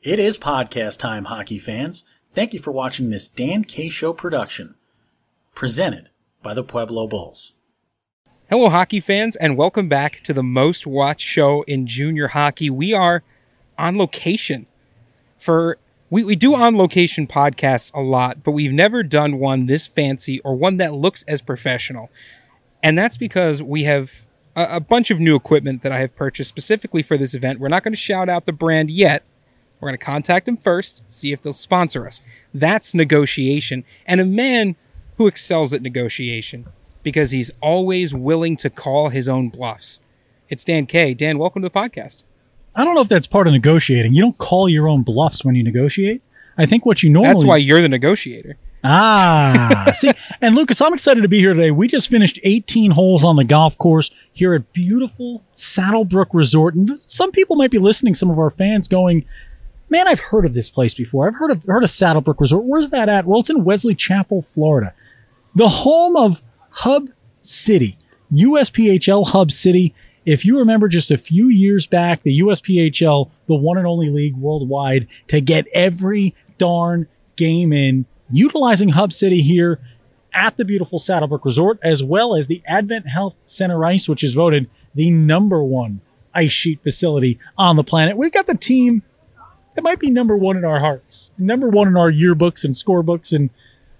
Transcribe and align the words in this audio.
It 0.00 0.20
is 0.20 0.38
podcast 0.38 1.00
time, 1.00 1.24
hockey 1.24 1.58
fans. 1.58 2.04
Thank 2.32 2.54
you 2.54 2.60
for 2.60 2.70
watching 2.70 3.10
this 3.10 3.26
Dan 3.26 3.64
K 3.64 3.88
Show 3.88 4.12
production, 4.12 4.76
presented 5.56 6.10
by 6.40 6.54
the 6.54 6.62
Pueblo 6.62 7.08
Bulls. 7.08 7.54
Hello, 8.48 8.68
hockey 8.68 9.00
fans, 9.00 9.34
and 9.34 9.56
welcome 9.56 9.88
back 9.88 10.20
to 10.20 10.32
the 10.32 10.44
most 10.44 10.86
watched 10.86 11.26
show 11.26 11.62
in 11.62 11.88
junior 11.88 12.28
hockey. 12.28 12.70
We 12.70 12.94
are 12.94 13.24
on 13.76 13.98
location 13.98 14.68
for 15.36 15.78
we, 16.10 16.22
we 16.22 16.36
do 16.36 16.54
on 16.54 16.76
location 16.76 17.26
podcasts 17.26 17.92
a 17.92 18.00
lot, 18.00 18.44
but 18.44 18.52
we've 18.52 18.72
never 18.72 19.02
done 19.02 19.40
one 19.40 19.66
this 19.66 19.88
fancy 19.88 20.38
or 20.44 20.54
one 20.54 20.76
that 20.76 20.94
looks 20.94 21.24
as 21.24 21.42
professional. 21.42 22.08
And 22.84 22.96
that's 22.96 23.16
because 23.16 23.64
we 23.64 23.82
have 23.82 24.28
a, 24.54 24.76
a 24.76 24.80
bunch 24.80 25.10
of 25.10 25.18
new 25.18 25.34
equipment 25.34 25.82
that 25.82 25.90
I 25.90 25.98
have 25.98 26.14
purchased 26.14 26.50
specifically 26.50 27.02
for 27.02 27.16
this 27.16 27.34
event. 27.34 27.58
We're 27.58 27.66
not 27.66 27.82
going 27.82 27.94
to 27.94 27.98
shout 27.98 28.28
out 28.28 28.46
the 28.46 28.52
brand 28.52 28.92
yet. 28.92 29.24
We're 29.80 29.88
going 29.88 29.98
to 29.98 30.04
contact 30.04 30.46
them 30.46 30.56
first, 30.56 31.02
see 31.08 31.32
if 31.32 31.40
they'll 31.40 31.52
sponsor 31.52 32.06
us. 32.06 32.20
That's 32.52 32.94
negotiation. 32.94 33.84
And 34.06 34.20
a 34.20 34.24
man 34.24 34.76
who 35.16 35.26
excels 35.26 35.72
at 35.72 35.82
negotiation 35.82 36.66
because 37.02 37.30
he's 37.30 37.50
always 37.60 38.12
willing 38.12 38.56
to 38.56 38.70
call 38.70 39.10
his 39.10 39.28
own 39.28 39.48
bluffs. 39.50 40.00
It's 40.48 40.64
Dan 40.64 40.86
K. 40.86 41.14
Dan, 41.14 41.38
welcome 41.38 41.62
to 41.62 41.68
the 41.68 41.74
podcast. 41.74 42.24
I 42.74 42.84
don't 42.84 42.94
know 42.94 43.00
if 43.00 43.08
that's 43.08 43.26
part 43.26 43.46
of 43.46 43.52
negotiating. 43.52 44.14
You 44.14 44.22
don't 44.22 44.38
call 44.38 44.68
your 44.68 44.88
own 44.88 45.02
bluffs 45.02 45.44
when 45.44 45.54
you 45.54 45.62
negotiate. 45.62 46.22
I 46.56 46.66
think 46.66 46.84
what 46.84 47.02
you 47.02 47.10
normally 47.10 47.34
That's 47.34 47.44
why 47.44 47.56
you're 47.56 47.80
the 47.80 47.88
negotiator. 47.88 48.56
Ah, 48.84 49.90
see, 49.94 50.12
and 50.40 50.54
Lucas, 50.54 50.80
I'm 50.80 50.92
excited 50.92 51.22
to 51.22 51.28
be 51.28 51.38
here 51.38 51.54
today. 51.54 51.70
We 51.70 51.88
just 51.88 52.08
finished 52.08 52.38
18 52.44 52.92
holes 52.92 53.24
on 53.24 53.36
the 53.36 53.44
golf 53.44 53.76
course 53.76 54.10
here 54.32 54.54
at 54.54 54.72
beautiful 54.72 55.44
Saddlebrook 55.56 56.28
Resort, 56.32 56.74
and 56.74 56.90
some 57.10 57.32
people 57.32 57.56
might 57.56 57.70
be 57.70 57.78
listening. 57.78 58.14
Some 58.14 58.30
of 58.30 58.38
our 58.38 58.50
fans 58.50 58.86
going, 58.86 59.24
"Man, 59.90 60.06
I've 60.08 60.20
heard 60.20 60.44
of 60.44 60.54
this 60.54 60.70
place 60.70 60.94
before. 60.94 61.26
I've 61.26 61.36
heard 61.36 61.50
of 61.50 61.64
heard 61.64 61.84
of 61.84 61.90
Saddlebrook 61.90 62.40
Resort. 62.40 62.64
Where's 62.64 62.90
that 62.90 63.08
at? 63.08 63.26
Well, 63.26 63.40
it's 63.40 63.50
in 63.50 63.64
Wesley 63.64 63.94
Chapel, 63.94 64.42
Florida, 64.42 64.94
the 65.54 65.68
home 65.68 66.16
of 66.16 66.42
Hub 66.70 67.08
City, 67.40 67.98
USPHL 68.32 69.28
Hub 69.28 69.50
City. 69.50 69.94
If 70.24 70.44
you 70.44 70.58
remember 70.58 70.88
just 70.88 71.10
a 71.10 71.16
few 71.16 71.48
years 71.48 71.86
back, 71.86 72.22
the 72.22 72.40
USPHL, 72.40 73.30
the 73.46 73.54
one 73.54 73.78
and 73.78 73.86
only 73.86 74.10
league 74.10 74.36
worldwide, 74.36 75.06
to 75.28 75.40
get 75.40 75.66
every 75.72 76.34
darn 76.58 77.08
game 77.36 77.72
in 77.72 78.04
utilizing 78.30 78.90
Hub 78.90 79.12
City 79.12 79.40
here 79.40 79.80
at 80.34 80.56
the 80.58 80.64
beautiful 80.64 80.98
Saddlebrook 80.98 81.44
Resort, 81.44 81.78
as 81.82 82.04
well 82.04 82.34
as 82.34 82.46
the 82.46 82.62
Advent 82.66 83.08
Health 83.08 83.34
Center 83.46 83.84
Ice, 83.86 84.08
which 84.08 84.22
is 84.22 84.34
voted 84.34 84.68
the 84.94 85.10
number 85.10 85.62
one 85.64 86.02
ice 86.34 86.52
sheet 86.52 86.82
facility 86.82 87.38
on 87.56 87.76
the 87.76 87.84
planet. 87.84 88.16
We've 88.16 88.32
got 88.32 88.46
the 88.46 88.56
team 88.56 89.02
that 89.78 89.84
might 89.84 90.00
be 90.00 90.10
number 90.10 90.36
one 90.36 90.56
in 90.56 90.64
our 90.64 90.80
hearts, 90.80 91.30
number 91.38 91.68
one 91.68 91.86
in 91.86 91.96
our 91.96 92.10
yearbooks 92.10 92.64
and 92.64 92.74
scorebooks 92.74 93.32
and 93.32 93.48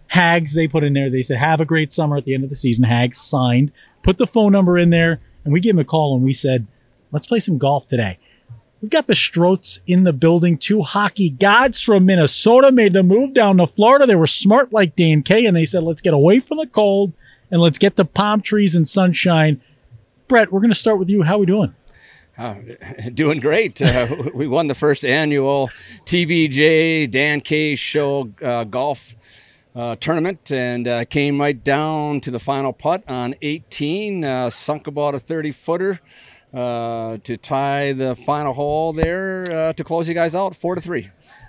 hags 0.09 0.53
they 0.53 0.67
put 0.67 0.83
in 0.83 0.93
there. 0.93 1.09
They 1.09 1.23
said, 1.23 1.39
have 1.39 1.61
a 1.61 1.65
great 1.65 1.93
summer 1.93 2.17
at 2.17 2.25
the 2.25 2.35
end 2.35 2.43
of 2.43 2.51
the 2.51 2.57
season. 2.57 2.83
Hags 2.83 3.19
signed, 3.19 3.71
put 4.03 4.19
the 4.19 4.27
phone 4.27 4.51
number 4.51 4.77
in 4.77 4.91
there, 4.91 5.21
and 5.45 5.53
we 5.53 5.61
gave 5.61 5.75
him 5.75 5.79
a 5.79 5.85
call 5.85 6.17
and 6.17 6.25
we 6.25 6.33
said, 6.33 6.67
let's 7.13 7.29
play 7.29 7.39
some 7.39 7.59
golf 7.59 7.87
today. 7.87 8.19
We've 8.83 8.91
got 8.91 9.07
the 9.07 9.15
Strots 9.15 9.79
in 9.87 10.03
the 10.03 10.13
building. 10.13 10.59
Two 10.59 10.83
hockey 10.83 11.31
gods 11.31 11.81
from 11.81 12.07
Minnesota 12.07 12.73
made 12.73 12.93
the 12.93 13.05
move 13.05 13.33
down 13.33 13.59
to 13.59 13.67
Florida. 13.69 14.05
They 14.05 14.17
were 14.17 14.27
smart 14.27 14.73
like 14.73 14.97
Dan 14.97 15.23
K, 15.23 15.47
and 15.47 15.57
they 15.57 15.65
said, 15.65 15.85
let's 15.85 16.01
get 16.01 16.13
away 16.13 16.41
from 16.41 16.57
the 16.57 16.67
cold 16.67 17.13
and 17.53 17.61
let's 17.61 17.79
get 17.79 17.95
the 17.95 18.05
palm 18.05 18.41
trees 18.41 18.75
and 18.75 18.89
sunshine. 18.89 19.63
Brett, 20.27 20.51
we're 20.51 20.59
going 20.59 20.73
to 20.73 20.75
start 20.75 20.99
with 20.99 21.09
you. 21.09 21.23
How 21.23 21.37
are 21.37 21.39
we 21.39 21.47
doing? 21.47 21.77
Uh, 22.39 22.55
doing 23.15 23.41
great. 23.41 23.83
Uh, 23.83 24.07
we 24.33 24.47
won 24.47 24.69
the 24.69 24.75
first 24.75 25.05
annual 25.05 25.69
TBJ 26.05 27.11
Dan 27.11 27.41
K 27.41 27.75
Show 27.75 28.31
uh, 28.41 28.65
golf 28.65 29.17
uh, 29.75 29.97
tournament 29.97 30.51
and 30.53 30.87
uh, 30.87 31.05
came 31.05 31.41
right 31.41 31.63
down 31.63 32.21
to 32.21 32.31
the 32.31 32.39
final 32.39 32.73
putt 32.73 33.03
on 33.09 33.35
18, 33.43 34.25
uh, 34.25 34.51
sunk 34.51 34.87
about 34.87 35.15
a 35.15 35.19
30 35.19 35.51
footer 35.53 36.01
to 36.53 37.37
tie 37.43 37.93
the 37.93 38.15
final 38.15 38.55
hole 38.55 38.93
there 38.93 39.73
to 39.73 39.85
close 39.85 40.09
you 40.09 40.15
guys 40.15 40.35
out 40.35 40.55
four 40.57 40.75
to 40.75 40.81
three. 40.81 41.09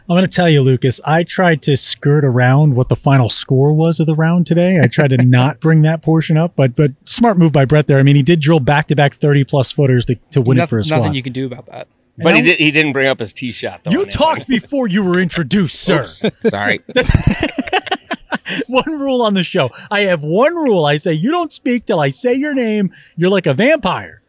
I'm 0.09 0.15
going 0.15 0.27
to 0.27 0.35
tell 0.35 0.49
you, 0.49 0.61
Lucas, 0.61 0.99
I 1.05 1.23
tried 1.23 1.61
to 1.63 1.77
skirt 1.77 2.25
around 2.25 2.75
what 2.75 2.89
the 2.89 2.95
final 2.95 3.29
score 3.29 3.71
was 3.71 3.99
of 3.99 4.07
the 4.07 4.15
round 4.15 4.47
today. 4.47 4.79
I 4.81 4.87
tried 4.87 5.09
to 5.11 5.17
not 5.23 5.59
bring 5.59 5.83
that 5.83 6.01
portion 6.01 6.35
up, 6.35 6.53
but 6.55 6.75
but 6.75 6.91
smart 7.05 7.37
move 7.37 7.51
by 7.51 7.65
Brett 7.65 7.85
there. 7.85 7.99
I 7.99 8.03
mean, 8.03 8.15
he 8.15 8.23
did 8.23 8.39
drill 8.39 8.59
back 8.59 8.87
to 8.87 8.95
back 8.95 9.13
30 9.13 9.43
plus 9.43 9.71
footers 9.71 10.05
to, 10.05 10.15
to 10.31 10.41
win 10.41 10.57
No- 10.57 10.63
it 10.63 10.69
for 10.69 10.79
a 10.79 10.83
squad. 10.83 10.97
nothing 10.97 11.13
you 11.13 11.21
can 11.21 11.31
do 11.33 11.45
about 11.45 11.67
that. 11.67 11.87
But 12.21 12.35
he, 12.35 12.41
did, 12.41 12.57
he 12.59 12.71
didn't 12.71 12.91
bring 12.91 13.07
up 13.07 13.19
his 13.19 13.31
tee 13.31 13.51
shot, 13.53 13.83
though. 13.85 13.91
You 13.91 14.05
talked 14.05 14.45
before 14.49 14.87
you 14.89 15.05
were 15.05 15.19
introduced, 15.19 15.79
sir. 15.79 16.03
Sorry. 16.41 16.79
one 18.67 18.91
rule 18.91 19.21
on 19.21 19.35
the 19.35 19.43
show. 19.43 19.69
I 19.89 20.01
have 20.01 20.21
one 20.23 20.53
rule. 20.55 20.85
I 20.85 20.97
say 20.97 21.13
you 21.13 21.31
don't 21.31 21.51
speak 21.51 21.85
till 21.85 21.99
I 21.99 22.09
say 22.09 22.33
your 22.33 22.53
name. 22.53 22.91
You're 23.15 23.29
like 23.29 23.45
a 23.45 23.53
vampire. 23.53 24.21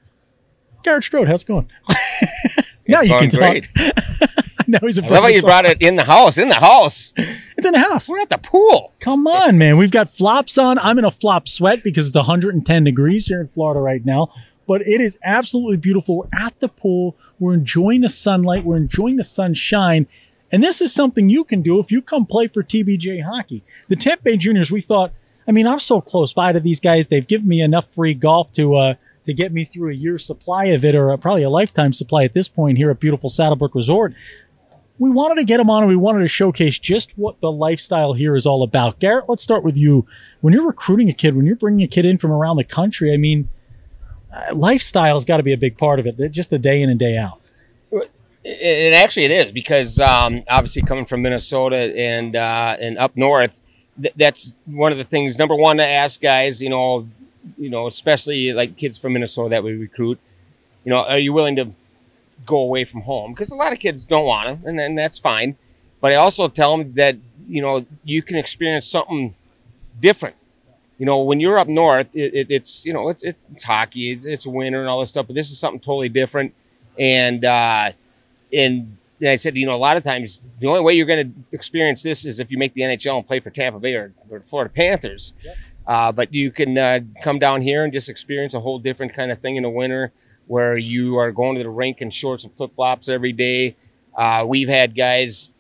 Garrett 0.85 1.03
Strot, 1.05 1.27
how's 1.27 1.43
it 1.43 1.47
going? 1.49 1.69
now 2.87 3.01
It's 3.01 3.09
you 3.09 3.17
can 3.17 3.29
going 3.31 3.63
talk. 3.63 3.95
now 4.81 4.87
he's 4.87 4.99
a 4.99 5.05
I 5.05 5.09
love 5.09 5.23
how 5.25 5.29
you 5.29 5.43
brought 5.43 5.65
it 5.65 5.83
in 5.83 5.97
the 5.97 6.05
house. 6.05 6.39
In 6.39 6.49
the 6.49 6.55
house. 6.55 7.13
It's 7.17 7.67
in 7.67 7.73
the 7.73 7.81
house. 7.81 8.09
We're 8.09 8.21
at 8.21 8.29
the 8.29 8.39
pool. 8.39 8.93
Come 9.01 9.27
on, 9.27 9.59
man. 9.59 9.77
We've 9.77 9.91
got 9.91 10.09
flops 10.09 10.57
on. 10.59 10.79
I'm 10.79 10.97
in 10.97 11.05
a 11.05 11.11
flop 11.11 11.49
sweat 11.49 11.83
because 11.83 12.07
it's 12.07 12.17
110 12.17 12.85
degrees 12.85 13.27
here 13.27 13.41
in 13.41 13.49
Florida 13.49 13.81
right 13.81 14.05
now. 14.05 14.29
But 14.69 14.83
it 14.87 15.01
is 15.01 15.19
absolutely 15.25 15.77
beautiful. 15.77 16.19
We're 16.19 16.39
at 16.47 16.61
the 16.61 16.69
pool. 16.69 17.17
We're 17.41 17.55
enjoying 17.55 18.03
the 18.03 18.09
sunlight. 18.09 18.65
We're 18.65 18.77
enjoying 18.77 19.17
the 19.17 19.25
sunshine. 19.25 20.07
And 20.53 20.63
this 20.63 20.81
is 20.81 20.95
something 20.95 21.29
you 21.29 21.43
can 21.43 21.63
do 21.63 21.81
if 21.81 21.91
you 21.91 22.01
come 22.01 22.25
play 22.25 22.47
for 22.47 22.63
TBJ 22.63 23.25
hockey. 23.25 23.65
The 23.89 23.97
Tampa 23.97 24.23
Bay 24.23 24.37
Juniors, 24.37 24.71
we 24.71 24.81
thought, 24.81 25.13
I 25.49 25.53
mean, 25.53 25.67
I'm 25.67 25.81
so 25.81 26.01
close 26.01 26.33
by 26.33 26.53
to 26.53 26.61
these 26.61 26.79
guys. 26.79 27.09
They've 27.09 27.27
given 27.27 27.49
me 27.49 27.61
enough 27.61 27.93
free 27.93 28.15
golf 28.15 28.53
to 28.53 28.77
uh, 28.77 28.95
to 29.27 29.35
get 29.35 29.53
me 29.53 29.65
through 29.65 29.91
a 29.91 29.95
year's 29.95 30.25
supply 30.25 30.67
of 30.67 30.85
it, 30.85 30.95
or 30.95 31.17
probably 31.19 31.43
a 31.43 31.51
lifetime 31.51 31.93
supply 31.93 32.25
at 32.25 32.35
this 32.35 32.49
point 32.49 32.79
here 32.79 32.91
at 32.91 33.01
beautiful 33.01 33.29
Saddlebrook 33.29 33.75
Resort 33.75 34.15
we 35.01 35.09
wanted 35.09 35.37
to 35.37 35.45
get 35.47 35.57
them 35.57 35.71
on 35.71 35.83
and 35.83 35.89
we 35.89 35.97
wanted 35.97 36.21
to 36.21 36.29
showcase 36.29 36.79
just 36.79 37.11
what 37.17 37.41
the 37.41 37.51
lifestyle 37.51 38.13
here 38.13 38.37
is 38.37 38.47
all 38.47 38.63
about. 38.63 38.99
Garrett, 38.99 39.31
let's 39.31 39.43
start 39.43 39.65
with 39.65 39.75
you. 39.75 40.07
When 40.43 40.53
you're 40.53 40.67
recruiting 40.67 41.09
a 41.09 41.15
kid, 41.15 41.35
when 41.35 41.47
you're 41.47 41.57
bringing 41.57 41.83
a 41.83 41.89
kid 41.89 42.05
in 42.05 42.19
from 42.19 42.31
around 42.31 42.59
the 42.59 42.65
country, 42.65 43.11
I 43.13 43.17
mean, 43.17 43.49
uh, 44.31 44.55
lifestyle's 44.55 45.25
got 45.25 45.39
to 45.39 45.43
be 45.43 45.55
a 45.55 45.57
big 45.57 45.79
part 45.79 46.01
of 46.01 46.07
it. 46.07 46.31
Just 46.33 46.53
a 46.53 46.59
day 46.59 46.83
in 46.83 46.91
and 46.91 46.99
day 46.99 47.17
out. 47.17 47.41
And 48.45 48.95
actually, 48.95 49.25
it 49.25 49.31
is 49.31 49.53
because 49.53 49.99
um, 49.99 50.43
obviously 50.51 50.83
coming 50.83 51.07
from 51.07 51.23
Minnesota 51.23 51.95
and 51.97 52.37
uh, 52.37 52.77
and 52.79 52.99
up 52.99 53.17
north, 53.17 53.59
th- 54.01 54.15
that's 54.17 54.53
one 54.67 54.93
of 54.93 54.99
the 54.99 55.05
things. 55.05 55.39
Number 55.39 55.55
one 55.55 55.79
to 55.79 55.85
ask 55.85 56.21
guys, 56.21 56.63
you 56.63 56.69
know, 56.69 57.09
you 57.59 57.71
know, 57.71 57.87
especially 57.87 58.53
like 58.53 58.77
kids 58.77 58.99
from 58.99 59.15
Minnesota 59.15 59.51
that 59.51 59.65
we 59.65 59.73
recruit, 59.73 60.19
you 60.85 60.91
know, 60.91 60.99
are 60.99 61.19
you 61.19 61.33
willing 61.33 61.57
to 61.57 61.73
go 62.47 62.59
away 62.59 62.85
from 62.85 63.03
home? 63.03 63.33
Because 63.33 63.51
a 63.51 63.57
lot 63.57 63.73
of 63.73 63.79
kids 63.79 64.07
don't 64.07 64.27
want 64.27 64.63
to, 64.63 64.69
and, 64.69 64.81
and 64.81 64.97
that's 64.97 65.19
fine. 65.19 65.57
But 66.01 66.13
I 66.13 66.17
also 66.17 66.49
tell 66.49 66.77
them 66.77 66.95
that 66.95 67.17
you 67.49 67.63
know 67.63 67.87
you 68.05 68.23
can 68.23 68.37
experience 68.37 68.87
something 68.87 69.35
different. 70.01 70.37
You 70.99 71.07
know, 71.07 71.23
when 71.23 71.41
you're 71.41 71.59
up 71.59 71.69
north, 71.69 72.09
it, 72.15 72.35
it, 72.35 72.47
it's 72.51 72.85
you 72.85 72.93
know 72.93 73.09
it's 73.09 73.23
it's 73.23 73.65
hockey, 73.65 74.13
it's, 74.13 74.27
it's 74.27 74.47
winter 74.47 74.81
and 74.81 74.89
all 74.89 75.01
this 75.01 75.11
stuff, 75.11 75.27
but 75.27 75.35
this 75.35 75.51
is 75.51 75.59
something 75.59 75.81
totally 75.81 76.09
different. 76.09 76.55
And 76.99 77.45
uh, 77.45 77.93
and 78.53 78.97
and 79.21 79.29
I 79.29 79.37
said, 79.37 79.57
you 79.57 79.67
know, 79.67 79.75
a 79.75 79.77
lot 79.77 79.97
of 79.97 80.05
times 80.05 80.41
the 80.61 80.67
only 80.67 80.81
way 80.81 80.95
you're 80.95 81.07
going 81.07 81.33
to 81.33 81.41
experience 81.53 82.03
this 82.03 82.25
is 82.25 82.39
if 82.39 82.51
you 82.51 82.59
make 82.59 82.75
the 82.75 82.83
NHL 82.83 83.19
and 83.19 83.27
play 83.27 83.41
for 83.41 83.51
Tampa 83.51 83.79
Bay 83.79 83.95
or, 83.95 84.13
or 84.31 84.41
Florida 84.41 84.73
Panthers. 84.75 85.35
Uh, 85.91 86.13
but 86.13 86.33
you 86.33 86.53
can 86.53 86.79
uh, 86.79 87.01
come 87.21 87.41
down 87.41 87.63
here 87.63 87.83
and 87.83 87.93
just 87.93 88.09
experience 88.09 88.55
a 88.55 88.61
whole 88.61 88.79
different 88.79 89.13
kind 89.13 89.33
of 89.33 89.41
thing 89.41 89.57
in 89.57 89.65
the 89.65 89.69
winter 89.69 90.13
where 90.47 90.79
you 90.79 91.17
are 91.17 91.33
going 91.33 91.57
to 91.57 91.65
the 91.65 91.69
rink 91.69 92.01
in 92.01 92.11
shorts 92.11 92.45
and 92.45 92.57
flip 92.57 92.73
flops 92.77 93.09
every 93.09 93.33
day. 93.33 93.75
Uh, 94.17 94.45
we've 94.47 94.69
had 94.69 94.95
guys 94.95 95.51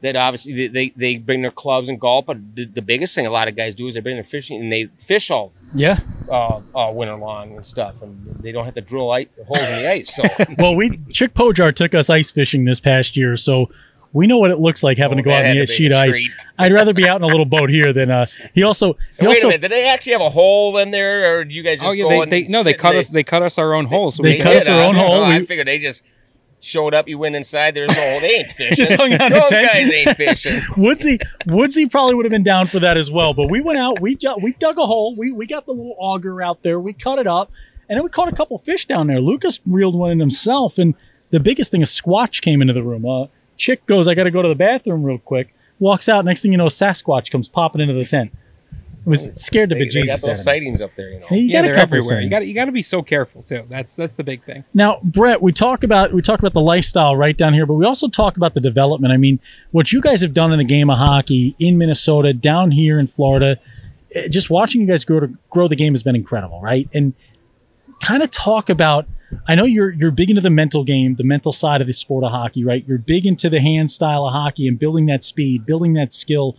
that 0.00 0.14
obviously 0.14 0.68
they, 0.68 0.90
they, 0.94 1.18
bring 1.18 1.42
their 1.42 1.50
clubs 1.50 1.88
and 1.88 2.00
golf, 2.00 2.26
but 2.26 2.54
the, 2.54 2.66
the 2.66 2.80
biggest 2.82 3.16
thing 3.16 3.26
a 3.26 3.30
lot 3.30 3.48
of 3.48 3.56
guys 3.56 3.74
do 3.74 3.88
is 3.88 3.94
they 3.94 4.00
bring 4.00 4.14
their 4.14 4.22
fishing 4.22 4.60
and 4.60 4.72
they 4.72 4.86
fish 4.96 5.28
all 5.28 5.52
Yeah. 5.74 5.98
uh, 6.30 6.60
uh, 6.72 6.92
winter 6.94 7.16
long 7.16 7.56
and 7.56 7.66
stuff, 7.66 8.00
and 8.00 8.26
they 8.36 8.52
don't 8.52 8.64
have 8.64 8.74
to 8.74 8.80
drill 8.80 9.10
ice, 9.10 9.26
holes 9.44 9.58
in 9.58 9.82
the 9.82 9.90
ice. 9.90 10.14
So 10.14 10.22
Well, 10.58 10.76
we 10.76 11.00
Chick 11.10 11.34
Pojar 11.34 11.74
took 11.74 11.96
us 11.96 12.08
ice 12.08 12.30
fishing 12.30 12.64
this 12.64 12.78
past 12.78 13.16
year, 13.16 13.36
so 13.36 13.68
we 14.12 14.26
know 14.26 14.38
what 14.38 14.50
it 14.50 14.58
looks 14.58 14.82
like 14.82 14.98
having 14.98 15.18
Oh, 15.18 15.22
to 15.22 15.28
go 15.28 15.30
out 15.30 15.44
on 15.44 15.54
had 15.56 15.68
the 15.68 15.72
sheet 15.72 15.92
ice. 15.92 16.20
I'd 16.58 16.72
rather 16.72 16.92
be 16.92 17.06
out 17.08 17.16
in 17.16 17.22
a 17.22 17.26
little 17.28 17.44
boat 17.44 17.70
here 17.70 17.92
than 17.92 18.10
uh. 18.10 18.26
He 18.54 18.62
also 18.62 18.94
he 19.18 19.26
wait 19.26 19.28
also 19.28 19.46
a 19.46 19.50
minute, 19.50 19.60
did 19.62 19.70
they 19.70 19.88
actually 19.88 20.12
have 20.12 20.20
a 20.20 20.30
hole 20.30 20.76
in 20.78 20.90
there, 20.90 21.38
or 21.38 21.44
do 21.44 21.54
you 21.54 21.62
guys 21.62 21.78
just 21.78 21.88
Oh 21.88 21.92
yeah, 21.92 22.02
go 22.04 22.08
they, 22.10 22.20
and 22.22 22.32
they 22.32 22.42
no, 22.48 22.62
they 22.62 22.74
cut 22.74 22.90
and 22.90 22.98
us. 22.98 23.08
They 23.08 23.22
cut 23.22 23.42
us 23.42 23.56
our 23.58 23.74
own 23.74 23.86
hole. 23.86 24.10
So 24.10 24.22
They 24.22 24.36
we 24.36 24.38
cut 24.40 24.56
us 24.56 24.68
our 24.68 24.82
huh? 24.82 24.88
own 24.88 24.94
hole. 24.96 25.14
No, 25.16 25.22
I 25.22 25.44
figured 25.44 25.66
they 25.68 25.78
just 25.78 26.02
showed 26.62 26.92
up. 26.92 27.08
You 27.08 27.18
went 27.18 27.36
inside. 27.36 27.74
There's 27.74 27.88
no 27.88 27.94
hole. 28.10 28.20
They 28.20 28.34
ain't 28.36 28.46
fishing. 28.56 28.76
Just 28.76 28.92
hung 28.94 29.12
out 29.12 29.30
Those 29.30 29.50
guys 29.50 29.90
ain't 29.92 30.16
fishing. 30.16 30.58
Woodsy 30.76 31.18
Woodsy 31.46 31.86
probably 31.88 32.14
would 32.16 32.24
have 32.26 32.30
been 32.32 32.42
down 32.42 32.66
for 32.66 32.80
that 32.80 32.96
as 32.96 33.10
well. 33.10 33.32
But 33.32 33.48
we 33.50 33.60
went 33.60 33.78
out, 33.78 34.00
we 34.00 34.16
got, 34.16 34.42
we 34.42 34.52
dug 34.54 34.76
a 34.78 34.86
hole, 34.86 35.14
we 35.16 35.30
we 35.30 35.46
got 35.46 35.66
the 35.66 35.72
little 35.72 35.96
auger 35.98 36.42
out 36.42 36.62
there, 36.62 36.80
we 36.80 36.92
cut 36.92 37.18
it 37.18 37.26
up, 37.26 37.50
and 37.88 37.96
then 37.96 38.02
we 38.04 38.10
caught 38.10 38.28
a 38.28 38.34
couple 38.34 38.58
fish 38.58 38.86
down 38.86 39.06
there. 39.06 39.20
Lucas 39.20 39.60
reeled 39.66 39.94
one 39.94 40.10
in 40.10 40.18
himself, 40.20 40.78
and 40.78 40.94
the 41.30 41.40
biggest 41.40 41.70
thing, 41.70 41.80
a 41.82 41.86
squatch 41.86 42.42
came 42.42 42.60
into 42.60 42.74
the 42.74 42.82
room. 42.82 43.06
Uh, 43.06 43.26
Chick 43.60 43.84
goes, 43.84 44.08
I 44.08 44.14
got 44.14 44.24
to 44.24 44.30
go 44.30 44.40
to 44.40 44.48
the 44.48 44.54
bathroom 44.54 45.04
real 45.04 45.18
quick. 45.18 45.54
Walks 45.78 46.08
out. 46.08 46.24
Next 46.24 46.40
thing 46.40 46.50
you 46.50 46.56
know, 46.58 46.66
Sasquatch 46.66 47.30
comes 47.30 47.46
popping 47.46 47.82
into 47.82 47.92
the 47.92 48.06
tent. 48.06 48.32
It 48.72 49.08
was 49.08 49.30
scared 49.34 49.68
to 49.68 49.74
They, 49.74 49.84
be 49.84 49.90
they 49.90 50.00
got 50.06 50.14
Jesus. 50.14 50.22
those 50.22 50.42
sightings 50.42 50.80
up 50.80 50.90
there, 50.96 51.10
you 51.10 51.20
know. 51.20 51.26
You 51.30 51.36
yeah, 51.42 51.60
got 51.62 51.64
a 51.64 51.72
they're 51.72 51.78
everywhere. 51.78 52.20
You 52.20 52.30
got 52.30 52.46
you 52.46 52.54
got 52.54 52.66
to 52.66 52.72
be 52.72 52.80
so 52.82 53.02
careful 53.02 53.42
too. 53.42 53.64
That's 53.68 53.94
that's 53.96 54.14
the 54.14 54.24
big 54.24 54.44
thing. 54.44 54.64
Now, 54.72 54.98
Brett, 55.02 55.42
we 55.42 55.52
talk 55.52 55.84
about 55.84 56.12
we 56.14 56.22
talk 56.22 56.38
about 56.38 56.54
the 56.54 56.60
lifestyle 56.60 57.16
right 57.16 57.36
down 57.36 57.52
here, 57.52 57.66
but 57.66 57.74
we 57.74 57.84
also 57.84 58.08
talk 58.08 58.36
about 58.38 58.54
the 58.54 58.60
development. 58.60 59.12
I 59.12 59.18
mean, 59.18 59.40
what 59.72 59.92
you 59.92 60.00
guys 60.00 60.22
have 60.22 60.32
done 60.34 60.52
in 60.52 60.58
the 60.58 60.64
game 60.64 60.88
of 60.88 60.98
hockey 60.98 61.54
in 61.58 61.76
Minnesota, 61.76 62.32
down 62.32 62.70
here 62.70 62.98
in 62.98 63.06
Florida, 63.06 63.58
eh, 64.14 64.28
just 64.28 64.48
watching 64.50 64.80
you 64.82 64.86
guys 64.86 65.04
grow 65.04 65.20
to 65.20 65.30
grow 65.50 65.68
the 65.68 65.76
game 65.76 65.92
has 65.92 66.02
been 66.02 66.16
incredible, 66.16 66.60
right? 66.62 66.88
And 66.94 67.12
kind 68.02 68.22
of 68.22 68.30
talk 68.30 68.70
about. 68.70 69.06
I 69.46 69.54
know 69.54 69.64
you're 69.64 69.90
you're 69.90 70.10
big 70.10 70.30
into 70.30 70.42
the 70.42 70.50
mental 70.50 70.84
game, 70.84 71.16
the 71.16 71.24
mental 71.24 71.52
side 71.52 71.80
of 71.80 71.86
the 71.86 71.92
sport 71.92 72.24
of 72.24 72.32
hockey, 72.32 72.64
right? 72.64 72.84
You're 72.86 72.98
big 72.98 73.26
into 73.26 73.48
the 73.48 73.60
hand 73.60 73.90
style 73.90 74.26
of 74.26 74.32
hockey 74.32 74.66
and 74.66 74.78
building 74.78 75.06
that 75.06 75.24
speed, 75.24 75.66
building 75.66 75.94
that 75.94 76.12
skill. 76.12 76.56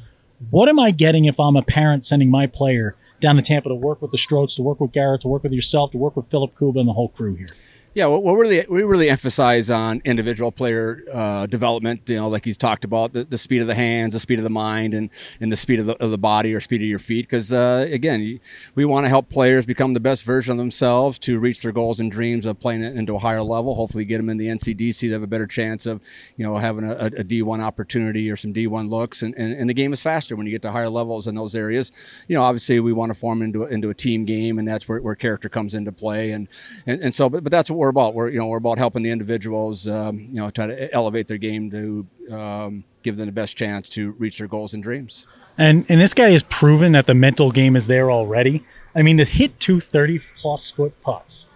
What 0.49 0.69
am 0.69 0.79
I 0.79 0.91
getting 0.91 1.25
if 1.25 1.39
I'm 1.39 1.55
a 1.55 1.61
parent 1.61 2.05
sending 2.05 2.29
my 2.29 2.47
player 2.47 2.95
down 3.19 3.35
to 3.35 3.41
Tampa 3.41 3.69
to 3.69 3.75
work 3.75 4.01
with 4.01 4.11
the 4.11 4.17
Strots, 4.17 4.55
to 4.55 4.63
work 4.63 4.79
with 4.79 4.91
Garrett, 4.91 5.21
to 5.21 5.27
work 5.27 5.43
with 5.43 5.51
yourself, 5.51 5.91
to 5.91 5.97
work 5.97 6.15
with 6.15 6.27
Philip 6.27 6.57
Kuba 6.57 6.79
and 6.79 6.89
the 6.89 6.93
whole 6.93 7.09
crew 7.09 7.35
here? 7.35 7.49
Yeah, 7.93 8.05
well, 8.05 8.23
we 8.23 8.31
really 8.31 8.65
we 8.69 8.83
really 8.83 9.09
emphasize 9.09 9.69
on 9.69 10.01
individual 10.05 10.49
player 10.53 11.03
uh, 11.11 11.45
development. 11.45 12.07
You 12.07 12.15
know, 12.15 12.29
like 12.29 12.45
he's 12.45 12.57
talked 12.57 12.85
about 12.85 13.11
the, 13.11 13.25
the 13.25 13.37
speed 13.37 13.59
of 13.59 13.67
the 13.67 13.75
hands, 13.75 14.13
the 14.13 14.19
speed 14.21 14.39
of 14.39 14.43
the 14.43 14.49
mind, 14.49 14.93
and 14.93 15.09
and 15.41 15.51
the 15.51 15.57
speed 15.57 15.77
of 15.81 15.87
the, 15.87 16.01
of 16.01 16.09
the 16.09 16.17
body 16.17 16.53
or 16.53 16.61
speed 16.61 16.81
of 16.81 16.87
your 16.87 16.99
feet. 16.99 17.23
Because 17.23 17.51
uh, 17.51 17.85
again, 17.91 18.39
we 18.75 18.85
want 18.85 19.03
to 19.03 19.09
help 19.09 19.27
players 19.27 19.65
become 19.65 19.93
the 19.93 19.99
best 19.99 20.23
version 20.23 20.53
of 20.53 20.57
themselves 20.57 21.19
to 21.19 21.37
reach 21.37 21.63
their 21.63 21.73
goals 21.73 21.99
and 21.99 22.09
dreams 22.09 22.45
of 22.45 22.61
playing 22.61 22.81
it 22.81 22.95
into 22.95 23.13
a 23.13 23.19
higher 23.19 23.43
level. 23.43 23.75
Hopefully, 23.75 24.05
get 24.05 24.17
them 24.17 24.29
in 24.29 24.37
the 24.37 24.47
NCDC. 24.47 25.01
They 25.01 25.09
have 25.09 25.21
a 25.21 25.27
better 25.27 25.47
chance 25.47 25.85
of 25.85 25.99
you 26.37 26.45
know 26.45 26.55
having 26.59 26.85
a, 26.85 27.07
a 27.07 27.25
D1 27.25 27.59
opportunity 27.59 28.31
or 28.31 28.37
some 28.37 28.53
D1 28.53 28.89
looks. 28.89 29.21
And, 29.21 29.35
and 29.35 29.53
and 29.53 29.69
the 29.69 29.73
game 29.73 29.91
is 29.91 30.01
faster 30.01 30.37
when 30.37 30.45
you 30.45 30.53
get 30.53 30.61
to 30.61 30.71
higher 30.71 30.87
levels 30.87 31.27
in 31.27 31.35
those 31.35 31.55
areas. 31.55 31.91
You 32.29 32.37
know, 32.37 32.43
obviously, 32.43 32.79
we 32.79 32.93
want 32.93 33.09
to 33.09 33.19
form 33.19 33.41
into 33.41 33.65
into 33.65 33.89
a 33.89 33.93
team 33.93 34.23
game, 34.23 34.57
and 34.59 34.65
that's 34.65 34.87
where, 34.87 35.01
where 35.01 35.15
character 35.15 35.49
comes 35.49 35.75
into 35.75 35.91
play. 35.91 36.31
And 36.31 36.47
and, 36.87 37.01
and 37.01 37.13
so, 37.13 37.29
but, 37.29 37.43
but 37.43 37.51
that's 37.51 37.69
what 37.69 37.80
we're 37.81 37.89
about. 37.89 38.13
We're 38.13 38.29
you 38.29 38.37
know 38.37 38.45
we're 38.45 38.57
about 38.57 38.77
helping 38.77 39.01
the 39.01 39.09
individuals 39.09 39.87
um, 39.87 40.19
you 40.19 40.35
know 40.35 40.51
try 40.51 40.67
to 40.67 40.93
elevate 40.93 41.27
their 41.27 41.39
game 41.39 41.71
to 41.71 42.07
um, 42.31 42.83
give 43.01 43.17
them 43.17 43.25
the 43.25 43.31
best 43.31 43.57
chance 43.57 43.89
to 43.89 44.11
reach 44.13 44.37
their 44.37 44.47
goals 44.47 44.75
and 44.75 44.83
dreams. 44.83 45.25
And 45.57 45.83
and 45.89 45.99
this 45.99 46.13
guy 46.13 46.29
has 46.29 46.43
proven 46.43 46.91
that 46.91 47.07
the 47.07 47.15
mental 47.15 47.51
game 47.51 47.75
is 47.75 47.87
there 47.87 48.11
already. 48.11 48.63
I 48.93 49.01
mean, 49.01 49.17
to 49.17 49.25
hit 49.25 49.59
two 49.59 49.79
30 49.79 50.21
plus 50.37 50.69
foot 50.69 50.93
putts, 51.01 51.47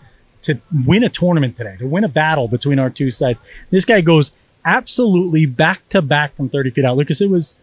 to 0.41 0.59
win 0.73 1.03
a 1.03 1.09
tournament 1.09 1.57
today, 1.57 1.75
to 1.77 1.85
win 1.85 2.03
a 2.03 2.09
battle 2.09 2.47
between 2.47 2.79
our 2.79 2.89
two 2.89 3.11
sides, 3.11 3.39
this 3.69 3.85
guy 3.85 4.01
goes 4.01 4.31
absolutely 4.63 5.45
back 5.45 5.87
to 5.89 6.01
back 6.01 6.35
from 6.35 6.49
30 6.49 6.71
feet 6.71 6.85
out. 6.85 6.97
Lucas, 6.97 7.21
it 7.21 7.29
was 7.29 7.53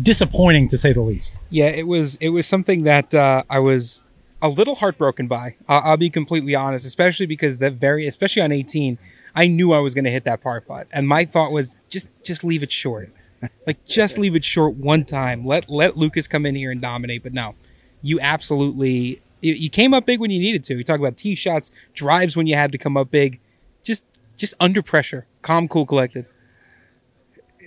disappointing 0.00 0.68
to 0.68 0.76
say 0.76 0.92
the 0.92 1.00
least. 1.00 1.36
Yeah, 1.50 1.66
it 1.66 1.88
was 1.88 2.14
it 2.20 2.28
was 2.28 2.46
something 2.46 2.84
that 2.84 3.12
uh, 3.12 3.42
I 3.50 3.58
was 3.58 4.02
a 4.40 4.48
little 4.48 4.76
heartbroken 4.76 5.26
by. 5.26 5.56
I'll, 5.68 5.82
I'll 5.84 5.96
be 5.96 6.10
completely 6.10 6.54
honest, 6.54 6.86
especially 6.86 7.26
because 7.26 7.58
that 7.58 7.74
very, 7.74 8.06
especially 8.06 8.42
on 8.42 8.52
18, 8.52 8.98
I 9.34 9.46
knew 9.46 9.72
I 9.72 9.80
was 9.80 9.94
going 9.94 10.04
to 10.04 10.10
hit 10.10 10.24
that 10.24 10.42
par 10.42 10.60
putt, 10.60 10.88
and 10.92 11.06
my 11.08 11.24
thought 11.24 11.52
was 11.52 11.76
just 11.88 12.08
just 12.22 12.44
leave 12.44 12.62
it 12.62 12.72
short, 12.72 13.12
like 13.66 13.84
just 13.84 14.18
leave 14.18 14.34
it 14.34 14.44
short 14.44 14.74
one 14.74 15.04
time. 15.04 15.44
Let 15.46 15.68
let 15.68 15.96
Lucas 15.96 16.26
come 16.26 16.46
in 16.46 16.54
here 16.54 16.70
and 16.70 16.80
dominate. 16.80 17.22
But 17.22 17.32
no, 17.32 17.54
you 18.02 18.18
absolutely 18.20 19.20
you, 19.40 19.54
you 19.54 19.68
came 19.70 19.94
up 19.94 20.06
big 20.06 20.20
when 20.20 20.30
you 20.30 20.40
needed 20.40 20.64
to. 20.64 20.76
You 20.76 20.84
talk 20.84 21.00
about 21.00 21.16
tee 21.16 21.34
shots, 21.34 21.70
drives 21.94 22.36
when 22.36 22.46
you 22.46 22.54
had 22.54 22.72
to 22.72 22.78
come 22.78 22.96
up 22.96 23.10
big, 23.10 23.40
just 23.82 24.04
just 24.36 24.54
under 24.60 24.82
pressure, 24.82 25.26
calm, 25.42 25.68
cool, 25.68 25.86
collected. 25.86 26.26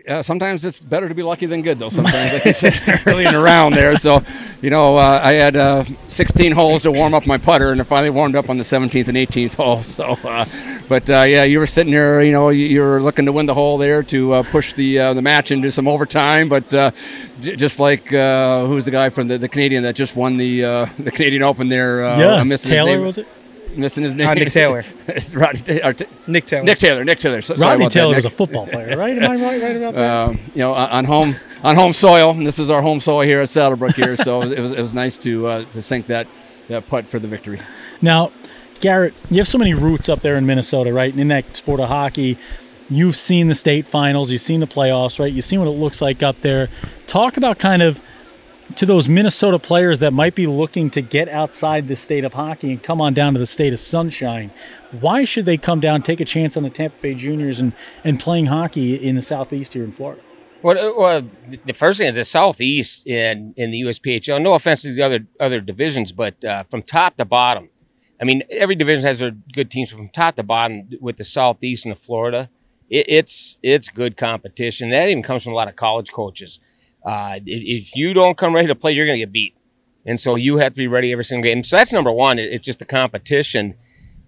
Uh, 0.08 0.22
sometimes 0.22 0.66
it's 0.66 0.80
better 0.80 1.08
to 1.10 1.16
be 1.16 1.24
lucky 1.24 1.46
than 1.46 1.62
good, 1.62 1.80
though. 1.80 1.90
Sometimes, 1.90 2.34
like 2.34 2.48
I 2.48 2.52
said 2.52 3.02
early 3.08 3.26
in 3.26 3.34
the 3.34 3.40
round 3.40 3.76
there. 3.76 3.96
So, 3.96 4.24
you 4.62 4.70
know, 4.70 4.98
uh, 4.98 5.20
I 5.24 5.34
had 5.34 5.56
uh, 5.56 5.84
16 6.08 6.52
holes 6.52 6.84
to 6.84 6.92
warm 6.92 7.14
up 7.14 7.26
my 7.26 7.38
putter, 7.38 7.72
and 7.72 7.82
I 7.82 7.84
finally 7.84 8.10
warmed 8.10 8.36
up 8.36 8.50
on 8.50 8.58
the 8.58 8.64
17th 8.64 9.08
and 9.08 9.18
18th 9.18 9.56
hole. 9.62 9.82
So, 9.82 10.18
uh, 10.24 10.46
but 10.88 11.10
uh, 11.10 11.22
yeah, 11.24 11.44
you 11.44 11.60
were 11.60 11.66
sitting 11.68 11.94
there, 11.94 12.22
you 12.24 12.32
know, 12.32 12.50
you, 12.50 12.66
you 12.66 12.82
were 12.82 13.02
looking 13.02 13.26
to 13.26 13.32
win 13.32 13.46
the 13.46 13.54
hole 13.54 13.78
there 13.78 14.04
to 14.04 14.34
uh, 14.34 14.44
push 14.44 14.74
the 14.74 15.00
uh, 15.00 15.14
the 15.14 15.22
match 15.22 15.52
into 15.52 15.72
some 15.72 15.88
overtime. 15.88 16.50
But 16.50 16.74
uh, 16.74 16.92
j- 17.42 17.56
just 17.56 17.80
like 17.80 18.12
uh, 18.14 18.66
who's 18.66 18.86
the 18.86 18.92
guy 18.92 19.10
from 19.10 19.28
the, 19.28 19.38
the 19.38 19.50
Canadian 19.50 19.84
that 19.84 19.96
just 19.96 20.16
won 20.16 20.38
the 20.38 20.64
uh, 20.66 20.86
the 21.00 21.12
Canadian 21.12 21.44
Open 21.44 21.70
there? 21.70 22.04
Uh, 22.06 22.20
yeah, 22.20 22.58
Taylor 22.58 22.98
name. 22.98 23.06
was 23.06 23.18
it? 23.18 23.28
Missing 23.76 24.04
his 24.04 24.14
name. 24.16 24.28
Uh, 24.28 24.34
Nick 24.34 24.50
Taylor. 24.52 24.84
Rodney 25.34 25.62
Ta- 25.80 25.88
or 25.88 25.94
Ta- 25.94 26.06
Nick 26.28 26.46
Taylor. 26.46 26.64
Nick 26.64 26.80
Taylor. 26.80 27.04
Nick 27.06 27.20
Taylor. 27.20 27.42
So, 27.42 27.56
Rodney 27.56 27.86
about 27.86 27.94
that, 27.94 28.00
Taylor 28.00 28.16
was 28.16 28.26
a 28.26 28.30
football 28.30 28.68
player, 28.68 28.98
right? 28.98 29.18
Am 29.18 29.24
I 29.32 29.36
right, 29.36 29.62
right 29.62 29.76
about 29.78 29.94
that? 29.96 30.30
um, 30.30 30.40
you 30.54 30.60
know, 30.60 30.74
on 30.74 31.06
home 31.06 31.36
on 31.64 31.76
home 31.76 31.94
soil. 31.94 32.32
And 32.32 32.46
this 32.46 32.60
is 32.60 32.70
our 32.70 32.82
home 32.82 33.00
soil 33.00 33.22
here 33.22 33.40
at 33.42 33.50
Saddlebrook 33.50 33.96
here, 33.96 34.16
so 34.16 34.38
it 34.42 34.44
was, 34.46 34.52
it 34.52 34.60
was, 34.60 34.72
it 34.72 34.80
was 34.82 34.94
nice 34.94 35.18
to 35.20 35.48
uh, 35.48 35.66
to 35.74 35.82
sink 35.82 36.08
that 36.08 36.28
that 36.68 36.88
putt 36.90 37.06
for 37.06 37.20
the 37.20 37.28
victory. 37.28 37.60
Now, 38.02 38.32
Garrett, 38.80 39.14
you 39.30 39.38
have 39.38 39.48
so 39.48 39.58
many 39.58 39.74
roots 39.74 40.10
up 40.10 40.22
there 40.22 40.36
in 40.38 40.46
Minnesota, 40.46 40.92
right? 40.94 41.12
And 41.12 41.22
in 41.22 41.28
that 41.30 41.56
sport 41.56 41.80
of 41.80 41.90
hockey, 41.90 42.38
you've 42.90 43.16
seen 43.16 43.48
the 43.48 43.56
state 43.56 43.86
finals, 43.86 44.32
you've 44.32 44.42
seen 44.42 44.60
the 44.60 44.68
playoffs, 44.68 45.20
right? 45.20 45.32
You've 45.32 45.46
seen 45.46 45.60
what 45.60 45.68
it 45.68 45.72
looks 45.78 46.02
like 46.02 46.24
up 46.24 46.40
there. 46.42 46.68
Talk 47.08 47.38
about 47.38 47.60
kind 47.60 47.82
of 47.82 48.02
to 48.76 48.86
those 48.86 49.08
Minnesota 49.08 49.60
players 49.60 50.00
that 50.00 50.14
might 50.14 50.36
be 50.36 50.48
looking 50.48 50.90
to 50.92 51.02
get 51.02 51.30
outside 51.30 51.88
the 51.88 51.96
state 51.96 52.24
of 52.24 52.34
hockey 52.34 52.72
and 52.72 52.84
come 52.84 53.02
on 53.02 53.14
down 53.14 53.34
to 53.34 53.40
the 53.40 53.46
state 53.46 53.74
of 53.74 53.80
sunshine. 53.80 54.52
Why 54.92 55.26
should 55.26 55.46
they 55.46 55.58
come 55.58 55.80
down, 55.80 56.02
take 56.02 56.20
a 56.20 56.26
chance 56.26 56.58
on 56.58 56.64
the 56.64 56.70
Tampa 56.70 56.98
Bay 57.02 57.14
Juniors 57.14 57.60
and, 57.60 57.74
and 58.04 58.20
playing 58.20 58.48
hockey 58.48 58.96
in 58.96 59.16
the 59.16 59.22
Southeast 59.22 59.74
here 59.74 59.84
in 59.84 59.92
Florida? 59.92 60.22
Well, 60.62 60.78
uh, 60.78 60.94
well, 60.96 61.30
the 61.66 61.74
first 61.74 62.00
thing 62.00 62.10
is 62.10 62.16
the 62.16 62.26
Southeast 62.26 63.08
in 63.08 63.54
in 63.58 63.72
the 63.72 63.82
USPHL. 63.82 64.42
No 64.42 64.54
offense 64.54 64.84
to 64.84 64.94
the 64.94 65.02
other 65.02 65.26
other 65.40 65.60
divisions, 65.60 66.12
but 66.12 66.44
uh, 66.46 66.66
from 66.70 66.84
top 66.84 67.18
to 67.18 67.26
bottom, 67.26 67.70
I 68.22 68.26
mean, 68.26 68.44
every 68.52 68.76
division 68.76 69.06
has 69.06 69.20
their 69.20 69.32
good 69.32 69.72
teams. 69.72 69.92
From 69.92 70.10
top 70.10 70.36
to 70.36 70.44
bottom, 70.44 70.90
with 71.00 71.18
the 71.18 71.24
Southeast 71.24 71.86
and 71.86 71.96
the 71.96 72.00
Florida, 72.00 72.52
it, 72.92 73.06
it's 73.10 73.58
it's 73.64 73.90
good 73.90 74.16
competition. 74.18 74.92
That 74.92 75.10
even 75.10 75.24
comes 75.24 75.44
from 75.44 75.54
a 75.54 75.56
lot 75.56 75.68
of 75.68 75.76
college 75.76 76.12
coaches. 76.12 76.60
Uh, 77.04 77.40
if, 77.46 77.88
if 77.88 77.96
you 77.96 78.14
don't 78.14 78.38
come 78.38 78.54
ready 78.54 78.68
to 78.68 78.76
play, 78.76 78.92
you're 78.92 79.06
going 79.06 79.20
to 79.20 79.26
get 79.26 79.32
beat, 79.32 79.56
and 80.06 80.20
so 80.20 80.36
you 80.36 80.58
have 80.58 80.74
to 80.74 80.78
be 80.78 80.88
ready 80.88 81.12
every 81.12 81.24
single 81.24 81.44
game. 81.44 81.64
So 81.64 81.78
that's 81.78 81.94
number 81.94 82.12
one. 82.12 82.40
It, 82.40 82.52
it's 82.52 82.66
just 82.66 82.80
the 82.80 82.86
competition, 82.86 83.76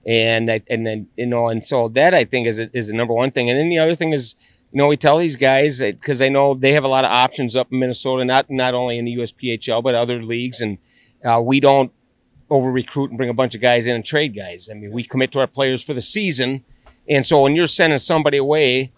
and 0.06 0.50
and 0.50 0.88
then 0.88 1.08
you 1.16 1.28
know, 1.28 1.50
and 1.50 1.64
so 1.64 1.88
that 1.90 2.14
I 2.14 2.24
think 2.26 2.48
is 2.48 2.60
is 2.60 2.88
the 2.88 2.94
number 2.94 3.14
one 3.14 3.32
thing. 3.32 3.50
And 3.50 3.60
then 3.60 3.70
the 3.70 3.80
other 3.80 3.96
thing 3.96 4.14
is 4.14 4.36
you 4.74 4.80
know, 4.80 4.88
we 4.88 4.98
tell 4.98 5.20
these 5.20 5.36
guys 5.36 5.80
because 5.80 6.20
I 6.20 6.30
know 6.30 6.56
they 6.56 6.74
have 6.74 6.84
a 6.84 6.88
lot 6.88 7.06
of 7.06 7.12
options 7.12 7.56
up 7.56 7.72
in 7.72 7.78
Minnesota, 7.78 8.26
not 8.26 8.50
not 8.50 8.74
only 8.74 8.98
in 8.98 9.06
the 9.06 9.16
USPHL 9.18 9.84
but 9.84 9.94
other 9.94 10.24
leagues, 10.24 10.62
and 10.62 10.80
uh, 11.24 11.40
we 11.40 11.60
don't 11.60 11.92
over 12.50 12.72
recruit 12.72 13.12
and 13.12 13.18
bring 13.18 13.30
a 13.30 13.36
bunch 13.36 13.54
of 13.54 13.62
guys 13.62 13.86
in 13.86 13.96
and 13.96 14.04
trade 14.04 14.36
guys. 14.36 14.70
I 14.70 14.74
mean, 14.74 14.92
we 14.92 15.04
commit 15.04 15.32
to 15.34 15.40
our 15.40 15.48
players 15.48 15.84
for 15.84 15.94
the 15.94 16.02
season, 16.02 16.66
and 17.08 17.24
so 17.24 17.44
when 17.44 17.56
you're 17.56 17.68
sending 17.68 18.00
somebody 18.00 18.38
away, 18.38 18.92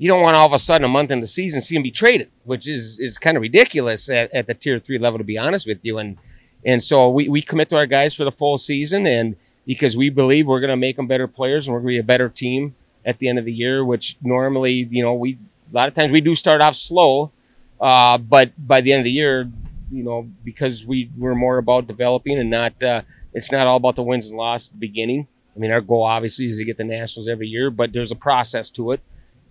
you 0.00 0.08
don't 0.08 0.22
want 0.22 0.34
all 0.34 0.46
of 0.46 0.54
a 0.54 0.58
sudden 0.58 0.86
a 0.86 0.88
month 0.88 1.10
into 1.10 1.24
the 1.24 1.28
season 1.28 1.60
see 1.60 1.74
them 1.74 1.82
be 1.82 1.90
traded, 1.90 2.30
which 2.44 2.66
is 2.66 2.98
is 2.98 3.18
kind 3.18 3.36
of 3.36 3.42
ridiculous 3.42 4.08
at, 4.08 4.32
at 4.32 4.46
the 4.46 4.54
tier 4.54 4.78
three 4.78 4.98
level, 4.98 5.18
to 5.18 5.24
be 5.24 5.36
honest 5.36 5.66
with 5.66 5.80
you. 5.82 5.98
And 5.98 6.16
and 6.64 6.82
so 6.82 7.10
we 7.10 7.28
we 7.28 7.42
commit 7.42 7.68
to 7.68 7.76
our 7.76 7.84
guys 7.84 8.14
for 8.14 8.24
the 8.24 8.32
full 8.32 8.56
season, 8.56 9.06
and 9.06 9.36
because 9.66 9.98
we 9.98 10.08
believe 10.08 10.46
we're 10.46 10.58
going 10.58 10.70
to 10.70 10.76
make 10.76 10.96
them 10.96 11.06
better 11.06 11.28
players 11.28 11.66
and 11.66 11.74
we're 11.74 11.80
going 11.80 11.96
to 11.96 11.96
be 11.96 12.00
a 12.00 12.02
better 12.02 12.30
team 12.30 12.74
at 13.04 13.18
the 13.18 13.28
end 13.28 13.38
of 13.38 13.44
the 13.44 13.52
year, 13.52 13.84
which 13.84 14.16
normally, 14.22 14.88
you 14.90 15.02
know, 15.02 15.12
we 15.12 15.36
a 15.70 15.76
lot 15.76 15.86
of 15.86 15.92
times 15.92 16.10
we 16.10 16.22
do 16.22 16.34
start 16.34 16.62
off 16.62 16.76
slow, 16.76 17.30
uh, 17.78 18.16
but 18.16 18.52
by 18.56 18.80
the 18.80 18.92
end 18.92 19.00
of 19.00 19.04
the 19.04 19.12
year, 19.12 19.50
you 19.92 20.02
know, 20.02 20.26
because 20.42 20.86
we 20.86 21.10
we're 21.18 21.34
more 21.34 21.58
about 21.58 21.86
developing 21.86 22.38
and 22.38 22.48
not 22.48 22.82
uh, 22.82 23.02
it's 23.34 23.52
not 23.52 23.66
all 23.66 23.76
about 23.76 23.96
the 23.96 24.02
wins 24.02 24.28
and 24.28 24.38
losses 24.38 24.68
at 24.68 24.72
the 24.72 24.78
beginning. 24.78 25.28
I 25.54 25.58
mean, 25.58 25.72
our 25.72 25.82
goal 25.82 26.04
obviously 26.04 26.46
is 26.46 26.56
to 26.56 26.64
get 26.64 26.78
the 26.78 26.84
nationals 26.84 27.28
every 27.28 27.48
year, 27.48 27.70
but 27.70 27.92
there's 27.92 28.10
a 28.10 28.16
process 28.16 28.70
to 28.70 28.92
it, 28.92 29.00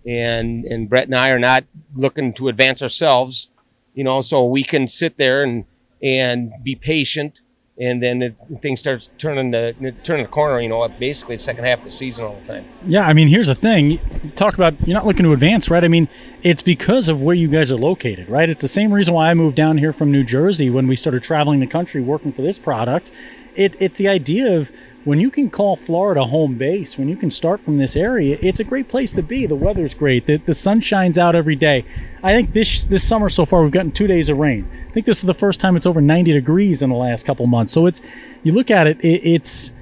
and 0.06 0.64
and 0.64 0.88
Brett 0.88 1.06
and 1.06 1.14
I 1.14 1.30
are 1.30 1.38
not 1.38 1.64
looking 1.94 2.32
to 2.34 2.48
advance 2.48 2.82
ourselves, 2.82 3.50
you 3.94 4.04
know, 4.04 4.20
so 4.20 4.44
we 4.44 4.64
can 4.64 4.88
sit 4.88 5.16
there 5.16 5.42
and 5.42 5.64
and 6.02 6.52
be 6.62 6.74
patient. 6.74 7.40
And 7.78 8.02
then 8.02 8.20
it, 8.20 8.36
things 8.60 8.78
starts 8.78 9.08
turning 9.16 9.52
the 9.52 9.74
turning 10.02 10.24
the 10.24 10.30
corner, 10.30 10.60
you 10.60 10.68
know, 10.68 10.86
basically 10.86 11.36
the 11.36 11.42
second 11.42 11.64
half 11.64 11.78
of 11.78 11.84
the 11.84 11.90
season 11.90 12.26
all 12.26 12.38
the 12.38 12.46
time. 12.46 12.66
Yeah, 12.86 13.06
I 13.06 13.14
mean, 13.14 13.28
here's 13.28 13.46
the 13.46 13.54
thing. 13.54 13.98
Talk 14.36 14.52
about 14.54 14.74
you're 14.86 14.94
not 14.94 15.06
looking 15.06 15.24
to 15.24 15.32
advance, 15.32 15.70
right? 15.70 15.82
I 15.82 15.88
mean, 15.88 16.06
it's 16.42 16.60
because 16.60 17.08
of 17.08 17.22
where 17.22 17.34
you 17.34 17.48
guys 17.48 17.72
are 17.72 17.78
located, 17.78 18.28
right? 18.28 18.50
It's 18.50 18.60
the 18.60 18.68
same 18.68 18.92
reason 18.92 19.14
why 19.14 19.30
I 19.30 19.34
moved 19.34 19.56
down 19.56 19.78
here 19.78 19.94
from 19.94 20.12
New 20.12 20.24
Jersey 20.24 20.68
when 20.68 20.88
we 20.88 20.96
started 20.96 21.22
traveling 21.22 21.60
the 21.60 21.66
country 21.66 22.02
working 22.02 22.34
for 22.34 22.42
this 22.42 22.58
product. 22.58 23.10
It, 23.54 23.74
it's 23.80 23.96
the 23.96 24.08
idea 24.08 24.58
of 24.58 24.70
when 25.10 25.18
you 25.18 25.28
can 25.28 25.50
call 25.50 25.74
Florida 25.74 26.22
home 26.22 26.54
base, 26.54 26.96
when 26.96 27.08
you 27.08 27.16
can 27.16 27.32
start 27.32 27.58
from 27.58 27.78
this 27.78 27.96
area, 27.96 28.38
it's 28.40 28.60
a 28.60 28.64
great 28.64 28.86
place 28.86 29.12
to 29.12 29.24
be. 29.24 29.44
The 29.44 29.56
weather's 29.56 29.92
great. 29.92 30.26
The, 30.26 30.36
the 30.36 30.54
sun 30.54 30.80
shines 30.80 31.18
out 31.18 31.34
every 31.34 31.56
day. 31.56 31.84
I 32.22 32.30
think 32.30 32.52
this 32.52 32.84
this 32.84 33.02
summer 33.02 33.28
so 33.28 33.44
far 33.44 33.64
we've 33.64 33.72
gotten 33.72 33.90
two 33.90 34.06
days 34.06 34.28
of 34.28 34.38
rain. 34.38 34.70
I 34.88 34.92
think 34.92 35.06
this 35.06 35.18
is 35.18 35.24
the 35.24 35.34
first 35.34 35.58
time 35.58 35.74
it's 35.74 35.84
over 35.84 36.00
90 36.00 36.32
degrees 36.32 36.80
in 36.80 36.90
the 36.90 36.96
last 36.96 37.26
couple 37.26 37.44
months. 37.48 37.72
So 37.72 37.86
it's 37.86 38.00
you 38.44 38.52
look 38.52 38.70
at 38.70 38.86
it, 38.86 39.00
it 39.00 39.20
it's 39.24 39.72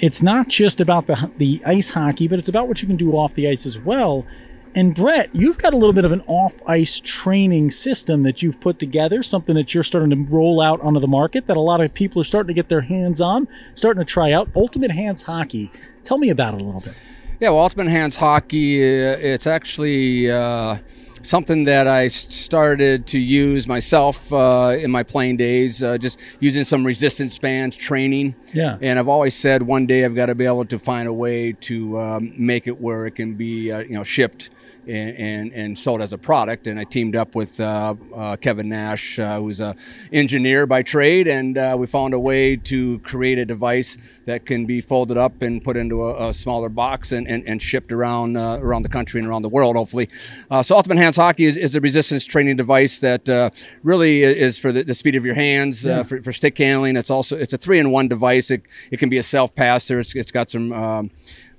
it's 0.00 0.20
not 0.20 0.48
just 0.48 0.80
about 0.80 1.06
the 1.06 1.30
the 1.38 1.62
ice 1.64 1.90
hockey, 1.90 2.26
but 2.26 2.40
it's 2.40 2.48
about 2.48 2.66
what 2.66 2.82
you 2.82 2.88
can 2.88 2.96
do 2.96 3.12
off 3.12 3.34
the 3.34 3.46
ice 3.46 3.64
as 3.64 3.78
well. 3.78 4.26
And 4.74 4.94
Brett, 4.94 5.28
you've 5.34 5.58
got 5.58 5.74
a 5.74 5.76
little 5.76 5.92
bit 5.92 6.06
of 6.06 6.12
an 6.12 6.22
off 6.26 6.54
ice 6.66 6.98
training 6.98 7.70
system 7.70 8.22
that 8.22 8.42
you've 8.42 8.58
put 8.58 8.78
together, 8.78 9.22
something 9.22 9.54
that 9.54 9.74
you're 9.74 9.82
starting 9.82 10.10
to 10.10 10.32
roll 10.32 10.62
out 10.62 10.80
onto 10.80 10.98
the 10.98 11.08
market 11.08 11.46
that 11.46 11.58
a 11.58 11.60
lot 11.60 11.82
of 11.82 11.92
people 11.92 12.22
are 12.22 12.24
starting 12.24 12.48
to 12.48 12.54
get 12.54 12.70
their 12.70 12.80
hands 12.80 13.20
on, 13.20 13.48
starting 13.74 14.00
to 14.00 14.10
try 14.10 14.32
out. 14.32 14.48
Ultimate 14.56 14.90
Hands 14.90 15.20
Hockey. 15.20 15.70
Tell 16.04 16.16
me 16.16 16.30
about 16.30 16.54
it 16.54 16.62
a 16.62 16.64
little 16.64 16.80
bit. 16.80 16.94
Yeah, 17.38 17.50
well, 17.50 17.60
Ultimate 17.64 17.88
Hands 17.88 18.16
Hockey, 18.16 18.82
uh, 18.82 19.16
it's 19.18 19.46
actually 19.46 20.30
uh, 20.30 20.78
something 21.20 21.64
that 21.64 21.86
I 21.86 22.08
started 22.08 23.06
to 23.08 23.18
use 23.18 23.66
myself 23.66 24.32
uh, 24.32 24.76
in 24.78 24.90
my 24.90 25.02
playing 25.02 25.36
days, 25.36 25.82
uh, 25.82 25.98
just 25.98 26.18
using 26.40 26.64
some 26.64 26.86
resistance 26.86 27.38
bands 27.38 27.76
training. 27.76 28.36
Yeah. 28.54 28.78
And 28.80 28.98
I've 28.98 29.08
always 29.08 29.34
said 29.34 29.64
one 29.64 29.86
day 29.86 30.04
I've 30.04 30.14
got 30.14 30.26
to 30.26 30.34
be 30.34 30.46
able 30.46 30.64
to 30.64 30.78
find 30.78 31.08
a 31.08 31.12
way 31.12 31.52
to 31.52 32.00
um, 32.00 32.32
make 32.38 32.66
it 32.66 32.80
where 32.80 33.06
it 33.06 33.16
can 33.16 33.34
be, 33.34 33.70
uh, 33.70 33.80
you 33.80 33.94
know, 33.94 34.04
shipped 34.04 34.48
and, 34.86 35.16
and, 35.16 35.52
and 35.52 35.78
sold 35.78 36.00
as 36.02 36.12
a 36.12 36.18
product. 36.18 36.66
And 36.66 36.78
I 36.78 36.84
teamed 36.84 37.16
up 37.16 37.34
with 37.34 37.60
uh, 37.60 37.94
uh, 38.14 38.36
Kevin 38.36 38.68
Nash, 38.68 39.18
uh, 39.18 39.38
who's 39.40 39.60
an 39.60 39.76
engineer 40.12 40.66
by 40.66 40.82
trade, 40.82 41.28
and 41.28 41.56
uh, 41.56 41.76
we 41.78 41.86
found 41.86 42.14
a 42.14 42.20
way 42.20 42.56
to 42.56 42.98
create 43.00 43.38
a 43.38 43.44
device 43.44 43.96
that 44.24 44.46
can 44.46 44.66
be 44.66 44.80
folded 44.80 45.16
up 45.16 45.42
and 45.42 45.62
put 45.62 45.76
into 45.76 46.04
a, 46.04 46.28
a 46.28 46.34
smaller 46.34 46.68
box 46.68 47.12
and, 47.12 47.26
and, 47.28 47.46
and 47.46 47.62
shipped 47.62 47.92
around 47.92 48.36
uh, 48.36 48.58
around 48.60 48.82
the 48.82 48.88
country 48.88 49.20
and 49.20 49.28
around 49.28 49.42
the 49.42 49.48
world, 49.48 49.76
hopefully. 49.76 50.08
Uh, 50.50 50.62
so 50.62 50.76
Ultimate 50.76 50.98
Hands 50.98 51.16
Hockey 51.16 51.44
is, 51.44 51.56
is 51.56 51.74
a 51.74 51.80
resistance 51.80 52.24
training 52.24 52.56
device 52.56 52.98
that 53.00 53.28
uh, 53.28 53.50
really 53.82 54.22
is 54.22 54.58
for 54.58 54.72
the, 54.72 54.82
the 54.82 54.94
speed 54.94 55.14
of 55.14 55.24
your 55.24 55.34
hands, 55.34 55.86
uh, 55.86 56.04
for, 56.04 56.22
for 56.22 56.32
stick 56.32 56.56
handling. 56.58 56.96
It's 56.96 57.10
also 57.10 57.36
it's 57.36 57.52
a 57.52 57.58
three 57.58 57.78
in 57.78 57.90
one 57.90 58.08
device. 58.08 58.50
It, 58.50 58.62
it 58.90 58.98
can 58.98 59.08
be 59.08 59.18
a 59.18 59.22
self 59.22 59.54
passer. 59.54 60.00
It's, 60.00 60.14
it's 60.14 60.30
got 60.30 60.50
some 60.50 60.72
um, 60.72 61.10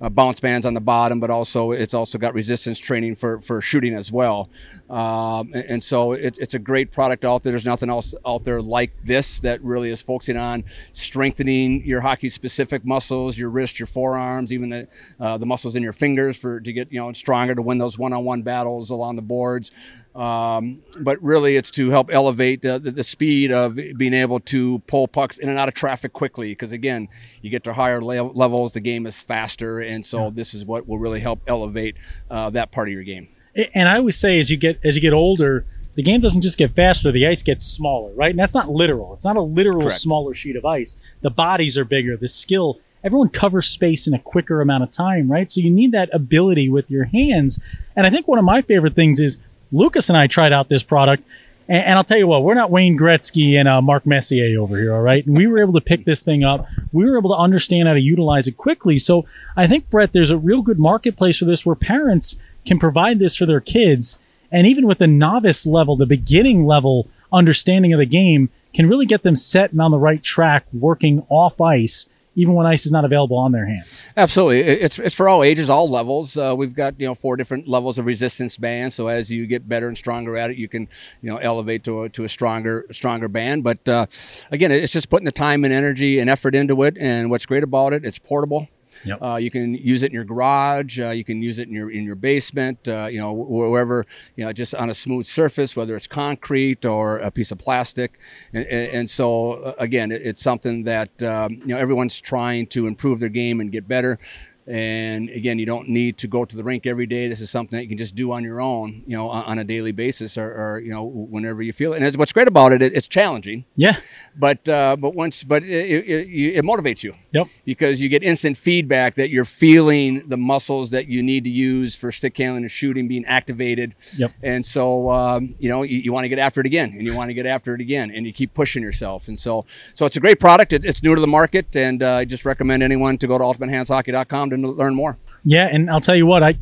uh, 0.01 0.09
bounce 0.09 0.39
bands 0.39 0.65
on 0.65 0.73
the 0.73 0.81
bottom, 0.81 1.19
but 1.19 1.29
also 1.29 1.71
it's 1.71 1.93
also 1.93 2.17
got 2.17 2.33
resistance 2.33 2.79
training 2.79 3.15
for, 3.15 3.41
for 3.41 3.61
shooting 3.61 3.93
as 3.93 4.11
well. 4.11 4.49
Um, 4.89 5.51
and, 5.53 5.65
and 5.65 5.83
so 5.83 6.13
it, 6.13 6.37
it's 6.39 6.53
a 6.53 6.59
great 6.59 6.91
product 6.91 7.25
out 7.25 7.43
there. 7.43 7.51
There's 7.51 7.65
nothing 7.65 7.89
else 7.89 8.13
out 8.25 8.43
there 8.43 8.61
like 8.61 8.91
this 9.05 9.39
that 9.41 9.63
really 9.63 9.89
is 9.89 10.01
focusing 10.01 10.37
on 10.37 10.63
strengthening 10.91 11.85
your 11.85 12.01
hockey 12.01 12.29
specific 12.29 12.85
muscles, 12.85 13.37
your 13.37 13.49
wrist, 13.49 13.79
your 13.79 13.87
forearms, 13.87 14.51
even 14.51 14.69
the, 14.69 14.87
uh, 15.19 15.37
the 15.37 15.45
muscles 15.45 15.75
in 15.75 15.83
your 15.83 15.93
fingers 15.93 16.37
for 16.37 16.59
to 16.59 16.73
get 16.73 16.91
you 16.91 16.99
know 16.99 17.11
stronger 17.13 17.55
to 17.55 17.61
win 17.61 17.77
those 17.77 17.97
one 17.97 18.13
on 18.13 18.23
one 18.23 18.41
battles 18.41 18.89
along 18.89 19.15
the 19.15 19.21
boards. 19.21 19.71
Um, 20.15 20.83
but 20.99 21.21
really, 21.23 21.55
it's 21.55 21.71
to 21.71 21.89
help 21.89 22.13
elevate 22.13 22.61
the, 22.61 22.77
the, 22.77 22.91
the 22.91 23.03
speed 23.03 23.51
of 23.51 23.75
being 23.75 24.13
able 24.13 24.39
to 24.41 24.79
pull 24.79 25.07
pucks 25.07 25.37
in 25.39 25.49
and 25.49 25.57
out 25.57 25.67
of 25.67 25.73
traffic 25.73 26.13
quickly. 26.13 26.51
Because 26.51 26.71
again, 26.71 27.07
you 27.41 27.49
get 27.49 27.63
to 27.63 27.73
higher 27.73 28.01
le- 28.01 28.21
levels, 28.21 28.73
the 28.73 28.79
game 28.79 29.07
is 29.07 29.21
faster, 29.21 29.79
and 29.79 30.05
so 30.05 30.29
this 30.29 30.53
is 30.53 30.65
what 30.65 30.87
will 30.87 30.99
really 30.99 31.19
help 31.19 31.41
elevate 31.47 31.95
uh, 32.29 32.49
that 32.51 32.71
part 32.71 32.89
of 32.89 32.93
your 32.93 33.03
game. 33.03 33.27
And 33.73 33.89
I 33.89 33.97
always 33.97 34.17
say, 34.17 34.39
as 34.39 34.49
you 34.51 34.57
get 34.57 34.79
as 34.83 34.95
you 34.95 35.01
get 35.01 35.13
older, 35.13 35.65
the 35.95 36.03
game 36.03 36.21
doesn't 36.21 36.41
just 36.41 36.57
get 36.57 36.75
faster; 36.75 37.11
the 37.11 37.25
ice 37.25 37.41
gets 37.41 37.65
smaller, 37.65 38.11
right? 38.13 38.31
And 38.31 38.39
that's 38.39 38.55
not 38.55 38.69
literal. 38.69 39.13
It's 39.13 39.25
not 39.25 39.35
a 39.35 39.41
literal 39.41 39.81
Correct. 39.81 39.99
smaller 39.99 40.33
sheet 40.35 40.55
of 40.55 40.65
ice. 40.65 40.95
The 41.21 41.29
bodies 41.31 41.77
are 41.77 41.85
bigger. 41.85 42.17
The 42.17 42.27
skill. 42.27 42.79
Everyone 43.03 43.27
covers 43.27 43.67
space 43.67 44.07
in 44.07 44.13
a 44.13 44.19
quicker 44.19 44.61
amount 44.61 44.83
of 44.83 44.89
time, 44.89 45.29
right? 45.29 45.51
So 45.51 45.59
you 45.59 45.69
need 45.69 45.91
that 45.91 46.09
ability 46.13 46.69
with 46.69 46.89
your 46.89 47.03
hands. 47.03 47.59
And 47.97 48.07
I 48.07 48.09
think 48.09 48.29
one 48.29 48.39
of 48.39 48.45
my 48.45 48.61
favorite 48.61 48.95
things 48.95 49.19
is 49.19 49.39
Lucas 49.73 50.07
and 50.07 50.17
I 50.17 50.27
tried 50.27 50.53
out 50.53 50.69
this 50.69 50.83
product. 50.83 51.23
And, 51.67 51.83
and 51.83 51.95
I'll 51.95 52.03
tell 52.03 52.17
you 52.17 52.27
what, 52.27 52.43
we're 52.43 52.53
not 52.53 52.71
Wayne 52.71 52.97
Gretzky 52.97 53.53
and 53.53 53.67
uh, 53.67 53.81
Mark 53.81 54.05
Messier 54.05 54.59
over 54.59 54.77
here, 54.77 54.93
all 54.93 55.01
right? 55.01 55.25
And 55.25 55.35
we 55.35 55.47
were 55.47 55.59
able 55.59 55.73
to 55.73 55.81
pick 55.81 56.05
this 56.05 56.21
thing 56.21 56.43
up. 56.43 56.67
We 56.91 57.09
were 57.09 57.17
able 57.17 57.31
to 57.31 57.41
understand 57.41 57.87
how 57.87 57.95
to 57.95 58.01
utilize 58.01 58.47
it 58.47 58.57
quickly. 58.57 58.97
So 58.97 59.25
I 59.57 59.67
think, 59.67 59.89
Brett, 59.89 60.13
there's 60.13 60.31
a 60.31 60.37
real 60.37 60.61
good 60.61 60.79
marketplace 60.79 61.37
for 61.37 61.45
this 61.45 61.65
where 61.65 61.75
parents 61.75 62.35
can 62.65 62.79
provide 62.79 63.19
this 63.19 63.35
for 63.35 63.45
their 63.45 63.61
kids. 63.61 64.17
And 64.51 64.67
even 64.67 64.85
with 64.85 64.99
the 64.99 65.07
novice 65.07 65.65
level, 65.65 65.95
the 65.97 66.05
beginning 66.05 66.65
level 66.65 67.09
understanding 67.31 67.91
of 67.91 67.99
the 67.99 68.05
game 68.05 68.49
can 68.73 68.87
really 68.87 69.05
get 69.05 69.23
them 69.23 69.35
set 69.35 69.71
and 69.71 69.81
on 69.81 69.91
the 69.91 69.99
right 69.99 70.21
track 70.21 70.65
working 70.71 71.25
off 71.29 71.59
ice, 71.59 72.07
even 72.35 72.53
when 72.53 72.65
ice 72.65 72.85
is 72.85 72.91
not 72.91 73.05
available 73.05 73.37
on 73.37 73.51
their 73.51 73.65
hands. 73.65 74.03
Absolutely, 74.17 74.61
it's 74.61 74.99
it's 74.99 75.15
for 75.15 75.29
all 75.29 75.43
ages, 75.43 75.69
all 75.69 75.89
levels. 75.89 76.37
Uh, 76.37 76.53
we've 76.57 76.73
got 76.73 76.99
you 76.99 77.07
know 77.07 77.15
four 77.15 77.37
different 77.37 77.67
levels 77.67 77.97
of 77.99 78.05
resistance 78.05 78.57
bands. 78.57 78.95
So 78.95 79.07
as 79.07 79.31
you 79.31 79.45
get 79.47 79.67
better 79.67 79.87
and 79.87 79.97
stronger 79.97 80.37
at 80.37 80.51
it, 80.51 80.57
you 80.57 80.67
can 80.67 80.87
you 81.21 81.29
know 81.29 81.37
elevate 81.37 81.83
to 81.85 82.03
a, 82.03 82.09
to 82.09 82.23
a 82.23 82.29
stronger 82.29 82.85
stronger 82.91 83.27
band. 83.27 83.63
But 83.63 83.87
uh, 83.87 84.07
again, 84.51 84.71
it's 84.71 84.91
just 84.93 85.09
putting 85.09 85.25
the 85.25 85.31
time 85.31 85.63
and 85.63 85.73
energy 85.73 86.19
and 86.19 86.29
effort 86.29 86.55
into 86.55 86.81
it. 86.83 86.97
And 86.99 87.29
what's 87.29 87.45
great 87.45 87.63
about 87.63 87.93
it, 87.93 88.05
it's 88.05 88.19
portable. 88.19 88.67
Yep. 89.05 89.21
Uh, 89.21 89.35
you 89.35 89.51
can 89.51 89.73
use 89.73 90.03
it 90.03 90.07
in 90.07 90.13
your 90.13 90.23
garage. 90.23 90.99
Uh, 90.99 91.09
you 91.09 91.23
can 91.23 91.41
use 91.41 91.59
it 91.59 91.67
in 91.67 91.73
your 91.73 91.91
in 91.91 92.03
your 92.03 92.15
basement. 92.15 92.87
Uh, 92.87 93.07
you 93.09 93.19
know, 93.19 93.33
wherever 93.33 94.05
you 94.35 94.45
know, 94.45 94.53
just 94.53 94.75
on 94.75 94.89
a 94.89 94.93
smooth 94.93 95.25
surface, 95.25 95.75
whether 95.75 95.95
it's 95.95 96.07
concrete 96.07 96.85
or 96.85 97.19
a 97.19 97.31
piece 97.31 97.51
of 97.51 97.57
plastic. 97.57 98.19
And, 98.53 98.65
and, 98.67 99.09
so, 99.09 99.53
uh, 99.53 99.73
again, 99.77 100.11
it's 100.11 100.41
something 100.41 100.83
that 100.83 101.21
um, 101.23 101.53
you 101.53 101.67
know 101.67 101.77
everyone's 101.77 102.19
trying 102.19 102.67
to 102.67 102.87
improve 102.87 103.19
their 103.19 103.29
game 103.29 103.59
and 103.59 103.71
get 103.71 103.87
better. 103.87 104.19
And 104.65 105.29
again, 105.29 105.59
you 105.59 105.65
don't 105.65 105.89
need 105.89 106.17
to 106.19 106.27
go 106.27 106.45
to 106.45 106.55
the 106.55 106.63
rink 106.63 106.85
every 106.85 107.05
day. 107.05 107.27
This 107.27 107.41
is 107.41 107.49
something 107.49 107.75
that 107.75 107.83
you 107.83 107.89
can 107.89 107.97
just 107.97 108.15
do 108.15 108.31
on 108.31 108.43
your 108.43 108.61
own, 108.61 109.03
you 109.05 109.17
know, 109.17 109.29
on, 109.29 109.59
a 109.59 109.63
daily 109.63 109.91
basis, 109.91 110.37
or, 110.37 110.45
or 110.45 110.79
you 110.79 110.89
know, 110.89 111.03
whenever 111.03 111.61
you 111.61 111.73
feel 111.73 111.93
it. 111.93 111.97
And 111.97 112.05
it's, 112.05 112.15
what's 112.15 112.31
great 112.31 112.47
about 112.47 112.71
it, 112.71 112.81
it, 112.81 112.95
it's 112.95 113.07
challenging, 113.07 113.65
Yeah. 113.75 113.97
But 114.35 114.67
uh, 114.67 114.95
but 114.97 115.13
once, 115.13 115.43
but 115.43 115.63
it, 115.63 115.69
it, 115.69 116.57
it, 116.57 116.63
motivates 116.63 117.03
you 117.03 117.13
Yep. 117.31 117.47
because 117.65 118.01
you 118.01 118.09
get 118.09 118.23
instant 118.23 118.57
feedback 118.57 119.15
that 119.15 119.29
you're 119.29 119.45
feeling 119.45 120.27
the 120.27 120.37
muscles 120.37 120.91
that 120.91 121.07
you 121.07 121.21
need 121.21 121.43
to 121.43 121.49
use 121.49 121.95
for 121.95 122.11
stick 122.11 122.37
handling 122.37 122.63
and 122.63 122.71
shooting 122.71 123.07
being 123.07 123.25
activated. 123.25 123.95
Yep. 124.17 124.31
And 124.41 124.65
so, 124.65 125.09
um, 125.11 125.55
you 125.59 125.69
know, 125.69 125.83
you, 125.83 125.99
you 125.99 126.13
want 126.13 126.25
to 126.25 126.29
get 126.29 126.39
after 126.39 126.59
it 126.61 126.65
again 126.65 126.93
and 126.97 127.05
you 127.07 127.15
want 127.15 127.29
to 127.29 127.33
get 127.33 127.45
after 127.45 127.75
it 127.75 127.81
again 127.81 128.11
and 128.11 128.25
you 128.25 128.33
keep 128.33 128.53
pushing 128.53 128.81
yourself. 128.83 129.27
And 129.27 129.37
so, 129.37 129.65
so 129.93 130.05
it's 130.05 130.17
a 130.17 130.19
great 130.19 130.39
product. 130.39 130.73
It, 130.73 130.85
it's 130.85 131.03
new 131.03 131.15
to 131.15 131.21
the 131.21 131.27
market. 131.27 131.75
And 131.75 132.01
uh, 132.01 132.13
I 132.15 132.25
just 132.25 132.45
recommend 132.45 132.83
anyone 132.83 133.17
to 133.19 133.27
go 133.27 133.37
to 133.37 133.43
ultimatehandshockey.com 133.43 134.49
to 134.49 134.57
learn 134.57 134.95
more. 134.95 135.17
Yeah, 135.43 135.67
and 135.71 135.89
I'll 135.89 136.01
tell 136.01 136.15
you 136.15 136.25
what, 136.25 136.41
I 136.41 136.55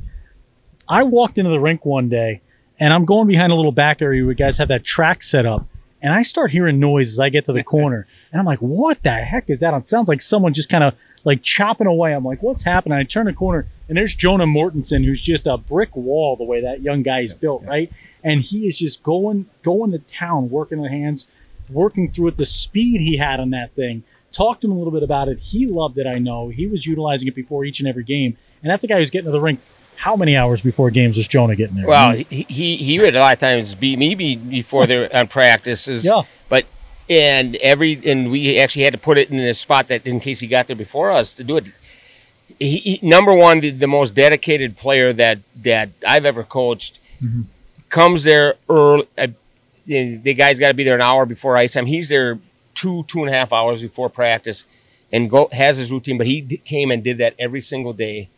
I 0.90 1.04
walked 1.04 1.38
into 1.38 1.52
the 1.52 1.60
rink 1.60 1.86
one 1.86 2.10
day 2.10 2.42
and 2.80 2.94
I'm 2.94 3.06
going 3.06 3.28
behind 3.28 3.52
a 3.52 3.56
little 3.56 3.72
back 3.72 4.02
area 4.02 4.26
where 4.26 4.34
guys 4.34 4.58
have 4.58 4.68
that 4.70 4.84
track 4.84 5.24
set 5.24 5.46
up. 5.46 5.68
And 6.02 6.14
I 6.14 6.24
start 6.24 6.52
hearing 6.52 6.80
noise 6.80 7.14
as 7.14 7.20
I 7.20 7.30
get 7.30 7.46
to 7.46 7.54
the 7.54 7.64
corner. 7.76 8.08
And 8.32 8.40
I'm 8.40 8.46
like, 8.46 8.60
what 8.60 9.04
the 9.04 9.12
heck 9.12 9.50
is 9.50 9.60
that? 9.60 9.74
It 9.74 9.88
sounds 9.88 10.10
like 10.10 10.22
someone 10.22 10.54
just 10.54 10.70
kind 10.70 10.84
of 10.84 11.00
like 11.24 11.44
chopping 11.44 11.88
away. 11.88 12.14
I'm 12.14 12.26
like, 12.26 12.42
what's 12.42 12.64
happening? 12.64 12.98
I 12.98 13.04
turn 13.04 13.26
the 13.26 13.34
corner 13.34 13.68
and 13.88 13.98
there's 13.98 14.16
Jonah 14.16 14.46
Mortensen, 14.46 15.04
who's 15.06 15.22
just 15.22 15.46
a 15.46 15.58
brick 15.58 15.96
wall 15.96 16.36
the 16.36 16.44
way 16.44 16.62
that 16.62 16.82
young 16.82 17.04
guy 17.04 17.20
is 17.20 17.34
built, 17.34 17.64
right? 17.66 17.92
And 18.24 18.42
he 18.42 18.68
is 18.68 18.80
just 18.80 19.04
going 19.04 19.48
going 19.64 19.92
to 19.92 20.00
town, 20.00 20.50
working 20.50 20.82
the 20.82 20.90
hands, 20.90 21.28
working 21.70 22.12
through 22.12 22.30
it, 22.30 22.38
the 22.38 22.46
speed 22.46 23.02
he 23.02 23.18
had 23.18 23.40
on 23.40 23.50
that 23.50 23.74
thing. 23.74 24.04
Talked 24.32 24.62
to 24.62 24.68
him 24.68 24.72
a 24.72 24.78
little 24.78 24.94
bit 24.94 25.04
about 25.04 25.28
it. 25.28 25.40
He 25.40 25.68
loved 25.68 25.98
it, 25.98 26.08
I 26.08 26.20
know. 26.20 26.48
He 26.50 26.68
was 26.68 26.86
utilizing 26.86 27.28
it 27.28 27.36
before 27.36 27.66
each 27.66 27.80
and 27.80 27.90
every 27.90 28.06
game. 28.06 28.38
And 28.64 28.72
that's 28.72 28.84
a 28.84 28.88
guy 28.88 29.00
who's 29.00 29.10
getting 29.10 29.26
to 29.26 29.32
the 29.32 29.42
rink. 29.42 29.60
How 30.02 30.16
many 30.16 30.36
hours 30.36 30.62
before 30.62 30.90
games 30.92 31.16
was 31.18 31.28
Jonah 31.28 31.56
getting 31.56 31.76
there? 31.78 31.88
Well, 31.88 32.16
he, 32.16 32.46
he 32.50 32.76
he 32.78 33.00
would 33.00 33.16
a 33.16 33.20
lot 33.20 33.34
of 33.34 33.40
times 33.40 33.76
beat 33.76 33.98
me 34.00 34.16
before 34.36 34.88
they're 34.88 35.16
on 35.16 35.28
practices. 35.28 36.06
Yeah. 36.06 36.24
But 36.50 36.66
and 37.10 37.56
every 37.58 38.00
and 38.06 38.32
we 38.32 38.58
actually 38.60 38.84
had 38.84 38.94
to 38.94 39.00
put 39.00 39.18
it 39.18 39.30
in 39.30 39.38
a 39.40 39.54
spot 39.54 39.88
that 39.90 40.06
in 40.08 40.20
case 40.20 40.40
he 40.40 40.48
got 40.48 40.68
there 40.68 40.76
before 40.76 41.12
us 41.12 41.34
to 41.36 41.44
do 41.44 41.58
it. 41.58 41.66
He, 42.60 42.78
he- 42.78 43.00
number 43.08 43.34
one, 43.34 43.60
the, 43.60 43.70
the 43.72 43.88
most 43.88 44.16
dedicated 44.16 44.76
player 44.78 45.14
that 45.14 45.40
that 45.64 45.90
I've 46.08 46.26
ever 46.26 46.44
coached 46.44 47.00
comes 47.90 48.24
there 48.24 48.56
early. 48.70 49.08
Uh, 49.18 49.28
the 49.86 50.34
guy's 50.34 50.60
got 50.60 50.70
to 50.70 50.74
be 50.74 50.84
there 50.84 50.96
an 50.96 51.02
hour 51.02 51.26
before 51.26 51.58
ice 51.58 51.74
time. 51.74 51.86
He's 51.88 52.10
there 52.10 52.40
two 52.74 53.04
two 53.04 53.20
and 53.22 53.30
a 53.30 53.34
half 53.34 53.52
hours 53.54 53.82
before 53.82 54.10
practice, 54.10 54.66
and 55.12 55.30
go 55.30 55.48
has 55.52 55.78
his 55.78 55.92
routine. 55.92 56.18
But 56.18 56.28
he 56.28 56.42
d- 56.42 56.58
came 56.58 56.90
and 56.92 57.04
did 57.04 57.18
that 57.20 57.36
every 57.40 57.62
single 57.62 57.94
day, 57.94 58.30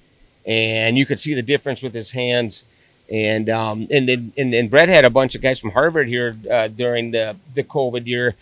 and 0.45 0.97
you 0.97 1.05
could 1.05 1.19
see 1.19 1.33
the 1.33 1.41
difference 1.41 1.81
with 1.81 1.93
his 1.93 2.11
hands. 2.11 2.65
And 3.11 3.49
um 3.49 3.87
and 3.91 4.07
then 4.07 4.33
and, 4.37 4.53
and 4.53 4.69
Brett 4.69 4.89
had 4.89 5.05
a 5.05 5.09
bunch 5.09 5.35
of 5.35 5.41
guys 5.41 5.59
from 5.59 5.71
Harvard 5.71 6.07
here 6.07 6.35
uh, 6.49 6.69
during 6.69 7.11
the 7.11 7.35
the 7.53 7.63
COVID 7.63 8.07
year, 8.07 8.35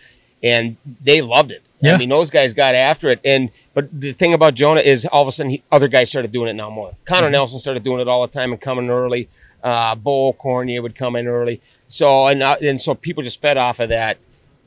and 0.44 0.78
they 1.04 1.22
loved 1.22 1.52
it. 1.52 1.64
Yeah. 1.82 1.96
I 1.96 1.98
mean, 1.98 2.10
those 2.10 2.30
guys 2.30 2.54
got 2.54 2.76
after 2.76 3.10
it. 3.10 3.20
And 3.26 3.50
but 3.74 3.90
the 3.92 4.14
thing 4.14 4.34
about 4.34 4.54
Jonah 4.54 4.82
is 4.82 5.06
all 5.08 5.24
of 5.24 5.28
a 5.28 5.32
sudden 5.32 5.50
he, 5.50 5.64
other 5.72 5.88
guys 5.88 6.10
started 6.10 6.32
doing 6.32 6.48
it 6.48 6.54
now 6.54 6.70
more. 6.70 6.94
Connor 7.06 7.30
Nelson 7.30 7.60
started 7.60 7.84
doing 7.84 8.00
it 8.00 8.08
all 8.08 8.22
the 8.22 8.32
time 8.32 8.52
and 8.52 8.62
coming 8.62 8.90
early. 8.90 9.30
Uh, 9.64 9.96
Bo 9.96 10.34
Cornier 10.34 10.82
would 10.82 10.96
come 10.96 11.16
in 11.16 11.28
early. 11.28 11.60
So 11.88 12.28
and 12.28 12.44
uh, 12.44 12.58
and 12.62 12.80
so 12.80 12.94
people 12.94 13.24
just 13.24 13.42
fed 13.42 13.58
off 13.58 13.80
of 13.80 13.90
that. 13.90 14.18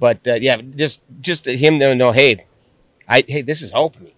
But 0.01 0.27
uh, 0.27 0.35
yeah, 0.35 0.61
just 0.61 1.03
just 1.21 1.47
him 1.47 1.79
to 1.79 1.95
know, 1.95 2.11
hey, 2.11 2.45
I 3.09 3.25
hey, 3.27 3.43
this 3.43 3.63
is 3.63 3.71
helping 3.71 4.05
me. 4.05 4.15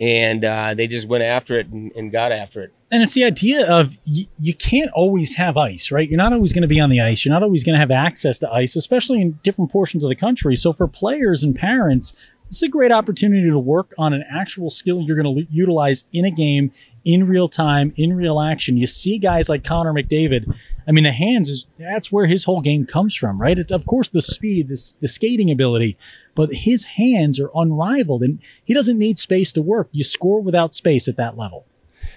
And 0.00 0.44
uh, 0.44 0.74
they 0.74 0.86
just 0.86 1.08
went 1.08 1.24
after 1.24 1.58
it 1.58 1.68
and, 1.68 1.90
and 1.92 2.12
got 2.12 2.30
after 2.30 2.62
it. 2.62 2.72
And 2.90 3.02
it's 3.02 3.14
the 3.14 3.24
idea 3.24 3.68
of 3.68 3.98
y- 4.06 4.26
you 4.38 4.54
can't 4.54 4.90
always 4.94 5.34
have 5.34 5.56
ice, 5.56 5.90
right? 5.90 6.08
You're 6.08 6.18
not 6.18 6.32
always 6.32 6.52
going 6.52 6.62
to 6.62 6.68
be 6.68 6.80
on 6.80 6.88
the 6.88 7.00
ice. 7.00 7.24
You're 7.24 7.34
not 7.34 7.42
always 7.42 7.64
going 7.64 7.74
to 7.74 7.80
have 7.80 7.90
access 7.90 8.38
to 8.40 8.50
ice, 8.50 8.76
especially 8.76 9.20
in 9.20 9.32
different 9.42 9.72
portions 9.72 10.04
of 10.04 10.08
the 10.08 10.16
country. 10.16 10.54
So 10.54 10.72
for 10.72 10.86
players 10.86 11.42
and 11.42 11.54
parents, 11.54 12.12
it's 12.46 12.62
a 12.62 12.68
great 12.68 12.92
opportunity 12.92 13.48
to 13.50 13.58
work 13.58 13.92
on 13.98 14.14
an 14.14 14.24
actual 14.30 14.70
skill 14.70 15.02
you're 15.02 15.20
going 15.20 15.34
to 15.34 15.46
utilize 15.50 16.06
in 16.12 16.24
a 16.24 16.30
game 16.30 16.70
in 17.04 17.26
real 17.26 17.48
time, 17.48 17.92
in 17.96 18.14
real 18.14 18.40
action. 18.40 18.76
You 18.76 18.86
see 18.86 19.18
guys 19.18 19.48
like 19.48 19.64
Connor 19.64 19.92
McDavid. 19.92 20.54
I 20.86 20.92
mean, 20.92 21.04
the 21.04 21.12
hands 21.12 21.48
is 21.48 21.66
that's 21.78 22.10
where 22.10 22.26
his 22.26 22.44
whole 22.44 22.60
game 22.60 22.86
comes 22.86 23.14
from, 23.14 23.40
right? 23.40 23.58
It's 23.58 23.72
of 23.72 23.86
course 23.86 24.08
the 24.08 24.20
speed, 24.20 24.68
this 24.68 24.94
the 25.00 25.08
skating 25.08 25.50
ability, 25.50 25.96
but 26.34 26.50
his 26.52 26.84
hands 26.84 27.38
are 27.38 27.50
unrivaled, 27.54 28.22
and 28.22 28.40
he 28.64 28.74
doesn't 28.74 28.98
need 28.98 29.18
space 29.18 29.52
to 29.52 29.62
work. 29.62 29.88
You 29.92 30.04
score 30.04 30.40
without 30.40 30.74
space 30.74 31.08
at 31.08 31.16
that 31.16 31.36
level. 31.36 31.66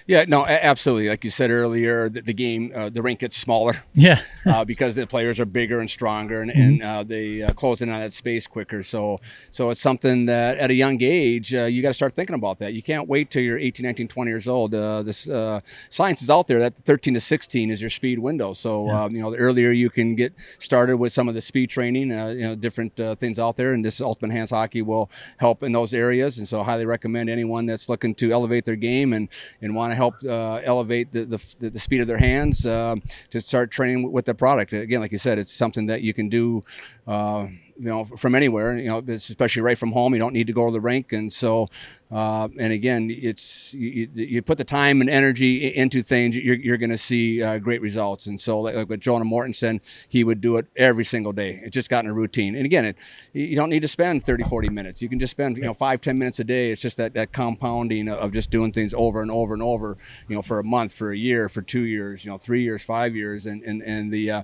Yeah, 0.06 0.24
no, 0.26 0.44
absolutely. 0.46 1.08
Like 1.08 1.24
you 1.24 1.30
said 1.30 1.50
earlier, 1.50 2.08
the, 2.08 2.20
the 2.22 2.32
game, 2.34 2.72
uh, 2.74 2.88
the 2.88 3.02
rink 3.02 3.20
gets 3.20 3.36
smaller. 3.36 3.82
Yeah, 3.94 4.20
uh, 4.46 4.64
because 4.72 4.94
the 4.94 5.06
players 5.06 5.38
are 5.40 5.44
bigger 5.44 5.78
and 5.80 5.88
stronger, 5.88 6.40
and, 6.40 6.50
Mm-hmm. 6.52 6.60
and 6.60 6.82
uh, 6.82 7.02
they 7.02 7.42
uh, 7.42 7.52
close 7.54 7.80
in 7.80 7.88
on 7.88 8.00
that 8.00 8.12
space 8.12 8.46
quicker. 8.46 8.82
So, 8.82 9.20
so 9.50 9.70
it's 9.70 9.80
something 9.80 10.26
that 10.26 10.58
at 10.58 10.70
a 10.70 10.74
young 10.74 10.98
age 11.02 11.54
uh, 11.54 11.64
you 11.64 11.80
got 11.82 11.88
to 11.88 11.94
start 11.94 12.12
thinking 12.14 12.34
about 12.34 12.58
that. 12.58 12.74
You 12.74 12.82
can't 12.82 13.08
wait 13.08 13.30
till 13.30 13.42
you're 13.42 13.58
18, 13.58 13.84
19, 13.84 14.08
20 14.08 14.30
years 14.30 14.48
old. 14.48 14.74
Uh, 14.74 15.02
this 15.02 15.28
uh, 15.28 15.60
science 15.88 16.20
is 16.22 16.30
out 16.30 16.48
there 16.48 16.58
that 16.60 16.74
13 16.84 17.14
to 17.14 17.20
16 17.20 17.70
is 17.70 17.80
your 17.80 17.90
speed 17.90 18.18
window. 18.18 18.52
So, 18.52 18.86
Yeah. 18.86 19.04
um, 19.04 19.14
you 19.14 19.22
know, 19.22 19.30
the 19.30 19.38
earlier 19.38 19.70
you 19.70 19.88
can 19.88 20.14
get 20.14 20.34
started 20.58 20.96
with 20.98 21.12
some 21.12 21.28
of 21.28 21.34
the 21.34 21.40
speed 21.40 21.70
training, 21.70 22.12
uh, 22.12 22.28
you 22.28 22.42
know, 22.48 22.54
different 22.54 22.98
uh, 23.00 23.14
things 23.14 23.38
out 23.38 23.56
there, 23.56 23.72
and 23.72 23.84
this 23.84 24.00
Ultimate 24.00 24.32
Hands 24.32 24.50
Hockey 24.50 24.82
will 24.82 25.10
help 25.38 25.62
in 25.62 25.72
those 25.72 25.94
areas. 25.94 26.38
And 26.38 26.46
so, 26.48 26.60
I 26.60 26.64
highly 26.64 26.86
recommend 26.86 27.30
anyone 27.30 27.66
that's 27.66 27.88
looking 27.88 28.14
to 28.16 28.32
elevate 28.32 28.64
their 28.64 28.76
game 28.76 29.12
and 29.12 29.28
and 29.60 29.74
want 29.74 29.91
help 29.94 30.14
uh, 30.24 30.56
elevate 30.56 31.12
the, 31.12 31.24
the 31.24 31.70
the 31.70 31.78
speed 31.78 32.00
of 32.00 32.06
their 32.06 32.18
hands 32.18 32.66
um, 32.66 33.02
to 33.30 33.40
start 33.40 33.70
training 33.70 34.10
with 34.10 34.24
the 34.24 34.34
product. 34.34 34.72
Again, 34.72 35.00
like 35.00 35.12
you 35.12 35.18
said, 35.18 35.38
it's 35.38 35.52
something 35.52 35.86
that 35.86 36.02
you 36.02 36.12
can 36.14 36.28
do. 36.28 36.62
Uh, 37.06 37.48
you 37.78 37.86
know, 37.86 38.04
from 38.04 38.34
anywhere. 38.34 38.76
You 38.76 38.88
know, 38.88 38.98
especially 39.08 39.62
right 39.62 39.78
from 39.78 39.92
home. 39.92 40.14
You 40.14 40.18
don't 40.18 40.32
need 40.32 40.46
to 40.46 40.52
go 40.52 40.66
to 40.66 40.72
the 40.72 40.80
rink, 40.80 41.12
and 41.12 41.32
so, 41.32 41.68
uh, 42.12 42.48
and 42.58 42.72
again, 42.72 43.10
it's 43.10 43.72
you, 43.72 44.08
you 44.14 44.42
put 44.42 44.58
the 44.58 44.64
time 44.64 45.00
and 45.00 45.08
energy 45.08 45.74
into 45.74 46.02
things, 46.02 46.36
you're, 46.36 46.56
you're 46.56 46.76
going 46.76 46.90
to 46.90 46.98
see 46.98 47.42
uh, 47.42 47.58
great 47.58 47.80
results. 47.80 48.26
And 48.26 48.38
so, 48.38 48.60
like, 48.60 48.88
what 48.88 49.00
Jonah 49.00 49.24
Mortensen, 49.24 49.80
he 50.08 50.22
would 50.22 50.40
do 50.42 50.58
it 50.58 50.66
every 50.76 51.04
single 51.04 51.32
day. 51.32 51.62
it 51.64 51.70
just 51.70 51.88
got 51.88 52.04
in 52.04 52.10
a 52.10 52.14
routine. 52.14 52.54
And 52.54 52.66
again, 52.66 52.84
it, 52.84 52.98
you 53.32 53.56
don't 53.56 53.70
need 53.70 53.80
to 53.80 53.88
spend 53.88 54.26
30, 54.26 54.44
40 54.44 54.68
minutes. 54.68 55.00
You 55.00 55.08
can 55.08 55.18
just 55.18 55.30
spend 55.30 55.56
you 55.56 55.64
know 55.64 55.74
five, 55.74 56.00
ten 56.02 56.18
minutes 56.18 56.38
a 56.38 56.44
day. 56.44 56.70
It's 56.70 56.82
just 56.82 56.98
that 56.98 57.14
that 57.14 57.32
compounding 57.32 58.08
of 58.08 58.32
just 58.32 58.50
doing 58.50 58.72
things 58.72 58.92
over 58.92 59.22
and 59.22 59.30
over 59.30 59.54
and 59.54 59.62
over. 59.62 59.96
You 60.28 60.36
know, 60.36 60.42
for 60.42 60.58
a 60.58 60.64
month, 60.64 60.92
for 60.92 61.12
a 61.12 61.16
year, 61.16 61.48
for 61.48 61.62
two 61.62 61.82
years, 61.86 62.24
you 62.24 62.30
know, 62.30 62.36
three 62.38 62.62
years, 62.62 62.84
five 62.84 63.16
years, 63.16 63.46
and 63.46 63.62
and 63.62 63.82
and 63.82 64.12
the 64.12 64.30
uh, 64.30 64.42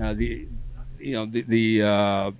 uh, 0.00 0.14
the 0.14 0.46
you 0.98 1.14
know 1.14 1.26
the 1.26 1.42
the 1.42 1.82
uh, 1.82 2.30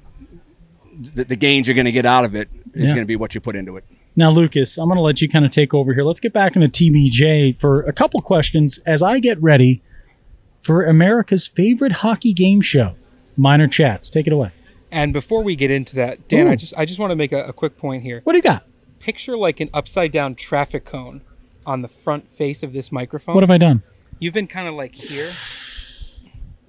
the, 1.15 1.25
the 1.25 1.37
gains 1.37 1.67
you're 1.67 1.75
going 1.75 1.85
to 1.87 1.93
get 1.93 2.07
out 2.07 2.25
of 2.25 2.35
it 2.35 2.49
is 2.75 2.85
Yeah. 2.85 2.91
going 2.91 3.03
to 3.03 3.07
be 3.07 3.17
what 3.17 3.35
you 3.35 3.41
put 3.41 3.57
into 3.57 3.77
it. 3.77 3.85
Now, 4.17 4.31
Lucas, 4.31 4.77
I'm 4.77 4.89
going 4.89 4.97
to 4.97 5.03
let 5.03 5.21
you 5.23 5.29
kind 5.29 5.45
of 5.45 5.51
take 5.51 5.73
over 5.73 5.95
here. 5.95 6.03
Let's 6.05 6.21
get 6.21 6.33
back 6.33 6.57
into 6.57 6.69
TBJ 6.69 7.59
for 7.59 7.83
a 7.83 7.93
couple 7.93 8.21
questions 8.21 8.79
as 8.87 9.03
I 9.03 9.19
get 9.21 9.41
ready 9.41 9.83
for 10.61 10.85
America's 10.85 11.47
favorite 11.47 11.93
hockey 11.93 12.33
game 12.33 12.61
show, 12.61 12.97
Minor 13.37 13.69
Chats. 13.69 14.11
Take 14.11 14.27
it 14.27 14.33
away. 14.33 14.51
And 14.93 15.13
before 15.13 15.43
we 15.43 15.55
get 15.57 15.71
into 15.71 15.95
that, 15.97 16.27
Dan, 16.29 16.49
Ooh. 16.49 16.51
I 16.51 16.57
just 16.57 16.75
I 16.77 16.85
just 16.85 16.99
want 16.99 17.13
to 17.13 17.17
make 17.17 17.31
a, 17.33 17.45
a 17.45 17.53
quick 17.53 17.77
point 17.79 18.03
here. 18.03 18.21
What 18.25 18.33
do 18.33 18.39
you 18.39 18.43
got? 18.43 18.65
Picture 18.99 19.37
like 19.37 19.61
an 19.61 19.71
upside 19.73 20.11
down 20.11 20.35
traffic 20.35 20.85
cone 20.85 21.23
on 21.65 21.83
the 21.83 21.89
front 21.89 22.31
face 22.33 22.63
of 22.65 22.73
this 22.73 22.91
microphone. 22.91 23.35
What 23.37 23.43
have 23.45 23.51
I 23.51 23.59
done? 23.59 23.85
You've 24.19 24.35
been 24.35 24.49
kind 24.49 24.67
of 24.69 24.75
like 24.75 24.97
here. 24.97 25.29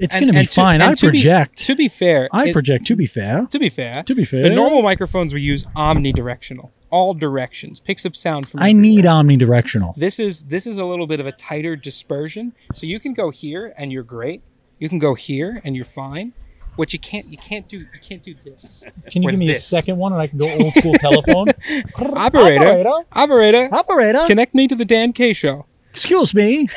It's 0.01 0.15
going 0.15 0.27
to 0.27 0.33
be 0.33 0.39
and 0.39 0.49
fine. 0.49 0.81
I 0.81 0.89
and 0.89 0.97
to 0.97 1.05
be- 1.11 1.17
project. 1.17 1.57
To 1.65 1.75
be, 1.75 1.87
fair, 1.87 2.27
I 2.31 2.47
it- 2.49 2.53
project. 2.53 2.85
To 2.87 2.95
be 2.95 3.05
fair. 3.05 3.47
To 3.49 3.59
be 3.59 3.69
fair, 3.69 4.03
To 4.03 4.15
be 4.15 4.25
fair. 4.25 4.41
the 4.43 4.49
normal 4.49 4.81
microphones 4.81 5.33
we 5.33 5.41
use 5.41 5.65
omnidirectional, 5.75 6.69
all 6.89 7.13
directions, 7.13 7.79
picks 7.79 8.05
up 8.05 8.15
sound 8.15 8.47
from. 8.49 8.59
I 8.61 8.69
everywhere. 8.69 8.81
need 8.81 9.05
omnidirectional. 9.05 9.95
This 9.95 10.19
is 10.19 10.43
this 10.45 10.65
is 10.67 10.77
a 10.77 10.85
little 10.85 11.07
bit 11.07 11.19
of 11.19 11.25
a 11.27 11.31
tighter 11.31 11.75
dispersion, 11.75 12.53
so 12.73 12.85
you 12.85 12.99
can 12.99 13.13
go 13.13 13.29
here 13.29 13.73
and 13.77 13.91
you're 13.93 14.03
great. 14.03 14.41
You 14.79 14.89
can 14.89 14.99
go 14.99 15.13
here 15.13 15.61
and 15.63 15.75
you're 15.75 15.85
fine. 15.85 16.33
What 16.77 16.93
you 16.93 16.99
can't 16.99 17.27
you 17.27 17.37
can't 17.37 17.67
do 17.67 17.77
you 17.79 17.99
can't 18.01 18.23
do 18.23 18.33
this. 18.45 18.85
Can 19.11 19.21
you 19.23 19.29
give 19.29 19.37
me 19.39 19.47
this. 19.47 19.65
a 19.65 19.67
second 19.75 19.97
one 19.97 20.13
and 20.13 20.21
I 20.21 20.27
can 20.27 20.39
go 20.39 20.49
old 20.49 20.73
school 20.73 20.93
telephone? 21.07 21.49
Operator, 21.97 22.65
Operator, 22.69 22.93
operator, 23.11 23.69
Operator. 23.73 24.19
connect 24.25 24.55
me 24.55 24.67
to 24.69 24.75
the 24.75 24.85
Dan 24.85 25.11
K 25.13 25.33
show. 25.33 25.65
Excuse 25.89 26.33
me. 26.33 26.67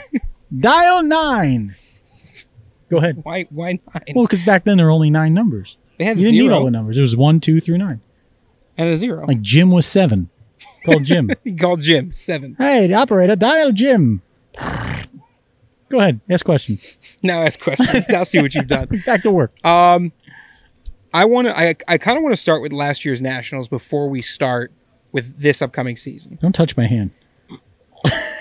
Dial 0.58 1.02
nine. 1.02 1.74
Go 2.90 2.98
ahead. 2.98 3.20
Why 3.22 3.44
why 3.50 3.78
nine? 3.94 4.02
Well, 4.14 4.24
because 4.24 4.42
back 4.42 4.64
then 4.64 4.76
there 4.76 4.86
were 4.86 4.92
only 4.92 5.10
nine 5.10 5.32
numbers. 5.32 5.76
they 5.98 6.04
had 6.04 6.18
You 6.18 6.26
didn't 6.26 6.40
need 6.40 6.50
all 6.52 6.64
the 6.64 6.70
numbers. 6.70 6.98
It 6.98 7.02
was 7.02 7.16
one, 7.16 7.40
two, 7.40 7.60
through 7.60 7.78
nine. 7.78 8.00
and 8.76 8.88
a 8.88 8.96
zero. 8.96 9.24
Like 9.26 9.40
Jim 9.40 9.70
was 9.70 9.86
seven. 9.86 10.28
Called 10.84 11.04
Jim. 11.04 11.30
he 11.44 11.54
called 11.54 11.80
Jim 11.80 12.12
seven. 12.12 12.56
hey, 12.58 12.86
the 12.88 12.94
operator, 12.94 13.36
dial 13.36 13.72
Jim. 13.72 14.22
Go 15.88 15.98
ahead. 15.98 16.20
Ask 16.30 16.44
questions. 16.44 16.98
Now 17.22 17.42
ask 17.42 17.60
questions. 17.60 18.08
now 18.08 18.22
see 18.22 18.40
what 18.40 18.54
you've 18.54 18.68
done. 18.68 18.88
Back 19.06 19.22
to 19.22 19.30
work. 19.30 19.52
Um, 19.66 20.12
I 21.12 21.24
want 21.24 21.48
to. 21.48 21.58
I 21.58 21.74
I 21.88 21.98
kind 21.98 22.16
of 22.16 22.22
want 22.22 22.32
to 22.32 22.40
start 22.40 22.62
with 22.62 22.72
last 22.72 23.04
year's 23.04 23.20
nationals 23.20 23.68
before 23.68 24.08
we 24.08 24.22
start 24.22 24.72
with 25.12 25.40
this 25.40 25.60
upcoming 25.60 25.96
season. 25.96 26.38
Don't 26.40 26.54
touch 26.54 26.76
my 26.76 26.86
hand. 26.86 27.10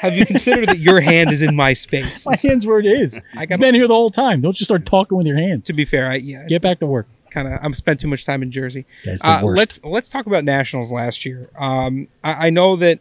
Have 0.02 0.14
you 0.16 0.26
considered 0.26 0.70
that 0.70 0.80
your 0.80 1.02
hand 1.02 1.30
is 1.32 1.42
in 1.42 1.56
my 1.56 1.74
space? 1.74 2.26
My 2.30 2.36
hand's 2.42 2.66
where 2.66 2.80
it 2.80 2.86
is. 2.86 3.20
I 3.36 3.42
I've 3.42 3.50
got 3.50 3.60
been 3.60 3.76
here 3.76 3.88
the 3.88 3.94
whole 3.94 4.10
time. 4.10 4.42
Don't 4.42 4.54
just 4.54 4.70
start 4.70 4.86
talking 4.86 5.18
with 5.18 5.28
your 5.28 5.38
hands. 5.38 5.66
to 5.68 5.74
be 5.74 5.86
fair, 5.86 6.10
I 6.10 6.16
yeah. 6.16 6.46
Get 6.48 6.62
back 6.62 6.78
to 6.80 6.88
work. 6.88 7.08
Kind 7.32 7.48
of. 7.48 7.60
I'm 7.62 7.74
spent 7.74 8.00
too 8.00 8.08
much 8.08 8.26
time 8.26 8.42
in 8.42 8.50
Jersey. 8.52 8.86
Guys, 9.04 9.20
the 9.22 9.28
Uh, 9.30 9.44
worst. 9.44 9.58
let's 9.58 9.80
let's 9.84 10.10
talk 10.10 10.26
about 10.26 10.44
nationals 10.46 10.92
last 10.92 11.26
year. 11.26 11.50
Um, 11.58 12.08
I, 12.24 12.48
I 12.48 12.50
know 12.50 12.76
that 12.78 13.00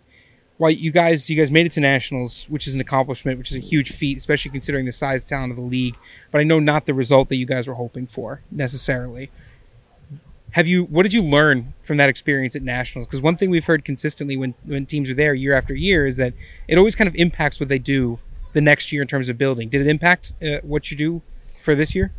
while 0.59 0.71
you 0.73 0.91
guys 0.91 1.31
you 1.31 1.37
guys 1.37 1.51
made 1.51 1.67
it 1.67 1.73
to 1.73 1.81
nationals, 1.81 2.45
which 2.51 2.67
is 2.67 2.75
an 2.75 2.81
accomplishment, 2.81 3.39
which 3.39 3.51
is 3.51 3.57
a 3.57 3.61
huge 3.61 3.93
feat, 3.93 4.19
especially 4.19 4.51
considering 4.51 4.85
the 4.85 4.93
size 4.93 5.23
talent 5.23 5.53
of 5.53 5.57
the 5.57 5.63
league. 5.63 5.97
But 6.33 6.41
I 6.41 6.45
know 6.45 6.59
not 6.59 6.87
the 6.87 6.95
result 6.95 7.29
that 7.29 7.37
you 7.37 7.47
guys 7.47 7.69
were 7.69 7.75
hoping 7.75 8.07
for 8.09 8.43
necessarily. 8.51 9.31
Have 10.53 10.67
you? 10.67 10.85
What 10.85 11.03
did 11.03 11.13
you 11.13 11.23
learn 11.23 11.75
from 11.83 11.99
that 11.99 12.09
experience 12.09 12.57
at 12.57 12.63
nationals? 12.63 13.07
Because 13.07 13.21
one 13.21 13.37
thing 13.37 13.51
we've 13.51 13.67
heard 13.67 13.85
consistently 13.85 14.37
when 14.37 14.55
when 14.65 14.87
teams 14.87 15.11
are 15.11 15.15
there 15.15 15.35
year 15.35 15.55
after 15.55 15.75
year 15.75 16.07
is 16.07 16.17
that 16.17 16.33
it 16.67 16.79
always 16.79 16.95
kind 16.95 17.07
of 17.07 17.15
impacts 17.17 17.61
what 17.61 17.69
they 17.69 17.79
do 17.79 18.19
the 18.55 18.61
next 18.61 18.91
year 18.91 19.03
in 19.03 19.09
terms 19.09 19.29
of 19.29 19.37
building. 19.37 19.69
Did 19.69 19.83
it 19.83 19.89
impact 19.89 20.33
uh, 20.43 20.59
what 20.63 20.91
you 20.91 20.97
do 20.97 21.23
for 21.61 21.75
this 21.75 21.95
year? 21.95 22.13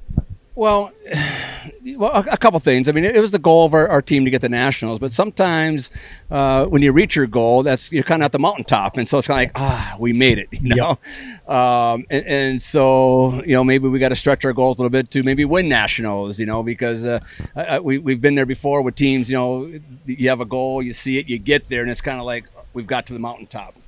Well, 0.60 0.91
well, 1.95 2.12
a, 2.12 2.34
a 2.34 2.38
couple 2.38 2.60
things. 2.60 2.89
I 2.89 2.91
mean, 2.91 3.06
it, 3.06 3.22
was 3.22 3.32
the 3.32 3.39
goal 3.39 3.65
of 3.65 3.74
our, 3.74 3.88
our 3.88 4.02
team 4.02 4.26
to 4.26 4.32
get 4.32 4.41
the 4.41 4.50
nationals, 4.50 5.00
but 5.00 5.13
sometimes 5.13 5.89
uh, 6.30 6.65
when 6.65 6.82
you 6.82 6.91
reach 6.91 7.15
your 7.15 7.28
goal, 7.28 7.63
that's 7.63 7.93
you're 7.93 8.04
kind 8.04 8.22
of 8.22 8.26
at 8.26 8.34
the 8.34 8.39
mountaintop, 8.39 8.98
and 8.98 9.08
so 9.08 9.19
it's 9.19 9.28
kind 9.28 9.50
of 9.50 9.56
like 9.56 9.63
ah, 9.63 9.95
we 9.98 10.12
made 10.12 10.38
it, 10.38 10.50
you 10.52 10.76
know. 10.76 11.00
Um, 11.48 12.06
and, 12.10 12.26
and 12.26 12.62
so 12.62 13.41
you 13.45 13.54
know 13.54 13.63
maybe 13.63 13.88
we 13.88 14.00
got 14.00 14.10
to 14.10 14.17
stretch 14.17 14.43
our 14.43 14.52
goals 14.52 14.78
a 14.78 14.82
little 14.82 14.89
bit 14.89 15.10
to 15.12 15.24
maybe 15.24 15.45
win 15.45 15.69
nationals, 15.69 16.41
you 16.41 16.45
know, 16.45 16.62
because 16.62 17.06
uh, 17.06 17.22
I, 17.56 17.63
I, 17.63 17.80
we 17.80 17.98
we've 17.98 18.19
been 18.19 18.36
there 18.36 18.45
before 18.45 18.82
with 18.82 18.95
teams. 18.95 19.32
You 19.32 19.38
know, 19.38 19.80
you 20.06 20.28
have 20.28 20.41
a 20.41 20.45
goal, 20.45 20.82
you 20.82 20.91
see 20.91 21.19
it, 21.19 21.30
you 21.30 21.39
get 21.39 21.69
there, 21.69 21.84
and 21.84 21.89
it's 21.89 22.02
kind 22.02 22.19
of 22.19 22.26
like 22.26 22.48
we've 22.74 22.88
got 22.88 23.08
to 23.08 23.13
the 23.13 23.19
mountaintop. 23.19 23.79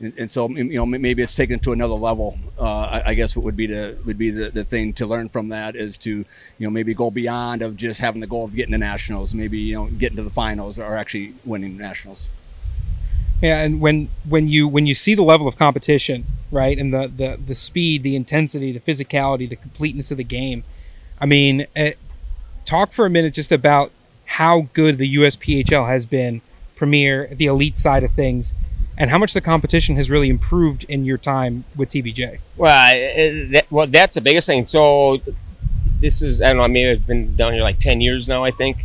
And, 0.00 0.14
and 0.16 0.30
so 0.30 0.48
you 0.48 0.64
know 0.64 0.86
maybe 0.86 1.22
it's 1.22 1.34
taken 1.34 1.56
it 1.56 1.62
to 1.62 1.72
another 1.72 1.94
level. 1.94 2.38
Uh, 2.58 2.64
I, 2.64 3.10
I 3.10 3.14
guess 3.14 3.36
what 3.36 3.44
would 3.44 3.56
be 3.56 3.66
the 3.66 3.98
would 4.06 4.18
be 4.18 4.30
the, 4.30 4.50
the 4.50 4.64
thing 4.64 4.92
to 4.94 5.06
learn 5.06 5.28
from 5.28 5.50
that 5.50 5.76
is 5.76 5.96
to 5.98 6.10
you 6.10 6.26
know 6.58 6.70
maybe 6.70 6.94
go 6.94 7.10
beyond 7.10 7.62
of 7.62 7.76
just 7.76 8.00
having 8.00 8.20
the 8.20 8.26
goal 8.26 8.44
of 8.44 8.54
getting 8.54 8.72
to 8.72 8.78
nationals. 8.78 9.34
Maybe 9.34 9.58
you 9.58 9.74
know 9.74 9.86
getting 9.86 10.16
to 10.16 10.22
the 10.22 10.30
finals 10.30 10.78
or 10.78 10.96
actually 10.96 11.34
winning 11.44 11.76
nationals. 11.76 12.30
Yeah, 13.42 13.62
and 13.62 13.80
when 13.80 14.08
when 14.28 14.48
you 14.48 14.68
when 14.68 14.86
you 14.86 14.94
see 14.94 15.14
the 15.14 15.22
level 15.22 15.46
of 15.48 15.56
competition, 15.56 16.26
right, 16.50 16.78
and 16.78 16.92
the 16.92 17.08
the 17.08 17.38
the 17.44 17.54
speed, 17.54 18.02
the 18.02 18.16
intensity, 18.16 18.72
the 18.72 18.80
physicality, 18.80 19.48
the 19.48 19.56
completeness 19.56 20.10
of 20.10 20.16
the 20.18 20.24
game, 20.24 20.64
I 21.20 21.26
mean, 21.26 21.66
eh, 21.76 21.92
talk 22.64 22.92
for 22.92 23.06
a 23.06 23.10
minute 23.10 23.34
just 23.34 23.52
about 23.52 23.92
how 24.24 24.68
good 24.72 24.98
the 24.98 25.14
USPHL 25.16 25.88
has 25.88 26.06
been, 26.06 26.40
Premier, 26.76 27.28
the 27.32 27.46
elite 27.46 27.76
side 27.76 28.04
of 28.04 28.12
things, 28.12 28.54
and 29.00 29.08
how 29.08 29.16
much 29.16 29.32
the 29.32 29.40
competition 29.40 29.96
has 29.96 30.10
really 30.10 30.28
improved 30.28 30.84
in 30.84 31.06
your 31.06 31.16
time 31.16 31.64
with 31.74 31.88
TBJ. 31.88 32.38
Well, 32.58 33.48
that, 33.50 33.66
well, 33.70 33.86
that's 33.86 34.14
the 34.14 34.20
biggest 34.20 34.46
thing. 34.46 34.66
So 34.66 35.20
this 36.00 36.20
is 36.20 36.42
I 36.42 36.48
don't 36.48 36.58
know. 36.58 36.64
I 36.64 36.68
mean, 36.68 36.90
I've 36.90 37.06
been 37.06 37.34
down 37.34 37.54
here 37.54 37.62
like 37.62 37.78
ten 37.78 38.00
years 38.00 38.28
now. 38.28 38.44
I 38.44 38.50
think. 38.50 38.84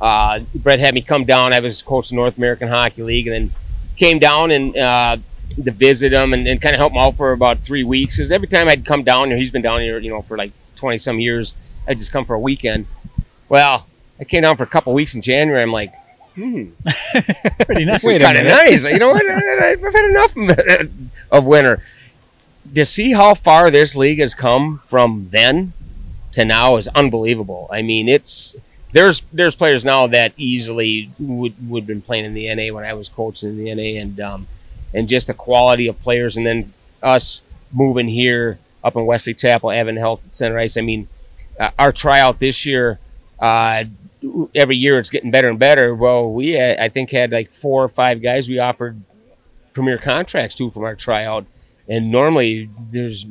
Uh, 0.00 0.40
Brett 0.54 0.80
had 0.80 0.92
me 0.92 1.00
come 1.00 1.24
down. 1.24 1.54
I 1.54 1.60
was 1.60 1.80
coach 1.80 2.10
of 2.10 2.16
North 2.16 2.36
American 2.36 2.68
Hockey 2.68 3.02
League, 3.02 3.26
and 3.26 3.34
then 3.34 3.54
came 3.96 4.18
down 4.18 4.50
and 4.50 4.76
uh, 4.76 5.16
to 5.64 5.70
visit 5.70 6.12
him 6.12 6.34
and, 6.34 6.46
and 6.46 6.60
kind 6.60 6.74
of 6.74 6.78
help 6.78 6.92
him 6.92 6.98
out 6.98 7.16
for 7.16 7.32
about 7.32 7.60
three 7.60 7.84
weeks. 7.84 8.18
Because 8.18 8.30
every 8.30 8.48
time 8.48 8.68
I'd 8.68 8.84
come 8.84 9.02
down 9.02 9.28
here, 9.28 9.38
he's 9.38 9.50
been 9.50 9.62
down 9.62 9.80
here, 9.80 9.98
you 9.98 10.10
know, 10.10 10.20
for 10.20 10.36
like 10.36 10.52
twenty 10.76 10.98
some 10.98 11.20
years. 11.20 11.54
I'd 11.88 11.98
just 11.98 12.12
come 12.12 12.26
for 12.26 12.34
a 12.34 12.40
weekend. 12.40 12.86
Well, 13.48 13.88
I 14.20 14.24
came 14.24 14.42
down 14.42 14.58
for 14.58 14.64
a 14.64 14.66
couple 14.66 14.92
weeks 14.92 15.14
in 15.14 15.22
January. 15.22 15.62
I'm 15.62 15.72
like, 15.72 15.94
Pretty 17.66 17.84
nice. 17.84 18.02
this 18.02 18.16
is 18.16 18.22
kind 18.22 18.38
of 18.38 18.44
nice. 18.44 18.84
You 18.84 18.98
know 18.98 19.08
what? 19.10 19.24
I- 19.24 19.70
I've 19.72 19.80
had 19.80 20.04
enough 20.04 20.98
of 21.30 21.44
winter. 21.44 21.82
To 22.74 22.84
see 22.84 23.12
how 23.12 23.34
far 23.34 23.70
this 23.70 23.94
league 23.94 24.18
has 24.18 24.34
come 24.34 24.80
from 24.82 25.28
then 25.30 25.74
to 26.32 26.44
now 26.44 26.76
is 26.76 26.88
unbelievable. 26.88 27.68
I 27.70 27.82
mean, 27.82 28.08
it's 28.08 28.56
there's 28.92 29.22
there's 29.32 29.54
players 29.54 29.84
now 29.84 30.06
that 30.08 30.32
easily 30.36 31.10
would 31.18 31.54
would 31.68 31.82
have 31.82 31.86
been 31.86 32.02
playing 32.02 32.24
in 32.24 32.34
the 32.34 32.52
NA 32.52 32.74
when 32.74 32.84
I 32.84 32.94
was 32.94 33.08
coaching 33.08 33.50
in 33.50 33.56
the 33.58 33.74
NA, 33.74 34.00
and 34.00 34.18
um, 34.20 34.46
and 34.92 35.08
just 35.08 35.26
the 35.28 35.34
quality 35.34 35.86
of 35.86 36.00
players, 36.00 36.36
and 36.36 36.44
then 36.46 36.72
us 37.02 37.42
moving 37.72 38.08
here 38.08 38.58
up 38.82 38.96
in 38.96 39.06
Wesley 39.06 39.34
Chapel, 39.34 39.70
Advent 39.70 39.98
Health 39.98 40.26
Center 40.30 40.58
Ice. 40.58 40.76
I 40.76 40.80
mean, 40.80 41.06
uh, 41.60 41.70
our 41.78 41.92
tryout 41.92 42.40
this 42.40 42.64
year. 42.66 42.98
Uh, 43.38 43.84
every 44.54 44.76
year 44.76 44.98
it's 44.98 45.10
getting 45.10 45.30
better 45.30 45.48
and 45.48 45.58
better. 45.58 45.94
Well, 45.94 46.32
we 46.32 46.58
uh, 46.58 46.82
I 46.82 46.88
think 46.88 47.10
had 47.10 47.32
like 47.32 47.50
four 47.50 47.82
or 47.84 47.88
five 47.88 48.22
guys 48.22 48.48
we 48.48 48.58
offered 48.58 49.02
premier 49.72 49.98
contracts 49.98 50.54
to 50.56 50.70
from 50.70 50.84
our 50.84 50.94
tryout, 50.94 51.46
and 51.88 52.10
normally 52.10 52.70
there's 52.90 53.26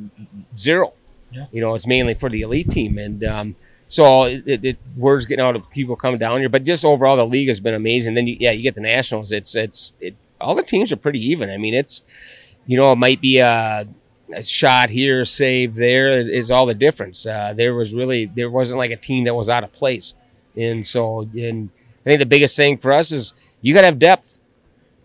zero. 0.56 0.92
Yeah. 1.32 1.46
You 1.50 1.60
know, 1.60 1.74
it's 1.74 1.86
mainly 1.86 2.14
for 2.14 2.30
the 2.30 2.42
elite 2.42 2.70
team, 2.70 2.96
and 2.98 3.24
um, 3.24 3.56
so 3.86 4.24
it, 4.24 4.46
it, 4.46 4.64
it 4.64 4.78
word's 4.96 5.26
getting 5.26 5.44
out 5.44 5.56
of 5.56 5.68
people 5.70 5.96
coming 5.96 6.18
down 6.18 6.38
here. 6.38 6.48
But 6.48 6.64
just 6.64 6.84
overall, 6.84 7.16
the 7.16 7.26
league 7.26 7.48
has 7.48 7.60
been 7.60 7.74
amazing. 7.74 8.14
Then 8.14 8.26
you, 8.26 8.36
yeah, 8.38 8.52
you 8.52 8.62
get 8.62 8.74
the 8.74 8.80
nationals. 8.80 9.32
It's 9.32 9.54
it's 9.56 9.92
it, 10.00 10.14
all 10.40 10.54
the 10.54 10.62
teams 10.62 10.92
are 10.92 10.96
pretty 10.96 11.24
even. 11.26 11.50
I 11.50 11.56
mean, 11.56 11.74
it's 11.74 12.56
you 12.66 12.76
know 12.76 12.92
it 12.92 12.96
might 12.96 13.20
be 13.20 13.38
a, 13.38 13.86
a 14.32 14.44
shot 14.44 14.90
here, 14.90 15.24
save 15.24 15.74
there 15.74 16.08
is, 16.12 16.28
is 16.28 16.50
all 16.50 16.66
the 16.66 16.74
difference. 16.74 17.26
Uh, 17.26 17.52
there 17.54 17.74
was 17.74 17.92
really 17.92 18.26
there 18.26 18.50
wasn't 18.50 18.78
like 18.78 18.90
a 18.90 18.96
team 18.96 19.24
that 19.24 19.34
was 19.34 19.50
out 19.50 19.64
of 19.64 19.72
place, 19.72 20.14
and 20.56 20.86
so 20.86 21.20
and 21.20 21.70
I 22.04 22.10
think 22.10 22.20
the 22.20 22.26
biggest 22.26 22.56
thing 22.56 22.76
for 22.76 22.92
us 22.92 23.12
is 23.12 23.34
you 23.60 23.74
got 23.74 23.80
to 23.80 23.86
have 23.86 23.98
depth. 23.98 24.40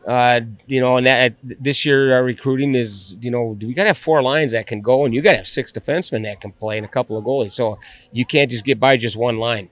Uh, 0.08 0.42
you 0.66 0.80
know, 0.80 0.96
and 0.98 1.06
that 1.06 1.36
this 1.44 1.86
year 1.86 2.14
our 2.14 2.24
recruiting 2.24 2.74
is, 2.74 3.16
you 3.22 3.30
know, 3.30 3.58
we 3.62 3.74
got 3.74 3.84
to 3.84 3.90
have 3.90 3.98
four 3.98 4.24
lines 4.24 4.54
that 4.54 4.66
can 4.66 4.82
go, 4.82 5.06
and 5.06 5.14
you 5.14 5.22
got 5.22 5.32
to 5.32 5.38
have 5.38 5.48
six 5.48 5.72
defensemen 5.72 6.24
that 6.24 6.42
can 6.42 6.52
play 6.52 6.78
and 6.78 6.86
a 6.86 6.90
couple 6.90 7.18
of 7.18 7.24
goalies. 7.24 7.52
So 7.52 7.78
you 8.12 8.26
can't 8.26 8.50
just 8.50 8.66
get 8.66 8.80
by 8.80 8.98
just 8.98 9.18
one 9.18 9.38
line 9.38 9.70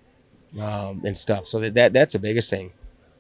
um, 0.60 1.02
and 1.06 1.18
stuff. 1.18 1.48
So 1.48 1.60
that, 1.62 1.74
that 1.74 1.94
that's 1.94 2.14
the 2.14 2.20
biggest 2.20 2.50
thing. 2.50 2.72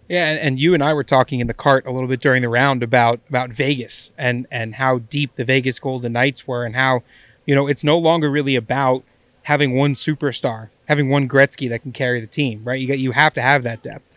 Yeah, 0.10 0.30
and, 0.30 0.39
and 0.39 0.60
you 0.60 0.74
and 0.74 0.84
I 0.84 0.93
were 0.93 1.04
talking 1.04 1.39
in 1.39 1.48
the 1.48 1.54
cart 1.54 1.86
a 1.86 1.91
little 1.91 2.08
bit 2.08 2.22
during 2.22 2.41
the 2.41 2.50
round 2.50 2.82
about 2.82 3.20
about 3.30 3.52
Vegas 3.52 4.12
and 4.17 4.48
and 4.52 4.76
how 4.76 5.00
deep 5.00 5.34
the 5.34 5.43
Vegas 5.43 5.80
Golden 5.80 6.13
Knights 6.13 6.48
were, 6.48 6.65
and 6.65 6.76
how 6.76 7.04
you 7.46 7.56
know 7.56 7.67
it's 7.67 7.84
no 7.84 7.98
longer 7.98 8.30
really 8.30 8.56
about 8.56 9.04
having 9.43 9.76
one 9.76 9.93
superstar, 9.93 10.70
having 10.88 11.10
one 11.10 11.28
Gretzky 11.28 11.69
that 11.69 11.82
can 11.82 11.91
carry 11.91 12.19
the 12.19 12.28
team, 12.28 12.63
right? 12.63 12.80
You 12.80 12.88
got 12.88 13.00
you 13.00 13.12
have 13.12 13.34
to 13.36 13.41
have 13.41 13.63
that 13.63 13.84
depth. 13.84 14.10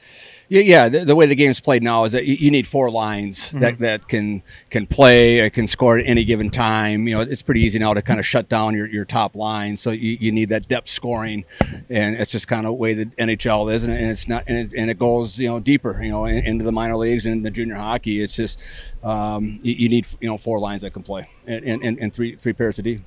Yeah, 0.50 0.62
yeah. 0.62 0.88
The, 0.88 1.04
the 1.04 1.14
way 1.14 1.26
the 1.26 1.37
game's 1.37 1.61
played 1.61 1.80
now 1.80 2.02
is 2.02 2.11
that 2.11 2.26
you, 2.26 2.35
you 2.35 2.50
need 2.50 2.66
four 2.66 2.90
lines 2.90 3.52
that, 3.52 3.78
that 3.78 4.09
can 4.09 4.42
can 4.68 4.85
play, 4.85 5.48
can 5.50 5.68
score 5.68 5.96
at 5.96 6.04
any 6.06 6.24
given 6.24 6.50
time. 6.50 7.06
You 7.06 7.14
know, 7.14 7.20
it's 7.20 7.40
pretty 7.40 7.61
easy 7.61 7.78
now 7.78 7.94
to 7.94 8.02
kind 8.02 8.18
of 8.18 8.26
shut 8.26 8.48
down 8.48 8.74
your, 8.74 8.88
your 8.88 9.04
top 9.04 9.37
line. 9.37 9.76
So 9.76 9.92
you, 9.92 10.18
you 10.20 10.33
need 10.33 10.48
that 10.48 10.66
depth 10.66 10.88
scoring, 10.88 11.44
and 11.88 12.16
it's 12.16 12.33
just 12.33 12.48
kind 12.48 12.66
of 12.66 12.70
the 12.70 12.74
way 12.74 12.94
the 12.94 13.06
NHL 13.06 13.72
is, 13.72 13.85
and, 13.85 13.92
and 13.92 14.11
it's 14.11 14.26
not, 14.26 14.42
and 14.48 14.56
it, 14.56 14.74
and 14.76 14.90
it 14.90 14.98
goes 14.98 15.38
you 15.38 15.48
know 15.48 15.61
deeper, 15.61 16.02
you 16.02 16.11
know, 16.11 16.24
in, 16.24 16.44
into 16.44 16.64
the 16.64 16.72
minor 16.72 16.96
leagues 16.96 17.26
and 17.26 17.46
the 17.46 17.50
junior 17.52 17.76
hockey. 17.76 18.20
It's 18.20 18.35
just 18.35 18.61
um, 19.04 19.61
you, 19.62 19.74
you 19.74 19.88
need 19.88 20.09
you 20.20 20.28
know 20.28 20.37
four 20.37 20.59
lines 20.59 20.83
that 20.83 20.90
can 20.90 21.04
play, 21.04 21.30
and, 21.46 21.64
and, 21.64 21.96
and 21.96 22.12
three 22.12 22.35
three 22.35 22.54
pairs 22.54 22.76
of 22.80 22.87
D. 22.87 23.02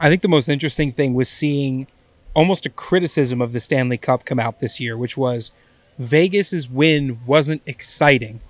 I 0.00 0.08
think 0.08 0.22
the 0.22 0.28
most 0.28 0.48
interesting 0.48 0.90
thing 0.90 1.12
was 1.12 1.28
seeing 1.28 1.86
almost 2.34 2.66
a 2.66 2.70
criticism 2.70 3.40
of 3.40 3.52
the 3.52 3.60
Stanley 3.60 3.98
Cup 3.98 4.24
come 4.24 4.38
out 4.38 4.60
this 4.60 4.80
year, 4.80 4.96
which 4.96 5.16
was 5.16 5.50
Vegas's 5.98 6.68
win 6.68 7.20
wasn't 7.26 7.62
exciting, 7.66 8.40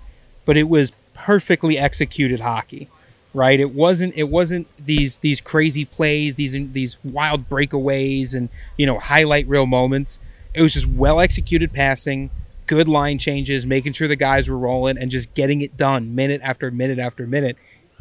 but 0.45 0.57
it 0.57 0.69
was 0.69 0.91
perfectly 1.13 1.77
executed 1.77 2.41
hockey. 2.41 2.89
Right? 3.31 3.59
It 3.59 3.75
wasn't 3.75 4.15
it 4.15 4.29
wasn't 4.29 4.67
these 4.83 5.19
these 5.19 5.39
crazy 5.39 5.85
plays, 5.85 6.33
these 6.33 6.53
these 6.71 6.97
wild 7.03 7.47
breakaways 7.47 8.33
and, 8.33 8.49
you 8.75 8.87
know, 8.87 8.97
highlight 8.97 9.47
reel 9.47 9.67
moments. 9.67 10.19
It 10.55 10.63
was 10.63 10.73
just 10.73 10.87
well 10.87 11.19
executed 11.19 11.71
passing, 11.71 12.31
good 12.65 12.87
line 12.87 13.19
changes, 13.19 13.67
making 13.67 13.93
sure 13.93 14.07
the 14.07 14.15
guys 14.15 14.49
were 14.49 14.57
rolling 14.57 14.97
and 14.97 15.11
just 15.11 15.31
getting 15.35 15.61
it 15.61 15.77
done 15.77 16.15
minute 16.15 16.41
after 16.43 16.71
minute 16.71 16.97
after 16.97 17.27
minute. 17.27 17.55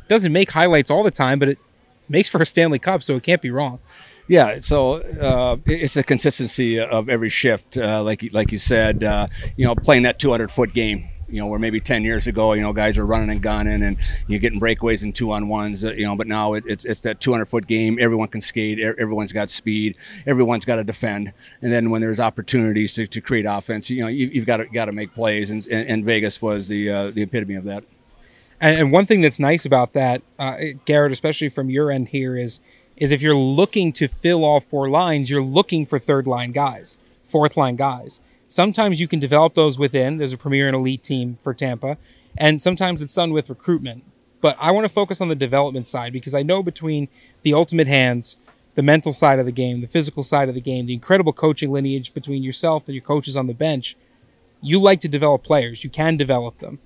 Doesn't 0.09 0.33
make 0.33 0.53
highlights 0.53 0.91
all 0.91 1.03
the 1.03 1.11
time, 1.11 1.39
but 1.39 1.51
it 1.51 1.59
makes 2.09 2.31
for 2.31 2.41
a 2.41 2.47
Stanley 2.47 2.79
Cup, 2.79 3.03
so 3.03 3.17
it 3.17 3.23
can't 3.23 3.43
be 3.43 3.51
wrong. 3.51 3.81
Yeah, 4.29 4.59
so 4.59 4.97
uh, 4.97 5.57
it's 5.65 5.95
the 5.95 6.05
consistency 6.05 6.79
of 6.79 7.09
every 7.09 7.31
shift, 7.31 7.79
uh, 7.79 8.03
like 8.03 8.33
like 8.33 8.53
you 8.53 8.59
said. 8.59 9.03
Uh, 9.03 9.29
you 9.57 9.67
know, 9.67 9.75
playing 9.75 10.03
that 10.03 10.19
200 10.19 10.51
foot 10.51 10.75
game. 10.75 11.09
You 11.31 11.43
know, 11.43 11.47
where 11.47 11.59
maybe 11.59 11.79
10 11.79 12.05
years 12.05 12.27
ago, 12.27 12.55
you 12.55 12.63
know, 12.63 12.73
guys 12.73 12.97
were 12.97 13.05
running 13.05 13.29
and 13.29 13.43
gunning, 13.43 13.83
and 13.83 13.99
you're 14.29 14.39
getting 14.39 14.59
breakaways 14.59 15.03
and 15.03 15.15
two 15.15 15.31
on 15.31 15.49
ones. 15.49 15.85
Uh, 15.85 15.93
you 15.93 16.05
know, 16.05 16.17
but 16.17 16.27
now 16.27 16.55
it, 16.55 16.65
it's 16.67 16.85
it's 16.85 17.03
that 17.03 17.21
200 17.21 17.47
foot 17.47 17.67
game. 17.67 17.99
Everyone 18.01 18.29
can 18.29 18.41
skate. 18.41 18.79
Everyone's 18.79 19.33
got 19.33 19.51
speed. 19.51 19.97
Everyone's 20.27 20.65
got 20.65 20.77
to 20.77 20.85
defend. 20.85 21.33
And 21.61 21.73
then 21.73 21.91
when 21.91 22.01
there's 22.01 22.21
opportunities 22.21 22.95
to, 22.95 23.07
to 23.07 23.21
create 23.21 23.45
offense, 23.47 23.91
you 23.91 24.03
know, 24.03 24.09
you, 24.09 24.31
you've 24.33 24.47
got 24.47 24.59
to 24.59 24.67
got 24.67 24.87
to 24.87 24.93
make 24.93 25.15
plays. 25.15 25.51
And, 25.51 25.67
and, 25.71 26.05
Vegas 26.05 26.41
was 26.41 26.69
the 26.69 26.91
uh, 26.91 27.11
the 27.11 27.23
epitome 27.23 27.57
of 27.57 27.65
that. 27.65 27.85
And, 28.61 28.79
and 28.79 28.93
one 28.93 29.05
thing 29.05 29.21
that's 29.21 29.41
nice 29.41 29.67
about 29.67 29.93
that, 29.93 30.23
uh, 30.39 30.57
Garrett, 30.87 31.13
especially 31.13 31.51
from 31.51 31.69
your 31.69 31.91
end 31.91 32.09
here, 32.09 32.39
is 32.39 32.61
is 32.99 33.13
if 33.13 33.23
you're 33.23 33.35
looking 33.35 33.93
to 33.93 34.09
fill 34.09 34.45
all 34.45 34.61
four 34.61 34.89
lines, 34.89 35.31
you're 35.31 35.43
looking 35.43 35.87
for 35.87 35.99
third 35.99 36.27
line 36.27 36.53
guys, 36.53 36.99
fourth 37.25 37.57
line 37.57 37.77
guys. 37.77 38.21
Sometimes 38.47 39.01
you 39.01 39.09
can 39.09 39.19
develop 39.19 39.55
those 39.55 39.79
within. 39.79 40.19
There's 40.19 40.33
a 40.33 40.39
premier 40.39 40.67
and 40.67 40.77
elite 40.77 41.03
team 41.03 41.39
for 41.41 41.55
Tampa, 41.55 41.99
and 42.37 42.61
sometimes 42.61 43.03
it's 43.03 43.15
done 43.15 43.33
with 43.33 43.49
recruitment. 43.49 44.05
But 44.41 44.57
I 44.61 44.71
want 44.71 44.85
to 44.85 44.93
focus 44.93 45.21
on 45.21 45.29
the 45.29 45.35
development 45.35 45.87
side 45.87 46.13
because 46.13 46.35
I 46.35 46.43
know 46.43 46.63
between 46.63 47.09
the 47.43 47.55
ultimate 47.55 47.89
hands, 47.89 48.37
the 48.75 48.83
mental 48.83 49.13
side 49.13 49.39
of 49.39 49.47
the 49.47 49.53
game, 49.53 49.81
the 49.81 49.89
physical 49.89 50.23
side 50.23 50.49
of 50.49 50.55
the 50.55 50.61
game, 50.61 50.87
the 50.87 50.95
incredible 50.95 51.33
coaching 51.33 51.73
lineage 51.73 52.15
between 52.15 52.43
yourself 52.43 52.87
and 52.87 52.95
your 52.95 53.03
coaches 53.03 53.37
on 53.37 53.49
the 53.49 53.55
bench, 53.55 53.97
you 54.63 54.79
like 54.79 55.01
to 55.01 55.09
develop 55.09 55.43
players. 55.43 55.83
You 55.83 55.91
can 55.91 56.17
develop 56.17 56.61
them 56.61 56.79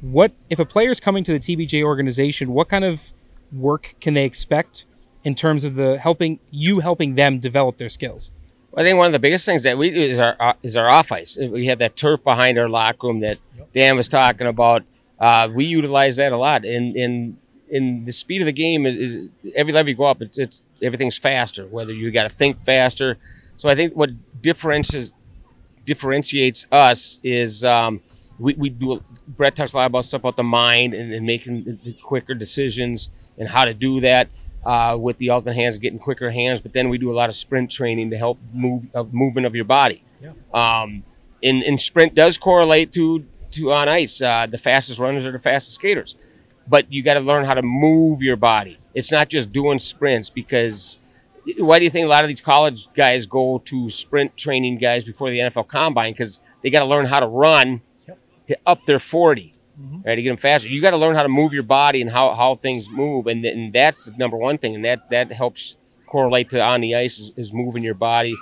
what 0.00 0.32
if 0.48 0.58
a 0.58 0.64
player's 0.64 1.00
coming 1.00 1.24
to 1.24 1.32
the 1.32 1.38
TBJ 1.38 1.82
organization? 1.82 2.52
What 2.52 2.68
kind 2.68 2.84
of 2.84 3.12
work 3.52 3.94
can 4.00 4.14
they 4.14 4.24
expect 4.24 4.84
in 5.24 5.34
terms 5.34 5.64
of 5.64 5.74
the 5.74 5.98
helping 5.98 6.40
you 6.50 6.80
helping 6.80 7.14
them 7.14 7.38
develop 7.38 7.76
their 7.76 7.88
skills? 7.88 8.30
I 8.76 8.82
think 8.82 8.96
one 8.96 9.06
of 9.06 9.12
the 9.12 9.18
biggest 9.18 9.44
things 9.44 9.62
that 9.64 9.78
we 9.78 9.90
do 9.90 10.00
is 10.00 10.18
our 10.18 10.36
uh, 10.38 10.52
is 10.62 10.76
our 10.76 10.88
off 10.88 11.10
ice. 11.10 11.36
We 11.36 11.66
have 11.66 11.78
that 11.80 11.96
turf 11.96 12.22
behind 12.22 12.58
our 12.58 12.68
locker 12.68 13.08
room 13.08 13.18
that 13.20 13.38
Dan 13.74 13.96
was 13.96 14.08
talking 14.08 14.46
about. 14.46 14.84
Uh, 15.18 15.48
we 15.52 15.64
utilize 15.64 16.16
that 16.16 16.32
a 16.32 16.36
lot, 16.36 16.64
and 16.64 16.96
in 16.96 17.38
in 17.68 18.04
the 18.04 18.12
speed 18.12 18.40
of 18.40 18.46
the 18.46 18.52
game 18.52 18.86
is, 18.86 18.96
is 18.96 19.28
every 19.54 19.72
level 19.72 19.90
you 19.90 19.96
go 19.96 20.04
up, 20.04 20.22
it's, 20.22 20.38
it's 20.38 20.62
everything's 20.82 21.18
faster. 21.18 21.66
Whether 21.66 21.92
you 21.92 22.10
got 22.10 22.22
to 22.22 22.28
think 22.28 22.64
faster, 22.64 23.18
so 23.56 23.68
I 23.68 23.74
think 23.74 23.94
what 23.94 24.10
differentiates 24.40 25.12
differentiates 25.84 26.66
us 26.70 27.18
is 27.22 27.64
um, 27.64 28.00
we, 28.38 28.54
we 28.54 28.68
do 28.68 29.02
Brett 29.26 29.56
talks 29.56 29.72
a 29.72 29.76
lot 29.76 29.86
about 29.86 30.04
stuff 30.04 30.20
about 30.20 30.36
the 30.36 30.44
mind 30.44 30.94
and, 30.94 31.12
and 31.12 31.26
making 31.26 31.80
the 31.82 31.94
quicker 31.94 32.34
decisions 32.34 33.10
and 33.36 33.48
how 33.48 33.64
to 33.64 33.74
do 33.74 34.00
that 34.00 34.28
uh, 34.64 34.96
with 35.00 35.18
the 35.18 35.30
ultimate 35.30 35.54
hands, 35.54 35.78
getting 35.78 35.98
quicker 35.98 36.30
hands. 36.30 36.60
But 36.60 36.72
then 36.72 36.88
we 36.88 36.98
do 36.98 37.10
a 37.10 37.14
lot 37.14 37.28
of 37.28 37.36
sprint 37.36 37.70
training 37.70 38.10
to 38.10 38.18
help 38.18 38.38
move 38.52 38.86
uh, 38.94 39.04
movement 39.10 39.46
of 39.46 39.54
your 39.54 39.64
body. 39.64 40.04
Yeah. 40.20 40.32
Um, 40.52 41.04
and, 41.42 41.62
and 41.62 41.80
sprint 41.80 42.14
does 42.14 42.38
correlate 42.38 42.92
to 42.92 43.24
to 43.52 43.72
on 43.72 43.88
ice. 43.88 44.20
Uh, 44.20 44.46
the 44.46 44.58
fastest 44.58 44.98
runners 44.98 45.24
are 45.24 45.32
the 45.32 45.38
fastest 45.38 45.74
skaters, 45.74 46.16
but 46.66 46.92
you 46.92 47.02
got 47.02 47.14
to 47.14 47.20
learn 47.20 47.44
how 47.44 47.54
to 47.54 47.62
move 47.62 48.22
your 48.22 48.36
body. 48.36 48.78
It's 48.94 49.10
not 49.12 49.28
just 49.28 49.52
doing 49.52 49.78
sprints 49.78 50.28
because 50.28 50.98
why 51.56 51.78
do 51.78 51.84
you 51.84 51.90
think 51.90 52.04
a 52.04 52.08
lot 52.08 52.24
of 52.24 52.28
these 52.28 52.40
college 52.40 52.92
guys 52.92 53.24
go 53.26 53.58
to 53.64 53.88
sprint 53.88 54.36
training 54.36 54.78
guys 54.78 55.04
before 55.04 55.30
the 55.30 55.38
NFL 55.38 55.68
combine? 55.68 56.12
Because 56.12 56.40
they 56.62 56.70
got 56.70 56.80
to 56.80 56.86
learn 56.86 57.06
how 57.06 57.20
to 57.20 57.26
run 57.26 57.80
to 58.48 58.58
up 58.66 58.86
their 58.86 58.98
40, 58.98 59.54
right? 60.04 60.16
To 60.16 60.22
get 60.22 60.30
them 60.30 60.36
faster. 60.36 60.68
You 60.68 60.80
got 60.80 60.90
to 60.90 60.96
learn 60.96 61.14
how 61.14 61.22
to 61.22 61.28
move 61.28 61.52
your 61.52 61.62
body 61.62 62.00
and 62.02 62.10
how, 62.10 62.34
how 62.34 62.56
things 62.56 62.90
move. 62.90 63.26
And, 63.26 63.44
and 63.44 63.72
that's 63.72 64.04
the 64.04 64.12
number 64.16 64.36
one 64.36 64.58
thing. 64.58 64.74
And 64.74 64.84
that, 64.84 65.10
that 65.10 65.32
helps 65.32 65.76
correlate 66.06 66.50
to 66.50 66.62
on 66.62 66.80
the 66.80 66.94
ice 66.94 67.18
is, 67.18 67.32
is 67.36 67.52
moving 67.52 67.82
your 67.82 67.94
body, 67.94 68.34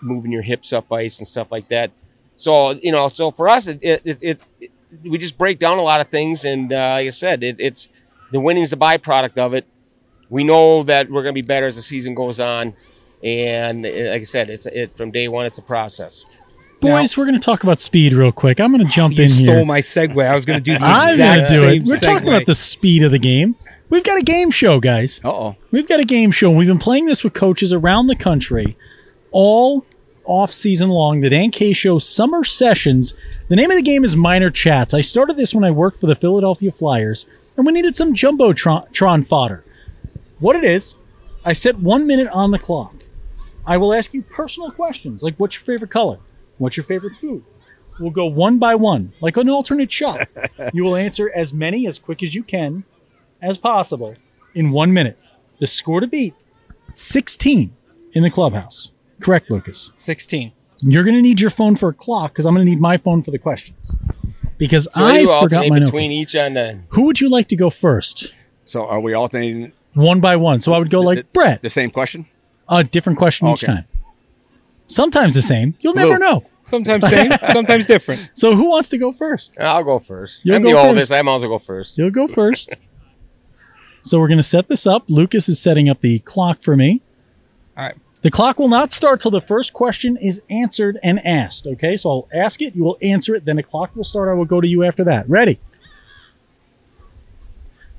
moving 0.00 0.32
your 0.32 0.42
hips 0.42 0.72
up 0.72 0.92
ice 0.92 1.18
and 1.18 1.26
stuff 1.26 1.50
like 1.52 1.68
that. 1.68 1.90
So, 2.36 2.72
you 2.72 2.92
know, 2.92 3.08
so 3.08 3.30
for 3.30 3.48
us, 3.48 3.68
it, 3.68 3.78
it, 3.82 4.02
it, 4.04 4.42
it 4.60 4.70
we 5.04 5.18
just 5.18 5.38
break 5.38 5.58
down 5.58 5.78
a 5.78 5.82
lot 5.82 6.00
of 6.00 6.08
things. 6.08 6.44
And 6.44 6.72
uh, 6.72 6.92
like 6.94 7.06
I 7.06 7.10
said, 7.10 7.42
it, 7.42 7.56
it's 7.58 7.88
the 8.30 8.40
winning's 8.40 8.72
a 8.72 8.76
byproduct 8.76 9.38
of 9.38 9.54
it 9.54 9.66
we 10.32 10.44
know 10.44 10.82
that 10.84 11.10
we're 11.10 11.22
going 11.22 11.34
to 11.34 11.42
be 11.42 11.46
better 11.46 11.66
as 11.66 11.76
the 11.76 11.82
season 11.82 12.14
goes 12.14 12.40
on. 12.40 12.72
And 13.22 13.82
like 13.82 13.92
I 13.92 14.22
said, 14.22 14.48
it's 14.48 14.64
it 14.64 14.96
from 14.96 15.10
day 15.10 15.28
one. 15.28 15.44
It's 15.44 15.58
a 15.58 15.62
process. 15.62 16.24
Boys, 16.82 17.16
we're 17.16 17.24
going 17.24 17.38
to 17.38 17.44
talk 17.44 17.62
about 17.62 17.80
speed 17.80 18.12
real 18.12 18.32
quick. 18.32 18.60
I'm 18.60 18.72
going 18.72 18.84
to 18.86 18.92
jump 18.92 19.16
You 19.16 19.24
in 19.24 19.28
stole 19.30 19.56
here. 19.56 19.64
my 19.64 19.78
segue. 19.80 20.26
I 20.26 20.34
was 20.34 20.44
going 20.44 20.58
to 20.58 20.62
do 20.62 20.76
the 20.78 20.84
I'm 20.84 21.10
exact 21.10 21.38
going 21.38 21.46
to 21.46 21.54
do 21.54 21.60
same 21.60 21.82
it. 21.82 21.88
We're 21.88 21.98
talking 21.98 22.28
about 22.28 22.46
the 22.46 22.54
speed 22.54 23.02
of 23.04 23.12
the 23.12 23.18
game. 23.18 23.54
We've 23.88 24.02
got 24.04 24.18
a 24.18 24.24
game 24.24 24.50
show, 24.50 24.80
guys. 24.80 25.20
Oh. 25.22 25.56
We've 25.70 25.86
got 25.88 26.00
a 26.00 26.04
game 26.04 26.30
show. 26.30 26.50
We've 26.50 26.66
been 26.66 26.78
playing 26.78 27.06
this 27.06 27.22
with 27.22 27.34
coaches 27.34 27.72
around 27.72 28.06
the 28.08 28.16
country 28.16 28.76
all 29.30 29.84
off 30.24 30.50
season 30.50 30.88
long. 30.88 31.20
The 31.20 31.30
Dan 31.30 31.50
K 31.50 31.72
Show 31.72 31.98
Summer 31.98 32.42
Sessions. 32.42 33.14
The 33.48 33.56
name 33.56 33.70
of 33.70 33.76
the 33.76 33.82
game 33.82 34.04
is 34.04 34.16
Minor 34.16 34.50
Chats. 34.50 34.94
I 34.94 35.02
started 35.02 35.36
this 35.36 35.54
when 35.54 35.64
I 35.64 35.70
worked 35.70 36.00
for 36.00 36.06
the 36.06 36.14
Philadelphia 36.16 36.72
Flyers, 36.72 37.26
and 37.56 37.66
we 37.66 37.72
needed 37.72 37.94
some 37.94 38.14
jumbotron 38.14 39.26
fodder. 39.26 39.64
What 40.38 40.56
it 40.56 40.64
is, 40.64 40.94
I 41.44 41.52
set 41.52 41.78
one 41.78 42.06
minute 42.06 42.28
on 42.28 42.50
the 42.50 42.58
clock. 42.58 43.04
I 43.66 43.76
will 43.76 43.92
ask 43.92 44.12
you 44.14 44.22
personal 44.22 44.70
questions 44.72 45.22
like 45.22 45.36
what's 45.36 45.54
your 45.56 45.64
favorite 45.64 45.90
color? 45.90 46.18
What's 46.58 46.76
your 46.76 46.84
favorite 46.84 47.14
food? 47.20 47.44
We'll 48.00 48.10
go 48.10 48.26
one 48.26 48.58
by 48.58 48.74
one, 48.74 49.12
like 49.20 49.36
an 49.36 49.48
alternate 49.50 49.92
shot. 49.92 50.28
you 50.72 50.82
will 50.84 50.96
answer 50.96 51.30
as 51.34 51.52
many 51.52 51.86
as 51.86 51.98
quick 51.98 52.22
as 52.22 52.34
you 52.34 52.42
can, 52.42 52.84
as 53.40 53.58
possible, 53.58 54.14
in 54.54 54.70
one 54.70 54.92
minute. 54.92 55.18
The 55.60 55.66
score 55.66 56.00
to 56.00 56.06
beat 56.06 56.34
16 56.94 57.74
in 58.12 58.22
the 58.22 58.30
clubhouse. 58.30 58.90
Correct, 59.20 59.50
Lucas. 59.50 59.92
16. 59.96 60.52
You're 60.80 61.04
going 61.04 61.14
to 61.14 61.22
need 61.22 61.40
your 61.40 61.50
phone 61.50 61.76
for 61.76 61.90
a 61.90 61.94
clock 61.94 62.32
because 62.32 62.44
I'm 62.46 62.54
going 62.54 62.66
to 62.66 62.70
need 62.70 62.80
my 62.80 62.96
phone 62.96 63.22
for 63.22 63.30
the 63.30 63.38
questions. 63.38 63.94
Because 64.58 64.88
So 64.94 65.04
I 65.04 65.18
you 65.18 65.20
forgot 65.26 65.42
alternate 65.42 65.68
my 65.70 65.78
between 65.80 66.10
notebook. 66.10 66.28
each 66.28 66.36
on 66.36 66.54
the. 66.54 66.80
Who 66.90 67.06
would 67.06 67.20
you 67.20 67.28
like 67.28 67.48
to 67.48 67.56
go 67.56 67.70
first? 67.70 68.34
So 68.64 68.86
are 68.86 69.00
we 69.00 69.12
alternating 69.12 69.72
One 69.94 70.20
by 70.20 70.36
one. 70.36 70.60
So 70.60 70.72
I 70.72 70.78
would 70.78 70.90
go 70.90 71.00
like 71.00 71.32
Brett. 71.32 71.62
the 71.62 71.70
same 71.70 71.90
question? 71.90 72.26
A 72.68 72.82
different 72.82 73.18
question 73.18 73.48
each 73.48 73.60
time. 73.62 73.84
Sometimes 74.92 75.34
the 75.34 75.42
same. 75.42 75.74
You'll 75.80 75.94
never 75.94 76.12
Lou. 76.12 76.18
know. 76.18 76.44
Sometimes 76.64 77.08
same, 77.08 77.32
sometimes 77.50 77.86
different. 77.86 78.30
So 78.34 78.54
who 78.54 78.70
wants 78.70 78.88
to 78.90 78.98
go 78.98 79.12
first? 79.12 79.56
I'll 79.58 79.82
go 79.82 79.98
first. 79.98 80.44
You'll 80.44 80.56
I'm 80.56 80.62
go 80.62 80.68
the 80.68 80.74
first. 80.74 80.86
oldest. 80.86 81.12
I 81.12 81.22
might 81.22 81.34
as 81.36 81.42
well 81.42 81.50
go 81.50 81.58
first. 81.58 81.98
You'll 81.98 82.10
go 82.10 82.28
first. 82.28 82.70
so 84.02 84.20
we're 84.20 84.28
going 84.28 84.38
to 84.38 84.44
set 84.44 84.68
this 84.68 84.86
up. 84.86 85.04
Lucas 85.08 85.48
is 85.48 85.60
setting 85.60 85.88
up 85.88 86.00
the 86.00 86.20
clock 86.20 86.62
for 86.62 86.76
me. 86.76 87.02
All 87.76 87.86
right. 87.86 87.96
The 88.22 88.30
clock 88.30 88.60
will 88.60 88.68
not 88.68 88.92
start 88.92 89.20
till 89.20 89.32
the 89.32 89.40
first 89.40 89.72
question 89.72 90.16
is 90.16 90.42
answered 90.48 90.96
and 91.02 91.18
asked. 91.26 91.66
Okay, 91.66 91.96
so 91.96 92.08
I'll 92.08 92.28
ask 92.32 92.62
it, 92.62 92.76
you 92.76 92.84
will 92.84 92.96
answer 93.02 93.34
it, 93.34 93.44
then 93.44 93.56
the 93.56 93.64
clock 93.64 93.96
will 93.96 94.04
start. 94.04 94.28
I 94.28 94.34
will 94.34 94.44
go 94.44 94.60
to 94.60 94.68
you 94.68 94.84
after 94.84 95.02
that. 95.02 95.28
Ready? 95.28 95.58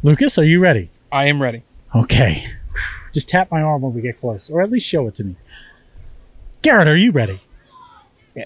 Lucas, 0.02 0.38
are 0.38 0.46
you 0.46 0.60
ready? 0.62 0.90
I 1.12 1.26
am 1.26 1.42
ready. 1.42 1.64
Okay. 1.94 2.46
Just 3.14 3.28
tap 3.28 3.52
my 3.52 3.62
arm 3.62 3.82
when 3.82 3.94
we 3.94 4.02
get 4.02 4.18
close, 4.18 4.50
or 4.50 4.62
at 4.62 4.72
least 4.72 4.88
show 4.88 5.08
it 5.08 5.16
to 5.16 5.24
me. 5.26 5.36
Garrett, 6.64 6.88
are 6.88 6.96
you 6.96 7.12
ready? 7.12 7.40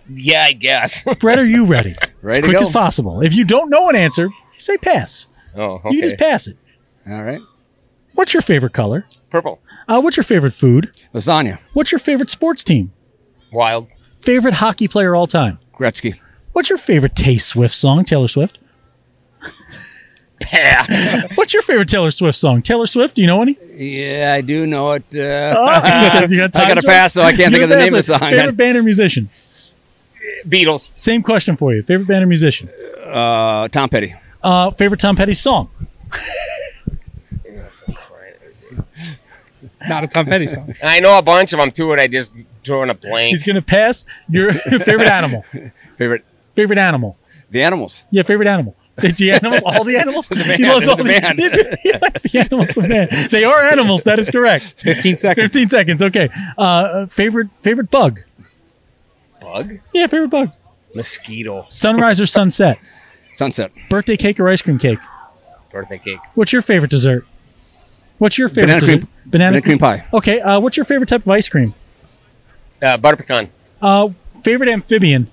Yeah, 0.09 0.43
I 0.43 0.51
guess. 0.53 1.03
Brett, 1.19 1.39
are 1.39 1.45
you 1.45 1.65
ready? 1.65 1.95
Ready 2.21 2.39
as 2.41 2.45
quick 2.45 2.57
as 2.57 2.67
possible. 2.69 3.21
If 3.21 3.33
you 3.33 3.45
don't 3.45 3.69
know 3.69 3.87
an 3.87 3.95
answer, 3.95 4.29
say 4.57 4.75
pass. 4.77 5.27
oh, 5.55 5.75
okay. 5.75 5.91
You 5.91 6.01
just 6.01 6.17
pass 6.17 6.47
it. 6.47 6.57
All 7.07 7.23
right. 7.23 7.39
What's 8.15 8.33
your 8.33 8.41
favorite 8.41 8.73
color? 8.73 9.05
Purple. 9.29 9.61
Uh, 9.87 10.01
what's 10.01 10.17
your 10.17 10.25
favorite 10.25 10.53
food? 10.53 10.91
Lasagna. 11.13 11.59
What's 11.73 11.91
your 11.91 11.99
favorite 11.99 12.29
sports 12.29 12.63
team? 12.65 12.91
Wild. 13.53 13.87
Favorite 14.15 14.55
hockey 14.55 14.87
player 14.89 15.15
all 15.15 15.27
time? 15.27 15.59
Gretzky. 15.73 16.19
What's 16.51 16.69
your 16.69 16.79
favorite 16.79 17.15
Tay 17.15 17.37
Swift 17.37 17.73
song? 17.75 18.03
Taylor 18.03 18.27
Swift. 18.27 18.57
Pass. 20.49 21.25
What's 21.35 21.53
your 21.53 21.61
favorite 21.61 21.89
Taylor 21.89 22.09
Swift 22.11 22.37
song? 22.37 22.61
Taylor 22.61 22.85
Swift? 22.85 23.15
Do 23.15 23.21
you 23.21 23.27
know 23.27 23.41
any? 23.41 23.57
Yeah, 23.73 24.33
I 24.35 24.41
do 24.41 24.65
know 24.65 24.91
it. 24.93 25.03
Uh, 25.13 25.19
Oh, 25.57 26.25
you 26.29 26.37
got 26.37 26.55
I 26.57 26.67
got 26.67 26.75
to 26.75 26.81
Joe? 26.81 26.87
pass, 26.87 27.13
so 27.13 27.21
I 27.21 27.33
can't 27.35 27.51
think 27.51 27.63
of 27.63 27.69
the 27.69 27.75
gotta 27.75 27.85
name 27.85 27.93
of 27.93 27.97
pass 27.97 28.07
the 28.07 28.13
it. 28.15 28.19
song. 28.19 28.29
Favorite 28.31 28.57
band 28.57 28.77
or 28.77 28.83
musician? 28.83 29.29
Beatles. 30.47 30.89
Same 30.95 31.21
question 31.23 31.57
for 31.57 31.73
you. 31.73 31.83
Favorite 31.83 32.07
band 32.07 32.23
or 32.23 32.27
musician? 32.27 32.69
Uh, 33.05 33.67
Tom 33.69 33.89
Petty. 33.89 34.13
Uh, 34.41 34.71
favorite 34.71 34.99
Tom 34.99 35.15
Petty 35.15 35.33
song? 35.33 35.69
Not 39.87 40.03
a 40.03 40.07
Tom 40.07 40.25
Petty 40.25 40.47
song. 40.47 40.73
I 40.83 40.99
know 40.99 41.17
a 41.17 41.21
bunch 41.21 41.53
of 41.53 41.59
them 41.59 41.71
too, 41.71 41.91
and 41.91 42.01
I 42.01 42.07
just 42.07 42.31
drawing 42.63 42.89
a 42.89 42.93
blank. 42.93 43.29
He's 43.29 43.43
gonna 43.43 43.61
pass. 43.61 44.05
Your 44.29 44.51
favorite 44.53 45.07
animal? 45.07 45.43
Favorite. 45.97 46.25
Favorite 46.55 46.79
animal? 46.79 47.17
The 47.49 47.61
Animals. 47.63 48.03
Yeah, 48.11 48.23
favorite 48.23 48.47
animal. 48.47 48.75
The 48.97 49.31
animals, 49.31 49.61
all 49.63 49.83
the 49.83 49.97
animals. 49.97 50.27
band, 50.29 50.41
he 50.43 50.65
loves 50.67 50.87
all 50.87 50.95
the 50.95 51.03
the, 51.03 51.19
band. 51.19 51.39
he 51.39 51.91
likes 51.99 52.21
the 52.23 52.39
animals. 52.39 52.67
The 52.69 52.81
band. 52.81 53.11
They 53.31 53.43
are 53.43 53.61
animals. 53.61 54.03
That 54.05 54.17
is 54.19 54.29
correct. 54.29 54.73
15 54.79 55.17
seconds. 55.17 55.43
Fifteen 55.53 55.69
seconds. 55.69 56.01
Okay. 56.01 56.29
Uh, 56.57 57.05
favorite 57.05 57.49
favorite 57.61 57.91
bug? 57.91 58.21
Bug. 59.39 59.79
Yeah, 59.93 60.07
favorite 60.07 60.29
bug. 60.29 60.53
Mosquito. 60.95 61.65
Sunrise 61.69 62.19
or 62.19 62.25
sunset? 62.25 62.79
Sunset. 63.33 63.71
Birthday 63.89 64.17
cake 64.17 64.39
or 64.39 64.49
ice 64.49 64.61
cream 64.63 64.79
cake? 64.79 64.99
Birthday 65.69 65.99
cake. 65.99 66.19
What's 66.33 66.51
your 66.51 66.61
favorite 66.63 66.89
dessert? 66.89 67.25
What's 68.17 68.37
your 68.39 68.49
favorite 68.49 68.65
Banana 68.65 68.79
dessert? 68.79 68.91
cream- 69.01 69.07
Banana, 69.27 69.51
banana 69.51 69.61
cream 69.61 69.77
pie. 69.77 70.05
Okay. 70.13 70.39
Uh, 70.39 70.59
what's 70.59 70.75
your 70.77 70.85
favorite 70.85 71.07
type 71.09 71.21
of 71.21 71.29
ice 71.29 71.47
cream? 71.49 71.75
Uh, 72.81 72.97
butter 72.97 73.17
pecan. 73.17 73.51
Uh, 73.81 74.09
favorite 74.41 74.69
amphibian? 74.69 75.29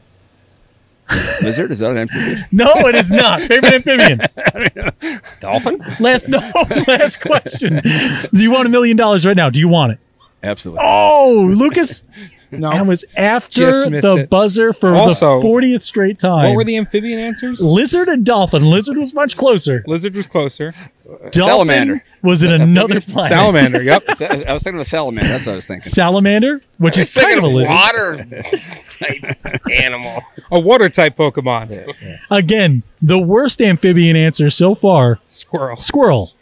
Lizard. 1.42 1.70
Is 1.70 1.78
that 1.80 1.90
an 1.90 1.98
amphibian? 1.98 2.44
No, 2.52 2.70
it 2.88 2.94
is 2.94 3.10
not. 3.10 3.42
Favorite 3.42 3.74
amphibian. 3.74 4.20
Dolphin. 5.40 5.78
Last 6.00 6.28
no. 6.28 6.38
Last 6.88 7.20
question. 7.20 7.80
Do 8.32 8.42
you 8.42 8.50
want 8.50 8.66
a 8.66 8.70
million 8.70 8.96
dollars 8.96 9.26
right 9.26 9.36
now? 9.36 9.50
Do 9.50 9.58
you 9.60 9.68
want 9.68 9.92
it? 9.92 9.98
Absolutely. 10.42 10.82
Oh, 10.84 11.50
Lucas. 11.56 12.04
No. 12.60 12.70
That 12.70 12.86
was 12.86 13.04
after 13.16 13.60
Just 13.60 13.90
missed 13.90 14.02
the 14.06 14.16
it. 14.16 14.30
buzzer 14.30 14.72
for 14.72 14.94
Also, 14.94 15.40
the 15.40 15.46
40th 15.46 15.82
straight 15.82 16.18
time. 16.18 16.48
What 16.48 16.56
were 16.56 16.64
the 16.64 16.76
amphibian 16.76 17.18
answers? 17.18 17.60
Lizard 17.62 18.08
and 18.08 18.24
dolphin. 18.24 18.70
Lizard 18.70 18.96
was 18.96 19.12
much 19.14 19.36
closer. 19.36 19.84
Lizard 19.86 20.14
was 20.16 20.26
closer. 20.26 20.72
Dolphin 21.04 21.32
Salamander. 21.32 22.04
was 22.22 22.42
in 22.42 22.52
another 22.60 23.00
planet. 23.02 23.28
Salamander. 23.28 23.82
Yep. 23.82 24.02
I 24.48 24.52
was 24.52 24.62
thinking 24.62 24.74
of 24.74 24.80
a 24.80 24.84
salamander. 24.84 25.28
That's 25.28 25.46
what 25.46 25.52
I 25.52 25.56
was 25.56 25.66
thinking. 25.66 25.82
Salamander, 25.82 26.60
which 26.78 26.96
is 26.98 27.12
kind 27.14 27.38
of 27.38 27.44
a 27.44 27.48
lizard. 27.48 27.70
water 27.70 28.26
type 28.98 29.60
animal. 29.70 30.22
A 30.50 30.58
water 30.58 30.88
type 30.88 31.16
Pokemon. 31.16 31.94
Again, 32.30 32.82
the 33.02 33.20
worst 33.20 33.60
amphibian 33.60 34.16
answer 34.16 34.48
so 34.50 34.74
far 34.74 35.18
Squirrel. 35.28 35.76
squirrel. 35.76 36.32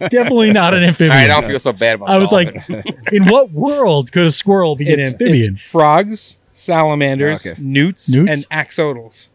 Definitely 0.00 0.52
not 0.52 0.74
an 0.74 0.82
amphibian. 0.82 1.10
right, 1.16 1.30
I 1.30 1.40
don't 1.40 1.48
feel 1.48 1.58
so 1.58 1.72
bad 1.72 1.96
about. 1.96 2.08
I 2.10 2.18
was 2.18 2.32
like, 2.32 2.54
in 3.12 3.26
what 3.26 3.50
world 3.52 4.12
could 4.12 4.24
a 4.26 4.30
squirrel 4.30 4.76
be 4.76 4.92
an 4.92 5.00
It's, 5.00 5.12
amphibian? 5.12 5.54
it's 5.56 5.62
frogs, 5.66 6.38
salamanders, 6.52 7.46
Okay. 7.46 7.60
newts, 7.62 8.14
Newts? 8.14 8.46
and 8.50 8.66
axolotls. 8.66 9.28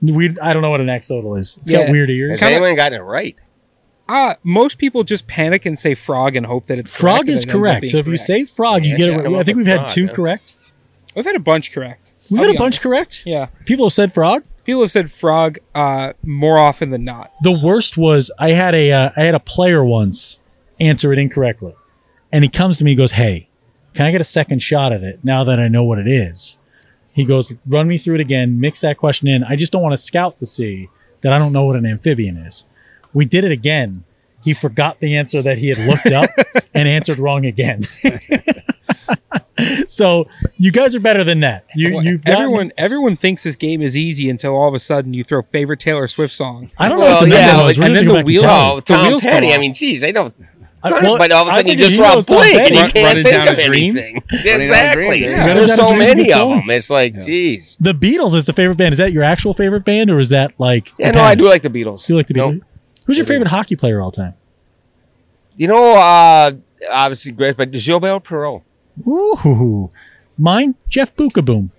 We, 0.00 0.36
I 0.42 0.52
don't 0.52 0.62
know 0.62 0.70
what 0.70 0.80
an 0.80 0.88
axolotl 0.88 1.38
is. 1.38 1.58
It's 1.62 1.70
Yeah. 1.70 1.84
got 1.84 1.90
weird 1.92 2.10
ears. 2.10 2.30
has 2.32 2.40
kinda- 2.40 2.54
anyone 2.56 2.74
gotten 2.76 2.98
it 3.00 3.02
right? 3.04 3.36
Uh, 4.08 4.34
most 4.42 4.78
people 4.78 5.04
just 5.04 5.26
panic 5.28 5.64
and 5.64 5.78
say 5.78 5.94
frog 5.94 6.34
and 6.34 6.46
hope 6.46 6.66
that 6.66 6.76
it's 6.78 6.90
correct, 6.90 7.00
Frog 7.00 7.20
and 7.20 7.28
is 7.28 7.34
it 7.44 7.48
ends 7.48 7.54
up 7.54 7.60
correct. 7.62 7.80
being 7.82 7.90
So 7.92 7.98
if 7.98 8.06
you 8.06 8.10
correct. 8.12 8.26
say 8.26 8.44
frog, 8.44 8.84
you 8.84 8.90
Yeah, 8.92 8.96
get 8.96 9.06
yeah, 9.06 9.12
it. 9.12 9.14
I 9.14 9.16
right. 9.24 9.34
I 9.36 9.38
up 9.40 9.46
think 9.46 9.56
we've 9.56 9.66
had 9.66 9.76
frog, 9.78 9.88
two 9.90 10.04
yeah. 10.06 10.12
correct. 10.12 10.54
we've 11.14 11.24
had 11.24 11.36
a 11.36 11.40
bunch 11.40 11.72
correct. 11.72 12.12
We've 12.30 12.40
I'll 12.40 12.46
had 12.46 12.50
a 12.50 12.52
be 12.52 12.58
bunch 12.58 12.74
honest. 12.74 12.80
correct. 12.82 13.22
Yeah, 13.24 13.46
People 13.64 13.86
have 13.86 13.92
said 13.92 14.12
frog. 14.12 14.44
People 14.64 14.82
have 14.82 14.90
said 14.90 15.10
frog 15.10 15.58
uh, 15.74 16.12
more 16.22 16.58
often 16.58 16.90
than 16.90 17.04
not. 17.04 17.32
The 17.42 17.52
worst 17.52 17.96
was 17.96 18.30
I 18.38 18.50
had 18.50 18.74
a 18.74 18.92
uh, 18.92 19.10
I 19.16 19.22
had 19.22 19.34
a 19.34 19.40
player 19.40 19.84
once 19.84 20.38
answer 20.80 21.12
it 21.12 21.18
incorrectly, 21.18 21.74
and 22.30 22.44
he 22.44 22.50
comes 22.50 22.78
to 22.78 22.84
me 22.84 22.92
and 22.92 22.98
goes, 22.98 23.12
"Hey, 23.12 23.48
can 23.94 24.06
I 24.06 24.12
get 24.12 24.20
a 24.20 24.24
second 24.24 24.60
shot 24.60 24.92
at 24.92 25.02
it 25.02 25.20
now 25.22 25.44
that 25.44 25.58
I 25.58 25.68
know 25.68 25.84
what 25.84 25.98
it 25.98 26.08
is?" 26.08 26.56
He 27.12 27.24
goes, 27.24 27.52
"Run 27.66 27.88
me 27.88 27.98
through 27.98 28.16
it 28.16 28.20
again. 28.20 28.60
Mix 28.60 28.80
that 28.80 28.98
question 28.98 29.28
in. 29.28 29.44
I 29.44 29.56
just 29.56 29.72
don't 29.72 29.82
want 29.82 29.92
to 29.92 30.02
scout 30.02 30.38
to 30.38 30.46
see 30.46 30.88
that 31.20 31.32
I 31.32 31.38
don't 31.38 31.52
know 31.52 31.64
what 31.64 31.76
an 31.76 31.86
amphibian 31.86 32.36
is." 32.36 32.64
We 33.12 33.24
did 33.26 33.44
it 33.44 33.52
again. 33.52 34.04
He 34.42 34.54
forgot 34.54 34.98
the 35.00 35.16
answer 35.16 35.42
that 35.42 35.58
he 35.58 35.68
had 35.68 35.78
looked 35.86 36.06
up 36.06 36.30
and 36.74 36.88
answered 36.88 37.18
wrong 37.18 37.46
again. 37.46 37.82
so 39.86 40.26
you 40.56 40.70
guys 40.72 40.94
are 40.94 41.00
better 41.00 41.24
than 41.24 41.40
that. 41.40 41.66
You, 41.74 41.94
Well, 41.94 42.04
you've 42.04 42.24
gotten- 42.24 42.40
everyone 42.42 42.72
everyone 42.78 43.16
thinks 43.16 43.42
this 43.42 43.56
game 43.56 43.82
is 43.82 43.96
easy 43.96 44.30
until 44.30 44.54
all 44.56 44.68
of 44.68 44.74
a 44.74 44.78
sudden 44.78 45.12
you 45.14 45.24
throw 45.24 45.42
favorite 45.42 45.80
Taylor 45.80 46.06
Swift 46.06 46.32
song. 46.32 46.70
I 46.78 46.88
don't 46.88 46.98
know 47.00 47.06
what 47.06 47.24
the 47.28 47.34
yeah, 47.34 47.62
was. 47.62 47.76
like- 47.78 47.86
and 47.88 47.96
then 47.96 48.04
go 48.06 48.12
the 48.12 48.18
back 48.20 48.26
wheels- 48.26 48.44
Oh, 48.48 48.74
you. 48.76 48.80
the 48.80 48.94
Tom 48.94 49.06
wheels 49.08 49.22
Petty. 49.24 49.52
I 49.52 49.58
mean, 49.58 49.74
geez, 49.74 50.02
I 50.04 50.10
know. 50.10 50.32
I- 50.84 50.90
well, 50.90 51.16
but 51.18 51.30
all 51.30 51.42
of 51.42 51.48
a 51.48 51.50
I 51.52 51.54
sudden 51.56 51.70
you 51.70 51.76
just 51.76 51.90
he 51.92 51.96
draw 51.98 52.14
a 52.18 52.22
blank 52.22 52.56
and 52.58 52.70
you 52.74 52.80
can't 52.80 52.94
Running 52.94 53.22
think 53.24 53.34
Down 53.36 53.48
of 53.48 53.58
a 53.58 53.66
Dream? 53.66 53.96
anything. 53.98 54.22
Running 54.32 54.44
Down 54.46 54.60
a 54.60 54.62
exactly. 54.64 55.18
Dream, 55.20 55.30
yeah. 55.30 55.54
There's 55.54 55.74
so 55.76 55.88
Dream's 55.94 56.02
a 56.02 56.06
good 56.06 56.16
many 56.16 56.32
of 56.32 56.48
them. 56.48 56.70
It's 56.70 56.90
like, 56.90 57.20
geez. 57.20 57.76
The 57.80 57.92
Beatles 57.92 58.34
is 58.34 58.46
the 58.46 58.52
favorite 58.52 58.78
band. 58.78 58.92
Is 58.92 58.98
that 58.98 59.12
your 59.12 59.22
actual 59.22 59.54
favorite 59.54 59.84
band, 59.84 60.10
or 60.10 60.18
is 60.18 60.30
that 60.30 60.54
like? 60.58 60.92
Yeah, 60.98 61.12
no, 61.12 61.20
I 61.22 61.34
do 61.36 61.44
like 61.48 61.62
the 61.62 61.70
Beatles. 61.70 62.06
Do 62.06 62.14
you 62.14 62.16
like 62.16 62.26
the 62.26 62.34
No. 62.34 62.50
Beatles? 62.52 62.60
Who's 63.04 63.16
your 63.18 63.26
favorite 63.26 63.48
hockey 63.48 63.76
player 63.76 64.00
all 64.00 64.10
time? 64.10 64.34
You 65.56 65.68
know, 65.68 65.96
uh, 65.98 66.52
obviously 66.90 67.30
great, 67.32 67.56
but 67.56 67.70
Gilbert 67.70 68.24
Perreault. 68.24 68.62
Ooh, 69.06 69.90
mine 70.38 70.74
Jeff 70.88 71.14
Beukeboom, 71.16 71.70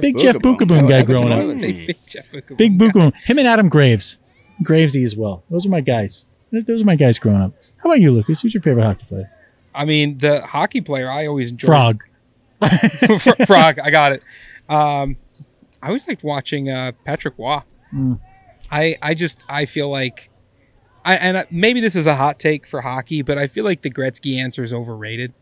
Big 0.00 0.18
Jeff 0.18 0.36
Beukeboom 0.36 0.84
Oh, 0.84 0.88
guy 0.88 1.02
growing 1.02 1.32
up. 1.32 1.58
Big, 1.60 1.86
big 1.86 1.96
Jeff 2.06 2.30
Beukeboom. 2.30 2.56
big 2.56 2.78
Beukeboom. 2.78 3.12
Him 3.24 3.38
and 3.38 3.48
Adam 3.48 3.68
Graves, 3.68 4.18
Gravesy 4.62 5.02
as 5.04 5.16
well. 5.16 5.44
Those 5.50 5.66
are 5.66 5.70
my 5.70 5.80
guys. 5.80 6.26
Those 6.50 6.82
are 6.82 6.84
my 6.84 6.96
guys 6.96 7.18
growing 7.18 7.40
up. 7.40 7.52
How 7.78 7.88
about 7.88 8.00
you, 8.00 8.12
Lucas? 8.12 8.42
Who's 8.42 8.54
your 8.54 8.62
favorite 8.62 8.84
hockey 8.84 9.06
player? 9.08 9.30
I 9.74 9.84
mean, 9.86 10.18
the 10.18 10.42
hockey 10.42 10.80
player 10.82 11.10
I 11.10 11.26
always 11.26 11.50
enjoyed. 11.50 11.66
Frog. 11.68 12.04
Frog. 13.46 13.78
I 13.80 13.90
got 13.90 14.12
it. 14.12 14.24
Um, 14.68 15.16
I 15.82 15.88
always 15.88 16.06
liked 16.06 16.22
watching 16.22 16.68
uh, 16.70 16.92
Patrick 17.04 17.34
Roy. 17.38 17.60
Mm. 17.92 18.20
I 18.70 18.96
I 19.02 19.14
just 19.14 19.42
I 19.48 19.64
feel 19.64 19.88
like, 19.88 20.30
I 21.04 21.16
and 21.16 21.36
uh, 21.38 21.44
maybe 21.50 21.80
this 21.80 21.96
is 21.96 22.06
a 22.06 22.14
hot 22.16 22.38
take 22.38 22.66
for 22.66 22.82
hockey, 22.82 23.22
but 23.22 23.36
I 23.38 23.46
feel 23.46 23.64
like 23.64 23.82
the 23.82 23.90
Gretzky 23.90 24.36
answer 24.36 24.62
is 24.62 24.72
overrated. 24.72 25.32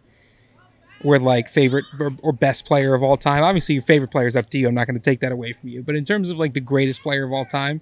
We're 1.03 1.19
like 1.19 1.49
favorite 1.49 1.85
or, 1.99 2.13
or 2.23 2.33
best 2.33 2.67
player 2.67 2.95
of 2.95 3.03
all 3.03 3.17
time. 3.17 3.43
Obviously, 3.43 3.75
your 3.75 3.83
favorite 3.83 4.11
player 4.11 4.27
is 4.27 4.37
up 4.37 4.51
to 4.51 4.59
you. 4.59 4.69
I'm 4.69 4.75
not 4.75 4.87
going 4.87 4.99
to 4.99 5.03
take 5.03 5.21
that 5.21 5.33
away 5.33 5.53
from 5.53 5.69
you. 5.71 5.83
But 5.83 5.97
in 5.97 6.05
terms 6.05 6.29
of 6.31 6.39
like 6.39 6.53
the 6.53 6.61
greatest 6.61 7.03
player 7.03 7.25
of 7.25 7.33
all 7.33 7.45
time, 7.47 7.81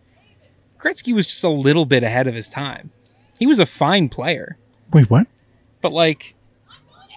Gretzky 0.78 1.12
was 1.14 1.26
just 1.26 1.42
a 1.42 1.48
little 1.48 1.84
bit 1.84 2.02
ahead 2.04 2.26
of 2.28 2.34
his 2.34 2.48
time. 2.48 2.90
He 3.38 3.46
was 3.46 3.58
a 3.58 3.66
fine 3.66 4.08
player, 4.08 4.56
Wait, 4.92 5.10
what? 5.10 5.26
but 5.80 5.92
like 5.92 6.34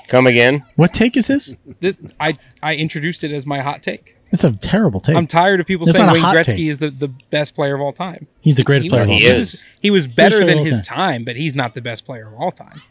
Come 0.08 0.28
again. 0.28 0.66
What 0.76 0.94
take 0.94 1.16
is 1.16 1.28
this? 1.28 1.56
this, 1.80 1.98
I 2.20 2.38
I 2.62 2.76
introduced 2.76 3.24
it 3.24 3.32
as 3.32 3.46
my 3.46 3.60
hot 3.60 3.82
take. 3.82 4.18
It's 4.32 4.44
a 4.44 4.52
terrible 4.54 5.00
take. 5.00 5.16
I'm 5.16 5.28
tired 5.28 5.60
of 5.60 5.66
people 5.68 5.86
That's 5.86 5.98
saying 5.98 6.08
not 6.08 6.14
Wayne 6.16 6.24
Gretzky 6.24 6.46
take. 6.58 6.60
is 6.70 6.80
the, 6.80 6.90
the 6.90 7.10
best 7.30 7.54
player 7.56 7.76
of 7.76 7.82
all 7.82 7.92
time. 7.94 8.28
He's 8.42 8.56
the 8.58 8.64
greatest 8.64 8.86
He 8.86 8.90
player 8.90 9.02
was, 9.04 9.10
of 9.10 9.12
all 9.14 9.20
He 9.20 9.26
time. 9.28 9.36
is. 9.42 9.64
He 9.82 9.92
was 9.92 10.08
better 10.08 10.46
than 10.46 10.58
his 10.60 10.82
time. 10.82 10.98
time, 10.98 11.24
but 11.26 11.36
he's 11.36 11.54
not 11.56 11.76
the 11.76 11.82
best 11.82 12.06
player 12.06 12.28
of 12.28 12.34
all 12.36 12.52
time. 12.52 12.82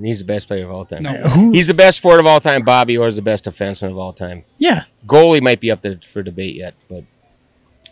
And 0.00 0.06
he's 0.06 0.20
the 0.20 0.24
best 0.24 0.48
player 0.48 0.64
of 0.64 0.70
all 0.70 0.86
time. 0.86 1.02
No. 1.02 1.12
Who? 1.12 1.52
He's 1.52 1.66
the 1.66 1.74
best 1.74 2.00
forward 2.00 2.20
of 2.20 2.26
all 2.26 2.40
time. 2.40 2.62
Bobby 2.62 2.96
Orr 2.96 3.06
is 3.06 3.16
the 3.16 3.22
best 3.22 3.44
defenseman 3.44 3.90
of 3.90 3.98
all 3.98 4.14
time. 4.14 4.44
Yeah, 4.56 4.84
Goalie 5.06 5.42
might 5.42 5.60
be 5.60 5.70
up 5.70 5.82
there 5.82 5.98
for 6.02 6.22
debate 6.22 6.54
yet, 6.56 6.72
but 6.88 7.04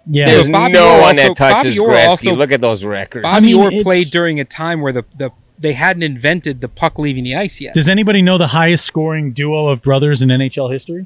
yeah. 0.07 0.25
there's 0.25 0.49
Bobby 0.49 0.73
no 0.73 0.87
Orr 0.95 1.01
one 1.03 1.09
also- 1.11 1.29
that 1.29 1.37
touches 1.37 1.77
Bobby 1.79 1.87
Orr 1.91 1.95
Gretzky. 1.99 2.09
also- 2.09 2.35
Look 2.35 2.51
at 2.51 2.63
those 2.63 2.83
records. 2.83 3.25
Bobby 3.25 3.53
mean, 3.53 3.57
Orr 3.57 3.71
played 3.83 4.07
during 4.07 4.41
a 4.41 4.45
time 4.47 4.81
where 4.81 4.93
the, 4.93 5.05
the 5.19 5.33
they 5.59 5.75
hadn't 5.75 6.03
invented 6.03 6.63
the 6.63 6.69
puck 6.69 6.99
leaving 6.99 7.25
the 7.25 7.35
ice 7.35 7.61
yet. 7.61 7.75
Does 7.75 7.89
anybody 7.91 8.23
know 8.23 8.39
the 8.39 8.47
highest 8.49 8.87
scoring 8.87 9.33
duo 9.33 9.69
of 9.69 9.83
brothers 9.83 10.23
in 10.23 10.31
NHL 10.31 10.73
history? 10.73 11.05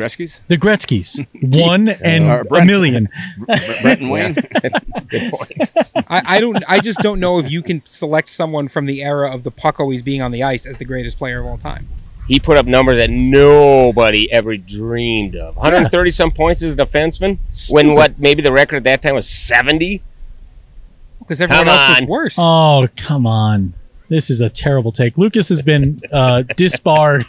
Gretzky's, 0.00 0.40
The 0.48 0.56
Gretzky's, 0.56 1.20
one 1.60 1.88
and 1.88 2.24
Uh, 2.24 2.44
a 2.56 2.64
million. 2.64 3.08
Brett 3.82 4.00
and 4.00 4.10
Wayne. 4.10 4.34
Good 5.08 5.32
point. 5.32 5.70
I, 6.08 6.36
I 6.36 6.40
don't. 6.40 6.62
I 6.68 6.80
just 6.80 7.00
don't 7.00 7.20
know 7.20 7.38
if 7.38 7.50
you 7.50 7.62
can 7.62 7.82
select 7.84 8.28
someone 8.28 8.68
from 8.68 8.86
the 8.86 9.02
era 9.02 9.32
of 9.32 9.42
the 9.42 9.50
puck 9.50 9.78
always 9.80 10.02
being 10.02 10.22
on 10.22 10.30
the 10.30 10.42
ice 10.42 10.66
as 10.66 10.76
the 10.78 10.84
greatest 10.84 11.18
player 11.18 11.40
of 11.40 11.46
all 11.46 11.58
time. 11.58 11.88
he 12.28 12.38
put 12.40 12.56
up 12.56 12.66
numbers 12.66 12.96
that 12.96 13.10
nobody 13.10 14.30
ever 14.32 14.56
dreamed 14.56 15.34
of. 15.36 15.56
130 15.56 16.10
some 16.10 16.30
points 16.30 16.62
as 16.62 16.74
a 16.74 16.76
defenseman. 16.76 17.38
When 17.72 17.94
what? 17.94 18.18
Maybe 18.18 18.42
the 18.42 18.52
record 18.52 18.76
at 18.76 18.84
that 18.84 19.02
time 19.02 19.14
was 19.16 19.28
70. 19.28 20.02
Because 21.18 21.40
everyone 21.40 21.66
Come 21.66 21.76
else 21.76 22.00
was 22.00 22.08
worse. 22.08 22.36
Oh, 22.38 22.88
come 22.96 23.26
on. 23.26 23.74
This 24.10 24.28
is 24.28 24.40
a 24.40 24.50
terrible 24.50 24.90
take. 24.90 25.16
Lucas 25.16 25.48
has 25.50 25.62
been 25.62 26.00
uh, 26.12 26.42
disbarred 26.56 27.24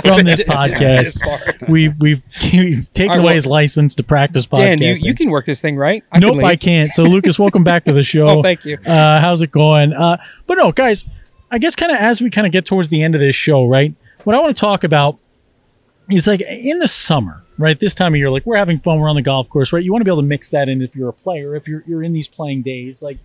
from 0.00 0.24
this 0.24 0.42
podcast. 0.48 1.12
Disbarred. 1.12 1.68
We've 1.68 1.94
we've, 2.00 2.24
we've 2.54 2.92
taken 2.94 3.10
All 3.10 3.16
right, 3.16 3.18
away 3.18 3.24
well, 3.26 3.34
his 3.34 3.46
license 3.46 3.94
to 3.96 4.02
practice. 4.02 4.46
Dan, 4.46 4.78
you, 4.78 4.94
you 4.94 5.14
can 5.14 5.28
work 5.28 5.44
this 5.44 5.60
thing, 5.60 5.76
right? 5.76 6.02
I 6.10 6.20
can 6.20 6.34
nope, 6.34 6.42
I 6.42 6.56
can't. 6.56 6.90
So, 6.92 7.02
Lucas, 7.02 7.38
welcome 7.38 7.64
back 7.64 7.84
to 7.84 7.92
the 7.92 8.02
show. 8.12 8.26
Oh, 8.26 8.42
thank 8.42 8.64
you. 8.64 8.78
Uh, 8.78 9.20
how's 9.20 9.42
it 9.42 9.52
going? 9.52 9.92
Uh, 9.92 10.16
but 10.46 10.54
no, 10.54 10.72
guys, 10.72 11.04
I 11.50 11.58
guess 11.58 11.76
kind 11.76 11.92
of 11.92 11.98
as 11.98 12.22
we 12.22 12.30
kind 12.30 12.46
of 12.46 12.52
get 12.52 12.64
towards 12.64 12.88
the 12.88 13.02
end 13.02 13.14
of 13.14 13.20
this 13.20 13.36
show, 13.36 13.66
right? 13.66 13.94
What 14.24 14.34
I 14.34 14.40
want 14.40 14.56
to 14.56 14.60
talk 14.60 14.84
about 14.84 15.18
is 16.10 16.26
like 16.26 16.40
in 16.40 16.78
the 16.78 16.88
summer, 16.88 17.44
right? 17.58 17.78
This 17.78 17.94
time 17.94 18.14
of 18.14 18.16
year, 18.16 18.30
like 18.30 18.46
we're 18.46 18.56
having 18.56 18.78
fun, 18.78 19.00
we're 19.00 19.10
on 19.10 19.16
the 19.16 19.22
golf 19.22 19.50
course, 19.50 19.70
right? 19.70 19.84
You 19.84 19.92
want 19.92 20.00
to 20.00 20.06
be 20.06 20.10
able 20.10 20.22
to 20.22 20.26
mix 20.28 20.48
that 20.48 20.70
in 20.70 20.80
if 20.80 20.96
you're 20.96 21.10
a 21.10 21.12
player, 21.12 21.54
if 21.56 21.68
you're 21.68 21.84
you're 21.86 22.02
in 22.02 22.14
these 22.14 22.26
playing 22.26 22.62
days, 22.62 23.02
like. 23.02 23.18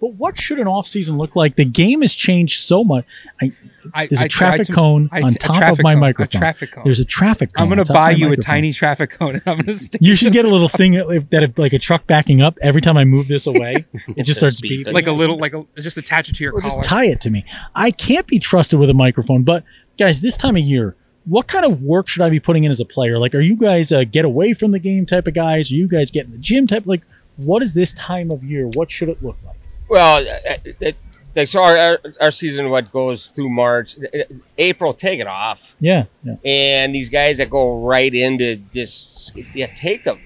But 0.00 0.14
what 0.14 0.40
should 0.40 0.58
an 0.58 0.66
off 0.66 0.88
season 0.88 1.18
look 1.18 1.36
like? 1.36 1.56
The 1.56 1.64
game 1.66 2.00
has 2.00 2.14
changed 2.14 2.58
so 2.60 2.82
much. 2.82 3.04
I, 3.42 3.52
I, 3.94 4.06
there's 4.06 4.20
a 4.22 4.24
I 4.24 4.28
traffic 4.28 4.66
to- 4.68 4.72
cone 4.72 5.08
I- 5.12 5.20
on 5.22 5.34
top 5.34 5.72
of 5.72 5.82
my 5.82 5.92
cone, 5.92 5.98
a 5.98 6.00
microphone. 6.00 6.38
traffic 6.40 6.70
cone. 6.72 6.84
There's 6.84 7.00
a 7.00 7.04
traffic 7.04 7.52
cone. 7.52 7.64
I'm 7.64 7.68
going 7.74 7.84
to 7.84 7.92
buy 7.92 8.12
my 8.12 8.16
you 8.16 8.32
a 8.32 8.36
tiny 8.36 8.72
traffic 8.72 9.10
cone, 9.10 9.34
and 9.34 9.42
I'm 9.46 9.56
going 9.56 9.66
to 9.66 9.74
stick. 9.74 10.00
You 10.02 10.16
should 10.16 10.32
get 10.32 10.44
a 10.46 10.48
little 10.48 10.68
top. 10.70 10.78
thing 10.78 10.92
that, 10.92 11.26
that 11.30 11.42
if, 11.42 11.58
like 11.58 11.72
a 11.74 11.78
truck 11.78 12.06
backing 12.06 12.40
up. 12.40 12.56
Every 12.62 12.80
time 12.80 12.96
I 12.96 13.04
move 13.04 13.28
this 13.28 13.46
away, 13.52 13.84
it 14.16 14.24
just 14.24 14.38
starts 14.40 14.60
Beep. 14.60 14.86
beeping. 14.86 14.92
like 14.94 15.06
a 15.06 15.12
little, 15.12 15.36
like 15.38 15.52
a 15.54 15.66
just 15.76 15.98
attach 15.98 16.28
it 16.30 16.36
to 16.36 16.44
your 16.44 16.54
or 16.54 16.60
collar. 16.60 16.74
just 16.74 16.88
tie 16.88 17.04
it 17.06 17.20
to 17.22 17.30
me. 17.30 17.44
I 17.74 17.90
can't 17.90 18.26
be 18.26 18.38
trusted 18.38 18.78
with 18.80 18.88
a 18.90 18.94
microphone. 18.94 19.42
But 19.42 19.64
guys, 19.98 20.22
this 20.22 20.36
time 20.38 20.56
of 20.56 20.62
year, 20.62 20.96
what 21.26 21.46
kind 21.46 21.66
of 21.66 21.82
work 21.82 22.08
should 22.08 22.22
I 22.22 22.30
be 22.30 22.40
putting 22.40 22.64
in 22.64 22.70
as 22.70 22.80
a 22.80 22.86
player? 22.86 23.18
Like, 23.18 23.34
are 23.34 23.40
you 23.40 23.56
guys 23.56 23.92
uh, 23.92 24.04
get 24.04 24.24
away 24.24 24.54
from 24.54 24.70
the 24.70 24.78
game 24.78 25.04
type 25.04 25.26
of 25.26 25.34
guys? 25.34 25.70
Are 25.70 25.74
you 25.74 25.86
guys 25.86 26.10
get 26.10 26.24
in 26.24 26.32
the 26.32 26.38
gym 26.38 26.66
type? 26.66 26.86
Like, 26.86 27.02
what 27.36 27.62
is 27.62 27.74
this 27.74 27.92
time 27.92 28.30
of 28.30 28.42
year? 28.42 28.66
What 28.74 28.90
should 28.90 29.10
it 29.10 29.22
look 29.22 29.36
like? 29.44 29.56
Well, 29.90 30.18
uh, 30.18 30.56
it, 30.80 30.96
like 31.36 31.48
so, 31.48 31.62
our, 31.62 31.76
our 31.76 31.98
our 32.20 32.30
season 32.30 32.70
what 32.70 32.90
goes 32.90 33.26
through 33.28 33.50
March, 33.50 33.96
Uh, 33.98 34.22
April, 34.56 34.94
take 34.94 35.18
it 35.20 35.26
off, 35.26 35.76
Yeah, 35.80 36.04
yeah. 36.24 36.36
and 36.44 36.94
these 36.94 37.10
guys 37.10 37.38
that 37.38 37.50
go 37.50 37.84
right 37.84 38.12
into 38.14 38.60
this, 38.72 39.32
yeah, 39.54 39.66
take 39.74 40.04
them, 40.04 40.18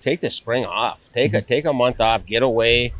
take 0.00 0.20
the 0.20 0.30
spring 0.30 0.64
off, 0.66 1.08
take 1.12 1.32
a 1.34 1.40
take 1.42 1.64
a 1.64 1.72
month 1.72 2.00
off, 2.00 2.26
get 2.26 2.42
away. 2.42 2.92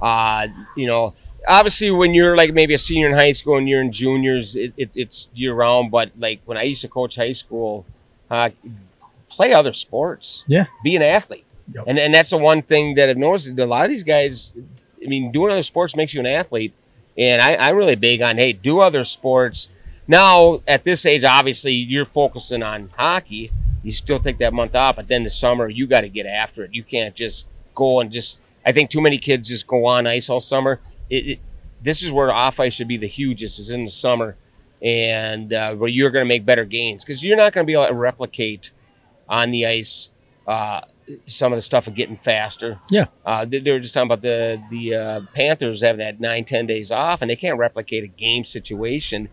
Uh, 0.00 0.48
you 0.76 0.86
know, 0.86 1.14
obviously 1.48 1.90
when 1.90 2.12
you're 2.14 2.36
like 2.36 2.52
maybe 2.52 2.74
a 2.74 2.78
senior 2.78 3.08
in 3.08 3.14
high 3.14 3.32
school 3.32 3.56
and 3.58 3.68
you're 3.68 3.80
in 3.80 3.90
juniors, 3.92 4.54
it, 4.56 4.72
it, 4.76 4.90
it's 4.94 5.28
year 5.34 5.54
round. 5.54 5.90
But 5.90 6.10
like 6.18 6.40
when 6.44 6.58
I 6.58 6.62
used 6.64 6.82
to 6.82 6.88
coach 6.88 7.16
high 7.16 7.32
school, 7.32 7.86
uh, 8.30 8.50
play 9.30 9.52
other 9.54 9.72
sports 9.72 10.44
Yeah. 10.46 10.66
be 10.82 10.94
an 10.96 11.02
athlete. 11.02 11.44
Yep. 11.74 11.84
And 11.86 11.98
and 11.98 12.14
that's 12.14 12.30
the 12.30 12.38
one 12.38 12.60
thing 12.62 12.94
that 12.96 13.08
I've 13.08 13.16
noticed. 13.16 13.58
A 13.58 13.66
lot 13.66 13.84
of 13.84 13.88
these 13.90 14.04
guys, 14.04 14.52
I 15.04 15.08
mean, 15.08 15.32
doing 15.32 15.50
other 15.50 15.62
sports 15.62 15.96
makes 15.96 16.14
you 16.14 16.20
an 16.20 16.26
athlete. 16.26 16.72
And 17.16 17.40
I, 17.40 17.56
I'm 17.56 17.76
really 17.76 17.96
big 17.96 18.22
on 18.22 18.36
hey, 18.36 18.52
do 18.52 18.80
other 18.80 19.04
sports. 19.04 19.68
Now 20.06 20.60
at 20.66 20.84
this 20.84 21.06
age, 21.06 21.24
obviously 21.24 21.72
you're 21.72 22.04
focusing 22.04 22.62
on 22.62 22.90
hockey. 22.96 23.50
You 23.82 23.92
still 23.92 24.18
take 24.18 24.38
that 24.38 24.52
month 24.52 24.74
off, 24.74 24.96
but 24.96 25.08
then 25.08 25.24
the 25.24 25.30
summer 25.30 25.68
you 25.68 25.86
got 25.86 26.00
to 26.00 26.08
get 26.08 26.26
after 26.26 26.64
it. 26.64 26.74
You 26.74 26.82
can't 26.82 27.14
just 27.14 27.46
go 27.74 28.00
and 28.00 28.10
just. 28.10 28.40
I 28.66 28.72
think 28.72 28.88
too 28.88 29.02
many 29.02 29.18
kids 29.18 29.48
just 29.48 29.66
go 29.66 29.84
on 29.84 30.06
ice 30.06 30.30
all 30.30 30.40
summer. 30.40 30.80
It, 31.10 31.26
it, 31.26 31.38
this 31.82 32.02
is 32.02 32.10
where 32.10 32.32
off 32.32 32.58
ice 32.58 32.74
should 32.74 32.88
be 32.88 32.96
the 32.96 33.06
hugest 33.06 33.58
is 33.58 33.70
in 33.70 33.84
the 33.84 33.90
summer, 33.90 34.36
and 34.80 35.52
uh, 35.52 35.74
where 35.74 35.90
you're 35.90 36.10
going 36.10 36.24
to 36.24 36.28
make 36.28 36.46
better 36.46 36.64
gains 36.64 37.04
because 37.04 37.22
you're 37.22 37.36
not 37.36 37.52
going 37.52 37.64
to 37.64 37.66
be 37.66 37.74
able 37.74 37.86
to 37.86 37.94
replicate 37.94 38.70
on 39.28 39.50
the 39.50 39.66
ice 39.66 40.10
uh, 40.46 40.80
some 41.26 41.52
of 41.52 41.56
the 41.56 41.62
stuff 41.62 41.86
of 41.86 41.94
getting 41.94 42.16
faster. 42.16 42.80
Yeah. 42.90 43.06
Uh, 43.24 43.44
they, 43.44 43.58
they 43.58 43.70
were 43.70 43.80
just 43.80 43.94
talking 43.94 44.08
about 44.08 44.22
the 44.22 44.62
the 44.70 44.94
uh, 44.94 45.20
Panthers 45.34 45.82
having 45.82 46.00
that 46.00 46.20
nine 46.20 46.44
ten 46.44 46.66
days 46.66 46.90
off, 46.90 47.22
and 47.22 47.30
they 47.30 47.36
can't 47.36 47.58
replicate 47.58 48.04
a 48.04 48.08
game 48.08 48.44
situation. 48.44 49.28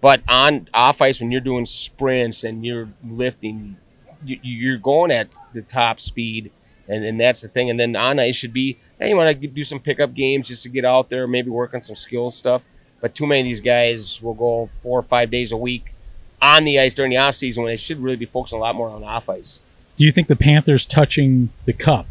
But 0.00 0.22
on 0.28 0.68
off 0.74 1.00
ice, 1.00 1.20
when 1.20 1.30
you're 1.30 1.40
doing 1.40 1.64
sprints 1.64 2.44
and 2.44 2.64
you're 2.64 2.90
lifting, 3.02 3.78
you, 4.24 4.38
you're 4.42 4.76
going 4.76 5.10
at 5.10 5.28
the 5.54 5.62
top 5.62 5.98
speed, 5.98 6.52
and, 6.88 7.04
and 7.04 7.18
that's 7.18 7.40
the 7.40 7.48
thing. 7.48 7.70
And 7.70 7.80
then 7.80 7.96
on 7.96 8.18
ice 8.18 8.36
should 8.36 8.52
be, 8.52 8.78
hey, 8.98 9.08
you 9.10 9.16
want 9.16 9.40
to 9.40 9.46
do 9.46 9.64
some 9.64 9.80
pickup 9.80 10.12
games 10.12 10.48
just 10.48 10.62
to 10.64 10.68
get 10.68 10.84
out 10.84 11.08
there, 11.08 11.26
maybe 11.26 11.48
work 11.48 11.72
on 11.72 11.82
some 11.82 11.96
skill 11.96 12.30
stuff. 12.30 12.68
But 13.00 13.14
too 13.14 13.26
many 13.26 13.40
of 13.40 13.44
these 13.44 13.60
guys 13.60 14.22
will 14.22 14.34
go 14.34 14.66
four 14.66 14.98
or 14.98 15.02
five 15.02 15.30
days 15.30 15.52
a 15.52 15.56
week 15.56 15.94
on 16.40 16.64
the 16.64 16.78
ice 16.78 16.92
during 16.92 17.10
the 17.10 17.16
off 17.18 17.34
season 17.34 17.62
when 17.62 17.72
they 17.72 17.76
should 17.76 17.98
really 17.98 18.16
be 18.16 18.26
focusing 18.26 18.58
a 18.58 18.62
lot 18.62 18.74
more 18.74 18.90
on 18.90 19.02
off 19.04 19.28
ice. 19.28 19.62
Do 19.96 20.04
you 20.04 20.12
think 20.12 20.28
the 20.28 20.36
Panthers 20.36 20.84
touching 20.86 21.50
the 21.66 21.72
cup 21.72 22.06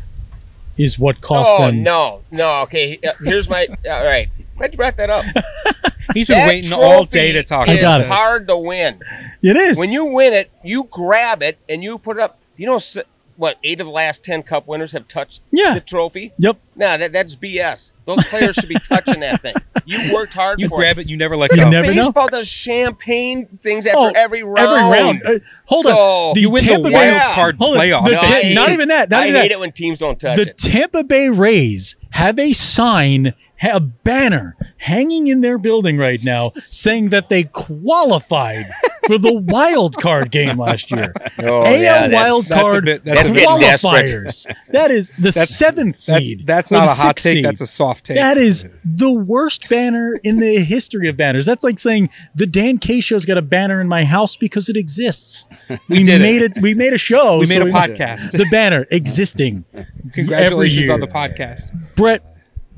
is 0.77 0.97
what 0.97 1.21
cost 1.21 1.51
oh 1.53 1.67
them? 1.67 1.83
no, 1.83 2.21
no. 2.31 2.61
Okay, 2.63 2.99
uh, 3.05 3.11
here's 3.23 3.49
my. 3.49 3.67
All 3.89 4.03
right, 4.05 4.29
glad 4.57 4.71
you 4.71 4.77
brought 4.77 4.97
that 4.97 5.09
up. 5.09 5.25
He's 6.13 6.27
been 6.27 6.37
That 6.37 6.47
waiting 6.49 6.73
all 6.73 7.05
day 7.05 7.31
to 7.31 7.43
talk 7.43 7.67
I 7.69 7.73
is 7.75 7.81
got 7.81 8.01
about 8.01 8.11
it. 8.11 8.13
hard 8.13 8.47
to 8.49 8.57
win. 8.57 9.01
It 9.41 9.55
is. 9.55 9.79
When 9.79 9.91
you 9.93 10.13
win 10.13 10.33
it, 10.33 10.51
you 10.63 10.83
grab 10.91 11.41
it 11.41 11.57
and 11.69 11.81
you 11.81 11.97
put 11.97 12.17
it 12.17 12.21
up. 12.23 12.39
You 12.57 12.67
know 12.67 12.75
s- 12.75 12.97
what? 13.35 13.57
Eight 13.63 13.79
of 13.79 13.87
the 13.87 13.91
last 13.91 14.23
ten 14.23 14.43
Cup 14.43 14.67
winners 14.67 14.91
have 14.93 15.07
touched 15.07 15.41
Yeah. 15.51 15.73
the 15.73 15.79
trophy. 15.81 16.33
Yep. 16.37 16.57
No, 16.75 16.97
that, 16.97 17.11
that's 17.13 17.35
BS. 17.35 17.91
Those 18.05 18.23
players 18.27 18.55
should 18.55 18.69
be 18.69 18.75
touching 18.75 19.19
that 19.21 19.41
thing. 19.41 19.53
You 19.85 20.13
worked 20.13 20.33
hard 20.33 20.59
You 20.59 20.67
for 20.69 20.77
grab 20.79 20.97
it, 20.97 21.07
you 21.07 21.15
never 21.17 21.37
let 21.37 21.51
You 21.51 21.57
go. 21.63 21.69
never- 21.69 21.87
know. 21.87 21.93
Baseball 21.93 22.27
does 22.27 22.47
champagne 22.47 23.45
things 23.61 23.85
after 23.85 23.97
Oh, 23.99 24.11
every 24.15 24.43
round. 24.43 24.67
Every 24.69 24.81
round. 25.01 25.21
Uh, 25.25 25.39
hold 25.65 25.83
So- 25.85 25.97
on. 25.97 26.39
you 26.39 26.49
win 26.49 26.63
Tampa 26.63 26.83
the 26.89 26.89
Bay- 26.93 27.19
card 27.33 27.57
hold 27.57 27.75
on. 27.77 27.81
playoff. 27.81 28.05
The 28.05 28.11
No, 28.11 28.19
Ta- 28.21 28.53
not 28.53 28.71
even 28.71 28.87
that. 28.89 29.09
Not 29.09 29.23
I 29.23 29.27
even 29.27 29.41
hate 29.41 29.47
that. 29.49 29.51
it 29.55 29.59
when 29.59 29.71
teams 29.71 29.99
don't 29.99 30.19
touch 30.19 30.35
the 30.37 30.43
it. 30.49 30.57
The 30.57 30.69
Tampa 30.69 31.03
Bay 31.03 31.29
Rays 31.29 31.95
have 32.11 32.37
a 32.39 32.53
sign, 32.53 33.25
ha- 33.25 33.33
a 33.71 33.79
banner 33.79 34.55
hanging 34.77 35.27
in 35.27 35.41
their 35.41 35.57
building 35.57 35.97
right 35.97 36.19
now 36.23 36.49
saying 36.55 37.09
that 37.09 37.29
they 37.29 37.43
qualified 37.45 38.65
for 39.07 39.17
the 39.17 39.33
wild 39.33 39.97
card 39.97 40.31
game 40.31 40.57
last 40.57 40.91
year. 40.91 41.13
Oh, 41.39 41.63
AL 41.63 41.77
yeah, 41.77 42.07
that's- 42.07 42.13
wild 42.13 42.47
card 42.49 42.85
bit- 42.85 43.03
that's 43.03 43.31
bit 43.31 43.43
desperate. 43.59 44.05
qualifiers. 44.05 44.45
That 44.69 44.91
is 44.91 45.09
the 45.17 45.23
That's- 45.31 45.49
seventh 45.49 46.05
That's 46.05 46.25
seed. 46.25 46.47
that's 46.47 46.71
or 46.71 46.75
not 46.75 46.87
a 46.87 46.91
hot 46.91 47.17
take. 47.17 47.33
seed. 47.33 47.45
That's 47.45 47.59
a 47.61 47.67
soft 47.67 48.05
take. 48.05 48.17
That 48.17 48.37
is 48.37 48.65
the 48.85 49.11
worst 49.11 49.67
banner 49.69 50.19
in 50.23 50.39
the 50.39 50.63
history 50.63 51.09
of 51.09 51.17
banners. 51.17 51.45
That's 51.45 51.63
like 51.63 51.79
saying 51.79 52.09
the 52.35 52.45
Dan 52.45 52.77
K 52.77 52.99
show's 53.01 53.25
got 53.25 53.37
a 53.37 53.41
banner 53.41 53.81
in 53.81 53.87
my 53.87 54.03
house 54.05 54.35
because 54.37 54.69
it 54.69 54.77
exists. 54.77 55.45
We, 55.89 56.03
did 56.03 56.09
it. 56.09 56.19
made 56.21 56.41
it. 56.41 56.51
We 56.61 56.73
made 56.73 56.93
a 56.93 56.97
show. 56.97 57.39
we 57.39 57.45
made 57.47 57.55
so 57.55 57.61
a 57.63 57.65
podcast. 57.71 58.31
The 58.31 58.45
banner 58.51 58.85
existing. 58.91 59.65
Congratulations 60.13 60.89
every 60.89 60.93
on 60.93 60.99
the 60.99 61.07
podcast. 61.07 61.73
Brett, 61.95 62.23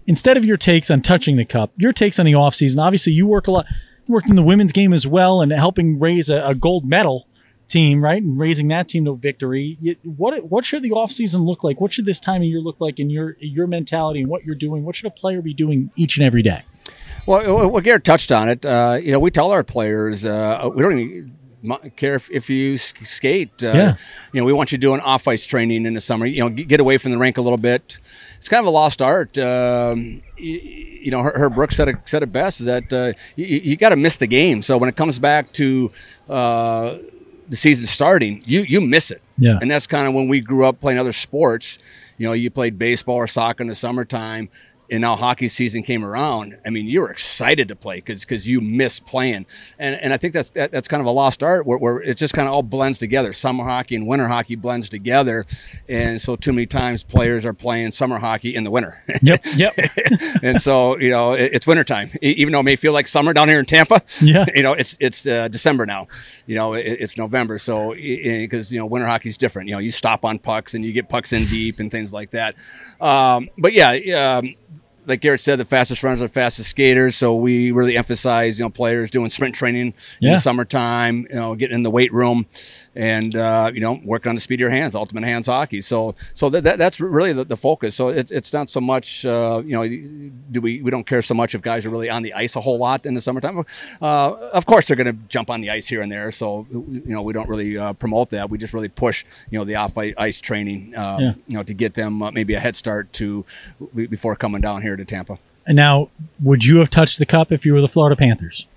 instead 0.08 0.38
of 0.38 0.45
your 0.45 0.58
takes 0.58 0.89
on 0.91 1.01
touching 1.01 1.36
the 1.36 1.45
cup, 1.45 1.72
your 1.78 1.93
takes 1.93 2.20
on 2.20 2.26
the 2.26 2.34
offseason. 2.34 2.80
Obviously, 2.80 3.14
you 3.14 3.26
work 3.28 3.47
a 3.47 3.51
lot. 3.51 3.66
You 4.08 4.14
worked 4.14 4.30
in 4.30 4.36
the 4.36 4.43
women's 4.43 4.72
game 4.72 4.93
as 4.93 5.08
well 5.08 5.41
and 5.41 5.51
helping 5.51 5.99
raise 5.99 6.30
a, 6.30 6.45
a 6.45 6.53
gold 6.56 6.86
medal 6.86 7.28
team, 7.68 8.03
right? 8.03 8.22
And 8.22 8.38
raising 8.38 8.68
that 8.68 8.88
team 8.88 9.06
to 9.06 9.16
victory. 9.16 9.78
You- 9.82 9.95
What 10.03 10.49
what 10.51 10.64
should 10.66 10.84
the 10.84 10.91
offseason 10.91 11.45
look 11.45 11.64
like? 11.64 11.82
What 11.82 11.93
should 11.93 12.06
this 12.06 12.20
time 12.20 12.41
of 12.41 12.47
year 12.47 12.60
look 12.62 12.80
like 12.80 12.99
in 12.99 13.10
your 13.10 13.36
your 13.39 13.66
mentality 13.68 14.20
and 14.22 14.30
what 14.30 14.43
you're 14.45 14.56
doing? 14.56 14.84
What 14.84 14.95
should 14.95 15.08
a 15.08 15.10
player 15.12 15.41
be 15.41 15.53
doing 15.53 15.89
each 15.95 16.18
and 16.18 16.26
every 16.26 16.43
day? 16.43 16.64
Well, 17.26 17.72
well, 17.72 17.82
Garrett 17.82 18.03
touched 18.03 18.32
on 18.32 18.49
it. 18.49 18.64
Uh, 18.66 18.99
you 19.01 19.12
know, 19.12 19.20
we 19.20 19.32
tell 19.32 19.51
our 19.51 19.64
players 19.64 20.24
uh, 20.26 20.70
we 20.76 20.84
don't 20.84 20.99
even 20.99 21.34
care 21.95 22.14
if, 22.14 22.30
if 22.30 22.47
you 22.51 22.78
skate. 22.78 23.64
Uh, 23.64 23.72
Yeah. 23.74 23.95
You 24.32 24.41
know, 24.41 24.45
we 24.45 24.53
want 24.53 24.72
you 24.72 24.78
doing 24.78 24.99
off 25.01 25.28
ice 25.28 25.43
training 25.47 25.88
in 25.88 25.95
the 25.95 26.01
summer. 26.01 26.28
You 26.28 26.41
know, 26.41 26.49
get 26.49 26.80
away 26.80 26.99
from 26.99 27.10
the 27.12 27.18
rink 27.18 27.39
a 27.39 27.41
little 27.41 27.58
bit. 27.58 27.97
It's 28.46 28.50
kind 28.52 28.60
of 28.60 28.68
a 28.68 28.70
lost 28.70 29.02
art. 29.02 29.39
Um, 29.39 30.22
you, 30.38 30.60
you 30.60 31.10
know, 31.10 31.24
her, 31.24 31.32
Herb 31.34 31.56
Brooks 31.56 31.78
said 31.78 31.89
it, 31.89 31.96
said 32.06 32.22
it 32.22 32.32
best 32.32 32.60
is 32.60 32.68
that 32.68 32.93
uh, 32.93 33.14
you, 33.36 33.43
you 33.48 33.76
got 33.76 33.89
to 33.89 33.96
miss 33.96 34.18
the 34.18 34.28
game. 34.28 34.62
So 34.62 34.78
when 34.78 34.88
it 34.88 34.96
comes 34.96 35.18
back 35.18 35.52
to 35.54 35.91
uh, 36.30 36.98
the 37.50 37.56
season 37.56 37.88
starting, 37.88 38.43
you 38.46 38.64
you 38.70 38.82
miss 38.82 39.10
it. 39.10 39.24
Yeah. 39.39 39.58
And 39.60 39.72
that's 39.72 39.88
kind 39.88 40.08
of 40.08 40.14
when 40.14 40.28
we 40.28 40.41
grew 40.41 40.64
up 40.64 40.80
playing 40.80 41.00
other 41.00 41.12
sports. 41.12 41.80
You 42.20 42.28
know, 42.28 42.34
you 42.34 42.52
played 42.52 42.78
baseball 42.78 43.16
or 43.16 43.26
soccer 43.26 43.64
in 43.64 43.68
the 43.68 43.74
summertime 43.74 44.50
and 44.92 45.02
now 45.02 45.16
hockey 45.16 45.48
season 45.48 45.84
came 45.84 46.04
around, 46.06 46.58
I 46.66 46.70
mean, 46.70 46.86
you 46.88 47.02
were 47.02 47.10
excited 47.10 47.68
to 47.70 47.76
play 47.76 47.98
because 47.98 48.24
because 48.24 48.48
you 48.48 48.62
miss 48.62 49.00
playing, 49.00 49.46
and 49.80 49.96
and 49.96 50.14
I 50.14 50.18
think 50.18 50.34
that's 50.34 50.52
that, 50.52 50.72
that's 50.72 50.88
kind 50.88 51.02
of 51.02 51.08
a 51.08 51.12
lost 51.12 51.42
art 51.42 51.66
where, 51.66 51.78
where 51.78 52.02
it 52.02 52.18
just 52.18 52.34
kind 52.34 52.48
of 52.48 52.54
all 52.54 52.64
blends 52.64 53.00
together. 53.00 53.34
Summer 53.34 53.64
hockey 53.64 53.96
and 53.96 54.08
winter 54.08 54.28
hockey 54.28 54.56
blends 54.56 54.90
together, 54.90 55.46
and 55.88 56.22
so 56.22 56.36
too 56.36 56.54
many 56.54 56.66
times 56.66 57.04
players 57.04 57.46
are 57.46 57.54
playing 57.54 57.92
summer 57.92 58.20
hockey 58.20 58.56
in 58.56 58.64
the 58.64 58.72
winter. 58.72 59.02
Yep. 59.22 59.46
Yep. 59.56 59.74
and 60.44 60.62
so 60.62 60.98
you 61.00 61.10
know 61.10 61.34
it, 61.34 61.52
it's 61.54 61.66
wintertime, 61.66 62.12
even 62.22 62.54
though 62.54 62.60
it 62.60 62.64
may 62.64 62.76
feel 62.76 62.94
like 62.94 63.08
summer 63.08 63.34
down 63.34 63.50
here 63.50 63.60
in 63.60 63.66
Tampa. 63.66 64.02
Yeah. 64.22 64.46
you 64.56 64.64
know 64.64 64.74
it's 64.74 64.98
it's 65.00 65.26
uh, 65.26 65.48
December 65.48 65.86
now. 65.86 66.08
You 66.46 66.56
know 66.56 66.74
it, 66.74 66.86
it's 66.86 67.18
November, 67.18 67.58
so 67.58 67.94
because 67.94 68.72
you 68.72 68.80
know 68.80 68.86
winter 68.86 69.08
hockey 69.08 69.30
is 69.30 69.38
different. 69.38 69.68
You 69.70 69.76
know 69.76 69.80
you 69.80 69.92
stop 69.92 70.24
on 70.24 70.38
pucks 70.38 70.74
and 70.76 70.86
you 70.86 70.94
get 70.94 71.10
pucks 71.10 71.34
in 71.34 71.46
deep 71.46 71.80
and 71.80 71.92
things 71.92 72.14
like 72.14 72.32
that. 72.32 72.56
Um, 73.02 73.50
but 73.58 73.74
yeah. 73.74 74.38
Um, 74.38 74.54
like 75.08 75.22
Garrett 75.22 75.39
said, 75.39 75.58
the 75.60 75.66
fastest 75.66 76.03
runners 76.03 76.22
are 76.22 76.28
the 76.28 76.34
fastest 76.34 76.70
skaters. 76.70 77.16
So 77.16 77.36
we 77.36 77.72
really 77.72 77.97
emphasize, 77.97 78.60
you 78.60 78.66
know, 78.66 78.70
players 78.70 79.10
doing 79.12 79.30
sprint 79.30 79.56
training 79.56 79.93
in 80.22 80.32
the 80.34 80.39
summertime, 80.39 81.28
you 81.30 81.36
know, 81.36 81.56
getting 81.56 81.76
in 81.76 81.84
the 81.84 81.91
weight 81.91 82.14
room 82.14 82.45
and, 82.95 83.36
uh, 83.36 83.72
you 83.74 83.82
know, 83.82 83.99
working 84.03 84.30
on 84.30 84.36
the 84.36 84.41
speed 84.41 84.56
of 84.56 84.60
your 84.62 84.70
hands, 84.70 84.95
ultimate 84.95 85.24
hands 85.24 85.47
hockey. 85.47 85.82
So, 85.82 86.16
so 86.34 86.49
that, 86.49 86.64
that 86.64 86.78
that's 86.78 86.99
really 86.99 87.34
the, 87.34 87.43
the 87.43 87.58
focus. 87.58 87.95
So 87.95 88.10
it's, 88.10 88.32
it's 88.32 88.53
not 88.53 88.70
so 88.70 88.80
much, 88.82 89.26
uh, 89.26 89.62
you 89.66 89.74
know, 89.74 89.86
do 90.51 90.62
we, 90.62 90.82
we 90.82 90.91
don't 90.91 91.06
care 91.06 91.22
so 91.22 91.34
much 91.34 91.56
if 91.56 91.62
guys 91.62 91.86
are 91.86 91.89
really 91.89 92.10
on 92.10 92.24
the 92.24 92.34
ice 92.34 92.56
a 92.56 92.62
whole 92.62 92.78
lot 92.78 93.06
in 93.06 93.14
the 93.14 93.22
summertime. 93.22 93.64
Uh, 94.01 94.34
of 94.53 94.66
course 94.66 94.88
they're 94.88 94.97
going 94.97 95.08
to 95.08 95.20
jump 95.28 95.49
on 95.49 95.62
the 95.62 95.70
ice 95.70 95.88
here 95.88 96.01
and 96.01 96.12
there. 96.12 96.32
So, 96.32 96.68
you 96.72 97.01
know, 97.06 97.22
we 97.22 97.34
don't 97.34 97.49
really 97.49 97.78
uh, 97.78 97.93
promote 97.93 98.30
that. 98.30 98.49
We 98.49 98.58
just 98.58 98.74
really 98.74 98.89
push, 98.89 99.26
you 99.49 99.58
know, 99.58 99.66
the 99.66 99.76
off 99.76 99.97
ice 99.97 100.41
training, 100.41 100.93
uh, 100.95 101.18
Yeah. 101.20 101.34
you 101.47 101.58
know, 101.58 101.64
to 101.64 101.74
get 101.74 101.93
them 101.93 102.22
uh, 102.22 102.32
maybe 102.32 102.53
a 102.53 102.60
head 102.60 102.76
start 102.76 103.12
to 103.14 103.45
before 103.95 104.36
coming 104.36 104.62
down 104.62 104.82
here 104.82 104.95
to 104.98 105.06
Tampa. 105.06 105.38
And 105.68 105.76
now, 105.76 106.10
would 106.41 106.64
you 106.66 106.78
have 106.78 106.89
touched 106.89 107.18
the 107.20 107.26
cup 107.26 107.52
if 107.52 107.66
you 107.66 107.74
were 107.74 107.82
the 107.82 107.88
Florida 107.88 108.16
Panthers? 108.16 108.68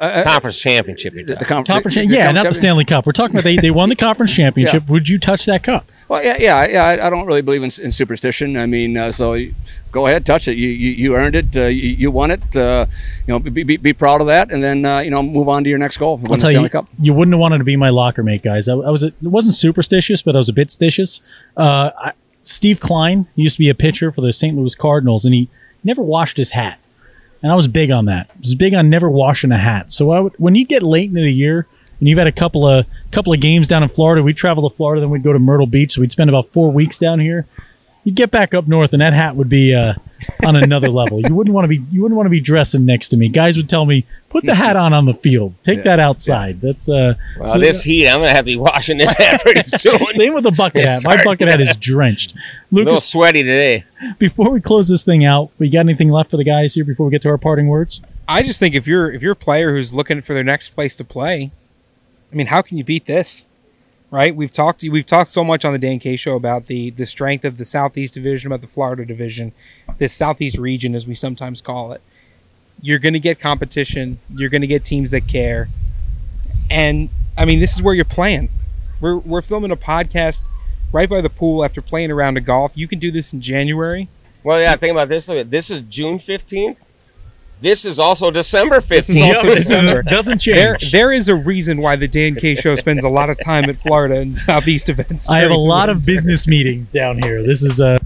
Conference 0.00 0.58
championship. 0.58 1.12
you're 1.12 1.24
The 1.24 1.34
talking. 1.34 1.64
Conference, 1.64 1.94
the- 1.94 2.02
cha- 2.04 2.08
the 2.08 2.14
yeah, 2.16 2.32
not 2.32 2.46
the 2.46 2.54
Stanley 2.54 2.86
Cup. 2.86 3.04
We're 3.04 3.12
talking 3.12 3.36
about 3.36 3.44
they, 3.44 3.56
they 3.58 3.70
won 3.70 3.90
the 3.90 3.96
conference 4.08 4.34
championship. 4.34 4.84
Yeah. 4.86 4.92
Would 4.92 5.08
you 5.10 5.18
touch 5.18 5.44
that 5.44 5.62
cup? 5.62 5.84
Well, 6.08 6.24
yeah, 6.24 6.36
yeah, 6.38 6.66
yeah. 6.66 6.84
I, 6.84 7.06
I 7.06 7.10
don't 7.10 7.26
really 7.26 7.42
believe 7.42 7.62
in, 7.62 7.70
in 7.84 7.90
superstition. 7.90 8.56
I 8.56 8.64
mean, 8.64 8.96
uh, 8.96 9.12
so 9.12 9.36
go 9.92 10.06
ahead, 10.06 10.24
touch 10.24 10.48
it. 10.48 10.56
You 10.56 10.68
you, 10.70 10.90
you 10.92 11.16
earned 11.16 11.36
it. 11.36 11.54
Uh, 11.54 11.66
you, 11.66 11.90
you 11.90 12.10
won 12.10 12.30
it. 12.30 12.56
Uh, 12.56 12.86
you 13.26 13.34
know, 13.34 13.38
be, 13.38 13.62
be, 13.62 13.76
be 13.76 13.92
proud 13.92 14.22
of 14.22 14.26
that, 14.28 14.50
and 14.50 14.62
then 14.62 14.86
uh, 14.86 15.00
you 15.00 15.10
know 15.10 15.22
move 15.22 15.48
on 15.50 15.62
to 15.64 15.70
your 15.70 15.78
next 15.78 15.98
goal. 15.98 16.18
I'll 16.30 16.36
tell 16.38 16.50
you, 16.50 16.66
Cup. 16.70 16.86
you 16.98 17.12
wouldn't 17.12 17.34
have 17.34 17.40
wanted 17.40 17.58
to 17.58 17.64
be 17.64 17.76
my 17.76 17.90
locker 17.90 18.22
mate, 18.22 18.42
guys. 18.42 18.68
I, 18.68 18.72
I 18.72 18.90
was, 18.90 19.04
a, 19.04 19.08
it 19.08 19.14
wasn't 19.22 19.54
superstitious, 19.54 20.22
but 20.22 20.34
I 20.34 20.38
was 20.38 20.48
a 20.48 20.52
bit 20.54 20.68
stitious. 20.68 21.20
Uh, 21.58 21.90
I, 21.96 22.12
Steve 22.42 22.80
Kline 22.80 23.26
used 23.34 23.56
to 23.56 23.60
be 23.60 23.68
a 23.68 23.74
pitcher 23.74 24.10
for 24.10 24.20
the 24.20 24.32
St. 24.32 24.56
Louis 24.56 24.74
Cardinals, 24.74 25.24
and 25.24 25.34
he 25.34 25.48
never 25.84 26.02
washed 26.02 26.36
his 26.36 26.50
hat. 26.50 26.78
And 27.42 27.50
I 27.50 27.54
was 27.54 27.68
big 27.68 27.90
on 27.90 28.04
that. 28.06 28.30
I 28.30 28.38
was 28.40 28.54
big 28.54 28.74
on 28.74 28.90
never 28.90 29.08
washing 29.08 29.52
a 29.52 29.58
hat. 29.58 29.92
So 29.92 30.22
would, 30.22 30.34
when 30.38 30.54
you 30.54 30.66
get 30.66 30.82
late 30.82 31.08
into 31.08 31.22
the 31.22 31.32
year 31.32 31.66
and 31.98 32.08
you've 32.08 32.18
had 32.18 32.26
a 32.26 32.32
couple 32.32 32.66
of 32.66 32.86
couple 33.10 33.32
of 33.32 33.40
games 33.40 33.66
down 33.66 33.82
in 33.82 33.88
Florida, 33.88 34.22
we'd 34.22 34.36
travel 34.36 34.68
to 34.68 34.76
Florida, 34.76 35.00
then 35.00 35.10
we'd 35.10 35.22
go 35.22 35.32
to 35.32 35.38
Myrtle 35.38 35.66
Beach. 35.66 35.94
So 35.94 36.00
we'd 36.02 36.12
spend 36.12 36.28
about 36.28 36.48
four 36.48 36.70
weeks 36.70 36.98
down 36.98 37.18
here. 37.18 37.46
You'd 38.02 38.14
get 38.16 38.30
back 38.30 38.54
up 38.54 38.66
north, 38.66 38.92
and 38.94 39.02
that 39.02 39.12
hat 39.12 39.36
would 39.36 39.50
be 39.50 39.74
uh, 39.74 39.92
on 40.46 40.56
another 40.56 40.88
level. 41.00 41.20
You 41.20 41.34
wouldn't 41.34 41.52
want 41.54 41.64
to 41.64 41.68
be 41.68 41.84
you 41.92 42.00
wouldn't 42.00 42.16
want 42.16 42.24
to 42.26 42.30
be 42.30 42.40
dressing 42.40 42.86
next 42.86 43.08
to 43.10 43.16
me. 43.18 43.28
Guys 43.28 43.56
would 43.58 43.68
tell 43.68 43.84
me, 43.84 44.06
"Put 44.30 44.44
the 44.44 44.54
hat 44.54 44.74
on 44.74 44.94
on 44.94 45.04
the 45.04 45.12
field. 45.12 45.54
Take 45.64 45.82
that 45.84 46.00
outside." 46.00 46.62
That's 46.62 46.88
uh. 46.88 47.14
Well, 47.38 47.48
so- 47.50 47.58
this 47.58 47.82
heat, 47.84 48.08
I'm 48.08 48.20
gonna 48.20 48.30
have 48.30 48.38
to 48.38 48.44
be 48.44 48.56
washing 48.56 48.96
this 48.98 49.12
hat 49.18 49.42
pretty 49.42 49.62
soon. 49.66 49.98
same 50.12 50.32
with 50.32 50.44
the 50.44 50.50
bucket 50.50 50.86
hat. 50.86 51.02
My 51.04 51.22
bucket 51.22 51.48
hat 51.48 51.60
is 51.60 51.76
drenched. 51.80 52.32
A 52.34 52.38
little 52.70 53.00
sweaty 53.00 53.42
today. 53.42 53.84
before 54.18 54.50
we 54.50 54.60
close 54.62 54.88
this 54.88 55.02
thing 55.04 55.24
out, 55.24 55.50
we 55.58 55.68
got 55.68 55.80
anything 55.80 56.08
left 56.08 56.30
for 56.30 56.38
the 56.38 56.44
guys 56.44 56.72
here 56.74 56.84
before 56.84 57.06
we 57.06 57.10
get 57.12 57.20
to 57.22 57.28
our 57.28 57.38
parting 57.38 57.68
words? 57.68 58.00
I 58.26 58.42
just 58.42 58.58
think 58.60 58.74
if 58.74 58.86
you're 58.86 59.10
if 59.12 59.22
you're 59.22 59.32
a 59.32 59.36
player 59.36 59.72
who's 59.72 59.92
looking 59.92 60.22
for 60.22 60.32
their 60.32 60.44
next 60.44 60.70
place 60.70 60.96
to 60.96 61.04
play, 61.04 61.50
I 62.32 62.34
mean, 62.34 62.46
how 62.46 62.62
can 62.62 62.78
you 62.78 62.84
beat 62.84 63.04
this? 63.04 63.44
Right? 64.10 64.34
We've 64.34 64.50
talked 64.50 64.82
we've 64.82 65.06
talked 65.06 65.30
so 65.30 65.44
much 65.44 65.64
on 65.64 65.72
the 65.72 65.78
Dan 65.78 66.00
K 66.00 66.16
show 66.16 66.34
about 66.34 66.66
the 66.66 66.90
the 66.90 67.06
strength 67.06 67.44
of 67.44 67.58
the 67.58 67.64
Southeast 67.64 68.14
Division, 68.14 68.50
about 68.50 68.60
the 68.60 68.66
Florida 68.66 69.04
Division, 69.04 69.52
this 69.98 70.12
Southeast 70.12 70.58
region 70.58 70.94
as 70.96 71.06
we 71.06 71.14
sometimes 71.14 71.60
call 71.60 71.92
it. 71.92 72.00
You're 72.82 72.98
going 72.98 73.12
to 73.12 73.20
get 73.20 73.38
competition. 73.38 74.18
You're 74.28 74.48
going 74.48 74.62
to 74.62 74.66
get 74.66 74.84
teams 74.84 75.12
that 75.12 75.28
care. 75.28 75.68
And 76.68 77.10
I 77.36 77.44
mean, 77.44 77.60
this 77.60 77.74
is 77.74 77.82
where 77.82 77.94
you're 77.94 78.04
playing. 78.04 78.48
We're 79.00 79.18
we're 79.18 79.42
filming 79.42 79.70
a 79.70 79.76
podcast 79.76 80.42
right 80.92 81.08
by 81.08 81.20
the 81.20 81.30
pool 81.30 81.64
after 81.64 81.80
playing 81.80 82.10
around 82.10 82.36
a 82.36 82.40
golf. 82.40 82.76
You 82.76 82.88
can 82.88 82.98
do 82.98 83.12
this 83.12 83.32
in 83.32 83.40
January. 83.40 84.08
Well, 84.42 84.60
yeah. 84.60 84.74
Think 84.76 84.92
about 84.92 85.08
this. 85.08 85.26
This 85.26 85.70
is 85.70 85.82
June 85.82 86.18
15th. 86.18 86.78
This 87.60 87.84
is 87.84 87.98
also 87.98 88.30
December 88.30 88.76
15th. 88.80 88.88
This 88.88 89.08
is 89.10 89.22
also 89.22 89.46
Yep, 89.46 89.54
this 89.56 89.64
is- 89.66 89.70
December. 89.70 90.02
doesn't 90.10 90.44
There, 90.44 90.76
change. 90.76 90.92
there 90.92 91.12
is 91.12 91.28
a 91.28 91.34
reason 91.34 91.80
why 91.80 91.96
the 91.96 92.08
Dan 92.08 92.34
K 92.34 92.54
show 92.54 92.74
spends 92.76 93.04
a 93.04 93.08
lot 93.08 93.28
of 93.30 93.38
time 93.40 93.68
at 93.68 93.76
Florida 93.76 94.16
and 94.16 94.36
Southeast 94.36 94.88
events. 94.88 95.30
I 95.30 95.38
have 95.38 95.46
a 95.46 95.48
during 95.54 95.64
the 95.64 95.68
lot 95.68 95.90
of 95.90 96.02
business 96.04 96.46
meetings 96.46 96.90
down 96.90 97.22
here. 97.22 97.42
This 97.42 97.62
is 97.62 97.80
uh, 97.80 97.98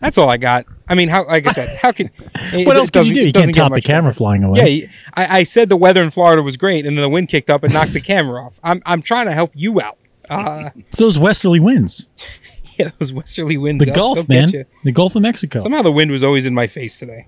That's 0.00 0.16
all 0.18 0.28
I 0.28 0.36
got. 0.36 0.66
I 0.88 0.94
mean, 0.94 1.08
how? 1.08 1.26
Like 1.26 1.46
I 1.46 1.52
said, 1.52 1.78
how 1.80 1.92
can? 1.92 2.10
what 2.18 2.54
it 2.54 2.76
else 2.76 2.90
can 2.90 3.04
you 3.04 3.14
doesn't- 3.14 3.14
do? 3.14 3.20
it 3.22 3.26
You 3.26 3.32
can't 3.32 3.54
top 3.54 3.72
the 3.72 3.80
camera 3.80 4.10
better. 4.10 4.16
flying 4.18 4.44
away. 4.44 4.70
Yeah, 4.70 4.86
I, 5.14 5.38
I 5.38 5.42
said 5.44 5.68
the 5.70 5.76
weather 5.76 6.02
in 6.02 6.10
Florida 6.10 6.42
was 6.42 6.56
great, 6.56 6.84
and 6.86 6.96
then 6.96 7.02
the 7.02 7.08
wind 7.08 7.28
kicked 7.28 7.48
up 7.50 7.64
and 7.64 7.72
knocked 7.72 7.94
the 7.94 8.00
camera 8.00 8.44
off. 8.44 8.60
I'm, 8.62 8.82
I'm 8.86 9.00
trying 9.02 9.26
to 9.26 9.32
help 9.32 9.52
you 9.54 9.80
out. 9.80 9.98
Uh, 10.28 10.70
So 10.90 11.04
those 11.04 11.18
westerly 11.18 11.58
winds, 11.58 12.06
yeah, 12.78 12.90
those 12.98 13.12
westerly 13.12 13.56
winds. 13.56 13.80
the 13.84 13.86
they'll- 13.86 13.94
Gulf, 14.14 14.26
they'll 14.26 14.46
man, 14.52 14.66
the 14.84 14.92
Gulf 14.92 15.16
of 15.16 15.22
Mexico. 15.22 15.58
Somehow 15.58 15.82
the 15.82 15.90
wind 15.92 16.10
was 16.10 16.22
always 16.22 16.44
in 16.46 16.54
my 16.54 16.66
face 16.66 16.96
today. 16.98 17.26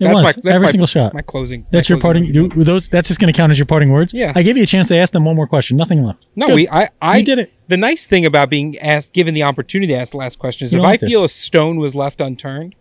It 0.00 0.04
That's 0.04 0.12
was 0.14 0.22
my 0.22 0.32
that's 0.32 0.46
every 0.46 0.66
my, 0.66 0.70
single 0.72 0.86
shot. 0.88 1.14
My 1.14 1.22
closing. 1.22 1.66
That's 1.70 1.88
my 1.88 1.94
your 1.94 2.00
closing 2.00 2.34
parting. 2.34 2.64
those. 2.64 2.88
That's 2.88 3.06
just 3.06 3.20
going 3.20 3.32
to 3.32 3.36
count 3.36 3.52
as 3.52 3.58
your 3.58 3.66
parting 3.66 3.90
words. 3.90 4.12
Yeah. 4.12 4.32
I 4.34 4.42
gave 4.42 4.56
you 4.56 4.64
a 4.64 4.66
chance 4.66 4.88
to 4.88 4.96
ask 4.96 5.12
them 5.12 5.24
one 5.24 5.36
more 5.36 5.46
question. 5.46 5.76
Nothing 5.76 6.02
left. 6.02 6.26
No, 6.34 6.48
Good. 6.48 6.56
we. 6.56 6.68
I. 6.68 6.88
I 7.00 7.18
You 7.18 7.24
did 7.24 7.38
it. 7.38 7.52
The 7.68 7.76
nice 7.76 8.04
thing 8.04 8.26
about 8.26 8.50
being 8.50 8.76
asked, 8.78 9.12
given 9.12 9.34
the 9.34 9.44
opportunity 9.44 9.92
to 9.92 9.98
ask 9.98 10.10
the 10.10 10.18
last 10.18 10.40
question, 10.40 10.64
is 10.64 10.72
You 10.74 10.80
if 10.80 10.84
I 10.84 10.96
feel 10.96 11.22
a 11.22 11.28
stone 11.28 11.76
was 11.78 11.94
left 11.94 12.20
unturned, 12.20 12.74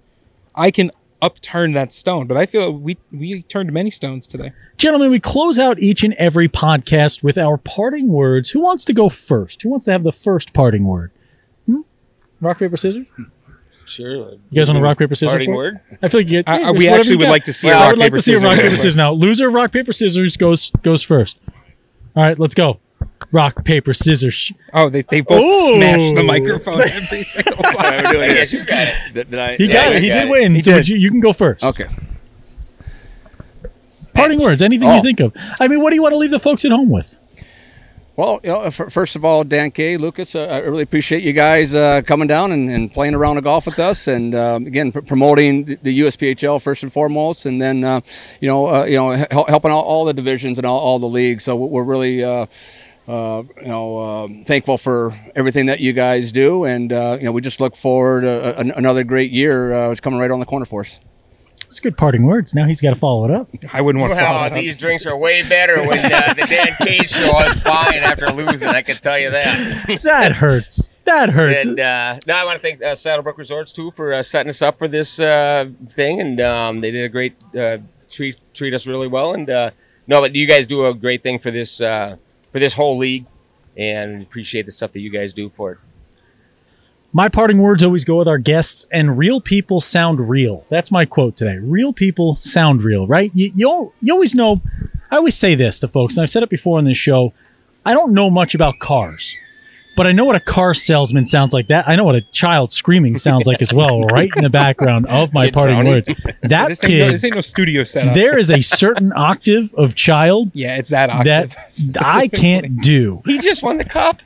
I 0.56 0.72
can 0.72 0.90
upturn 1.22 1.74
that 1.74 1.94
stone. 1.94 2.26
But 2.26 2.36
I 2.36 2.48
feel 2.48 2.72
we 2.72 2.98
we 3.12 3.44
turned 3.44 3.72
many 3.72 3.92
stones 3.92 4.26
today. 4.26 4.52
Gentlemen, 4.78 5.12
we 5.12 5.20
close 5.20 5.60
out 5.60 5.80
each 5.80 6.04
and 6.04 6.16
every 6.16 6.50
podcast 6.50 7.22
with 7.22 7.38
our 7.38 7.58
parting 7.58 8.10
words. 8.10 8.50
Who 8.50 8.60
wants 8.62 8.84
to 8.86 8.94
go 8.94 9.08
first? 9.10 9.62
Who 9.62 9.70
wants 9.70 9.86
to 9.86 9.92
have 9.92 10.04
the 10.04 10.12
first 10.12 10.52
parting 10.52 10.86
word? 10.86 11.12
Hmm? 11.68 11.82
Rock 12.42 12.58
paper 12.58 12.76
scissors. 12.76 13.06
Sure. 13.86 14.32
You 14.32 14.40
guys 14.54 14.70
want 14.70 14.80
a 14.80 14.82
rock 14.82 14.98
paper 14.98 15.14
scissors? 15.16 15.30
Parting 15.32 15.54
word? 15.54 15.80
I 16.02 16.08
feel 16.08 16.20
like 16.22 16.30
you. 16.30 16.44
I- 16.48 16.54
I- 16.56 16.60
yeah, 16.60 16.70
Uh, 16.70 16.74
we 16.74 16.88
actually 16.88 17.12
you 17.14 17.18
would 17.20 17.26
got. 17.26 17.32
like 17.32 17.44
to 17.46 17.54
see 17.54 17.68
a 17.68 17.72
Well, 17.72 17.84
I 17.84 17.88
would 17.90 17.98
like 17.98 18.14
to 18.14 18.22
see 18.22 18.34
a 18.34 18.40
rock 18.40 18.56
paper 18.56 18.70
scissors 18.72 18.96
now. 18.96 19.12
Loser 19.12 19.48
of 19.50 19.54
rock 19.54 19.72
paper 19.72 19.92
scissors 19.94 20.38
goes 20.38 20.72
goes 20.84 21.04
first. 21.04 21.38
All 22.16 22.24
right, 22.24 22.38
let's 22.40 22.56
go. 22.56 22.80
Rock 23.32 23.64
paper 23.66 23.94
scissors. 23.94 24.52
Oh, 24.74 24.90
they, 24.90 25.02
they 25.02 25.22
both 25.22 25.42
Ooh. 25.44 25.76
smashed 25.78 26.16
the 26.16 26.24
microphone 26.24 26.82
every 26.82 26.92
single 27.02 27.64
time. 27.64 28.06
I 28.06 28.12
guess 28.34 28.54
you 28.54 28.64
got 28.66 28.88
it. 28.88 29.14
Did, 29.14 29.32
did 29.32 29.40
I? 29.40 29.56
He 29.58 29.66
Yeah, 29.68 29.74
got 29.74 29.96
it. 29.96 30.02
He 30.04 30.10
got 30.10 30.16
did 30.16 30.28
it. 30.28 30.32
win. 30.32 30.56
He 30.56 30.62
so 30.62 30.74
did. 30.74 30.88
You, 30.88 30.96
you 30.98 31.10
can 31.10 31.20
go 31.20 31.34
first. 31.34 31.64
Okay. 31.64 31.88
Parting 34.14 34.40
words. 34.42 34.62
Anything 34.62 34.88
Oh. 34.88 34.96
you 34.98 35.02
think 35.02 35.20
of. 35.20 35.34
I 35.60 35.68
mean, 35.68 35.82
what 35.82 35.90
do 35.92 35.96
you 35.96 36.02
want 36.02 36.14
to 36.14 36.18
leave 36.18 36.32
the 36.32 36.40
folks 36.40 36.66
at 36.66 36.72
home 36.72 36.90
with? 36.90 37.18
Well, 38.16 38.40
you 38.44 38.50
know, 38.50 38.70
first 38.70 39.16
of 39.16 39.26
all, 39.26 39.44
Dan 39.44 39.72
K, 39.72 39.98
Lucas, 39.98 40.36
uh, 40.36 40.44
I 40.44 40.60
really 40.60 40.84
appreciate 40.84 41.24
you 41.24 41.34
guys 41.34 41.74
uh, 41.74 42.04
coming 42.06 42.28
down 42.28 42.52
and, 42.52 42.70
and 42.70 42.94
playing 42.94 43.16
around 43.16 43.40
of 43.40 43.44
golf 43.44 43.66
with 43.66 43.80
us, 43.80 44.08
and 44.08 44.36
um, 44.36 44.68
again 44.68 44.92
pr- 44.92 45.02
promoting 45.02 45.66
the- 45.82 46.02
USPHL 46.02 46.62
first 46.62 46.84
and 46.84 46.94
foremost, 46.94 47.48
and 47.48 47.60
then 47.60 47.84
uh, 47.84 48.02
you 48.40 48.48
know, 48.48 48.68
uh, 48.68 48.84
you 48.84 48.98
know, 48.98 49.10
hel- 49.32 49.46
helping 49.46 49.72
all, 49.72 49.82
all 49.82 50.06
the 50.06 50.14
divisions 50.14 50.60
and 50.60 50.66
all, 50.68 50.80
all 50.80 51.00
the 51.00 51.08
leagues. 51.08 51.44
So 51.44 51.56
we're 51.56 51.84
really. 51.84 52.24
Uh, 52.24 52.46
uh, 53.06 53.44
you 53.62 53.68
know, 53.68 54.00
um, 54.00 54.46
thankful 54.46 54.78
for 54.78 55.14
everything 55.36 55.66
that 55.66 55.82
you 55.82 55.92
guys 55.92 56.32
do, 56.32 56.64
and 56.64 56.94
uh, 56.94 57.18
you 57.20 57.26
know, 57.26 57.34
we 57.34 57.42
just 57.42 57.60
look 57.60 57.76
forward 57.76 58.22
to 58.22 58.58
an- 58.58 58.72
another 58.72 59.04
great 59.04 59.30
year. 59.30 59.74
Uh, 59.74 59.92
it's 59.92 60.00
coming 60.00 60.22
right 60.22 60.32
on 60.32 60.40
the 60.40 60.46
corner 60.46 60.64
for 60.66 60.80
us. 60.80 61.02
It's 61.74 61.80
good 61.80 61.98
parting 61.98 62.22
words. 62.22 62.54
Now 62.54 62.68
he's 62.68 62.80
got 62.82 62.92
to 62.92 62.96
follow 62.96 63.26
it 63.26 63.32
up. 63.32 63.50
I 63.74 63.82
wouldn't 63.82 64.00
want 64.00 64.14
to 64.14 64.20
follow 64.20 64.32
Well, 64.42 64.44
that 64.44 64.52
up. 64.52 64.60
these 64.60 64.78
drinks 64.78 65.08
are 65.08 65.18
way 65.18 65.42
better 65.42 65.78
when 65.88 66.06
uh, 66.06 66.34
the 66.36 66.46
Dan 66.48 66.68
K 66.84 67.00
show 67.00 67.36
is 67.40 67.54
fine 67.62 67.96
after 67.96 68.28
losing. 68.28 68.68
I 68.70 68.84
can 68.84 68.98
tell 68.98 69.18
you 69.18 69.32
that. 69.32 70.00
That 70.04 70.34
hurts. 70.34 70.92
That 71.06 71.32
hurts. 71.32 71.66
And 71.66 71.80
uh, 71.80 72.20
now 72.28 72.40
I 72.40 72.46
want 72.46 72.62
to 72.62 72.62
thank 72.62 72.84
uh, 72.84 72.94
Saddlebrook 72.94 73.40
Resorts 73.40 73.72
too 73.74 73.90
for 73.90 74.14
uh, 74.14 74.22
setting 74.22 74.52
us 74.52 74.62
up 74.62 74.78
for 74.78 74.88
this 74.88 75.20
uh, 75.20 75.66
thing, 75.90 76.22
and 76.22 76.40
um, 76.42 76.82
they 76.82 76.92
did 76.92 77.06
a 77.06 77.10
great 77.10 77.34
uh, 77.58 77.80
treat 78.08 78.38
treat 78.54 78.76
us 78.76 78.86
really 78.86 79.08
well. 79.08 79.34
And 79.34 79.50
uh, 79.50 79.72
no, 80.06 80.22
but 80.22 80.36
you 80.36 80.46
guys 80.46 80.68
do 80.68 80.86
a 80.86 80.94
great 80.94 81.24
thing 81.24 81.40
for 81.40 81.50
this 81.50 81.82
uh, 81.82 82.18
for 82.52 82.60
this 82.60 82.76
whole 82.76 83.00
league, 83.00 83.26
and 83.76 84.22
appreciate 84.22 84.68
the 84.68 84.72
stuff 84.72 84.92
that 84.92 85.00
you 85.02 85.10
guys 85.10 85.34
do 85.34 85.50
for 85.50 85.72
it. 85.72 85.78
My 87.16 87.30
parting 87.30 87.60
words 87.60 87.84
always 87.84 88.04
go 88.04 88.18
with 88.18 88.28
our 88.28 88.40
guests, 88.40 88.88
and 88.92 89.18
real 89.20 89.40
people 89.40 89.80
sound 89.80 90.28
real. 90.30 90.66
That's 90.70 90.90
my 90.92 91.06
quote 91.06 91.36
today. 91.36 91.60
Real 91.60 91.94
people 91.94 92.34
sound 92.36 92.82
real, 92.82 93.06
right? 93.06 93.32
You, 93.36 93.52
you, 93.54 93.94
you 94.02 94.14
always 94.14 94.34
know, 94.34 94.62
I 95.12 95.18
always 95.18 95.36
say 95.38 95.54
this 95.54 95.80
to 95.82 95.88
folks, 95.88 96.18
and 96.18 96.24
I've 96.24 96.30
said 96.32 96.42
it 96.42 96.50
before 96.50 96.80
on 96.80 96.86
this 96.86 96.98
show 96.98 97.34
I 97.86 97.94
don't 97.94 98.14
know 98.14 98.30
much 98.32 98.56
about 98.56 98.80
cars, 98.80 99.36
but 99.98 100.08
I 100.08 100.12
know 100.14 100.24
what 100.26 100.36
a 100.38 100.40
car 100.40 100.74
salesman 100.74 101.26
sounds 101.26 101.54
like. 101.54 101.68
That 101.68 101.88
I 101.88 101.96
know 101.98 102.06
what 102.06 102.16
a 102.16 102.22
child 102.22 102.72
screaming 102.72 103.18
sounds 103.18 103.46
like 103.46 103.62
as 103.62 103.72
well, 103.74 104.02
right 104.06 104.32
in 104.38 104.42
the 104.42 104.50
background 104.50 105.06
of 105.08 105.34
my 105.34 105.48
Kid 105.48 105.54
parting 105.54 105.86
words. 105.86 106.08
That 106.42 106.70
This 106.70 106.84
ain't, 106.84 106.94
no, 106.94 107.06
kid, 107.06 107.14
this 107.14 107.24
ain't 107.26 107.36
no 107.36 107.42
studio 107.42 107.84
setup. 107.84 108.16
there 108.16 108.38
is 108.38 108.50
a 108.50 108.62
certain 108.62 109.12
octave 109.16 109.72
of 109.76 109.94
child 109.94 110.50
yeah, 110.56 110.78
it's 110.78 110.90
that 110.90 111.10
octave. 111.12 111.54
that 111.94 112.02
I 112.06 112.28
can't 112.30 112.78
do. 112.82 113.22
He 113.26 113.38
just 113.40 113.62
won 113.62 113.78
the 113.78 113.84
cup. 113.86 114.22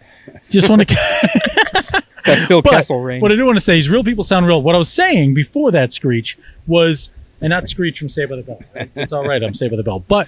Just 0.50 0.70
won 0.70 0.80
the 0.80 0.86
to. 0.86 2.04
It's 2.18 2.26
that 2.26 2.47
Phil 2.47 2.61
But 2.61 2.72
Kessel 2.72 2.99
range. 3.01 3.22
what 3.22 3.32
I 3.32 3.36
do 3.36 3.45
want 3.45 3.57
to 3.57 3.61
say 3.61 3.80
is 3.80 3.89
real 3.89 4.03
people 4.03 4.24
sound 4.24 4.47
real. 4.47 4.61
What 4.61 4.76
I 4.76 4.78
was 4.78 4.91
saying 4.91 5.34
before 5.34 5.72
that 5.72 5.93
screech 5.93 6.38
was, 6.65 7.09
and 7.39 7.51
not 7.51 7.68
screech 7.70 7.99
from 7.99 8.09
Saved 8.09 8.30
by 8.30 8.38
the 8.38 8.43
Bell. 8.43 8.59
It's 8.95 9.13
all 9.13 9.28
right. 9.28 9.41
I'm 9.43 9.53
Saved 9.53 9.72
by 9.72 9.78
the 9.78 9.84
Bell. 9.84 9.99
But 9.99 10.28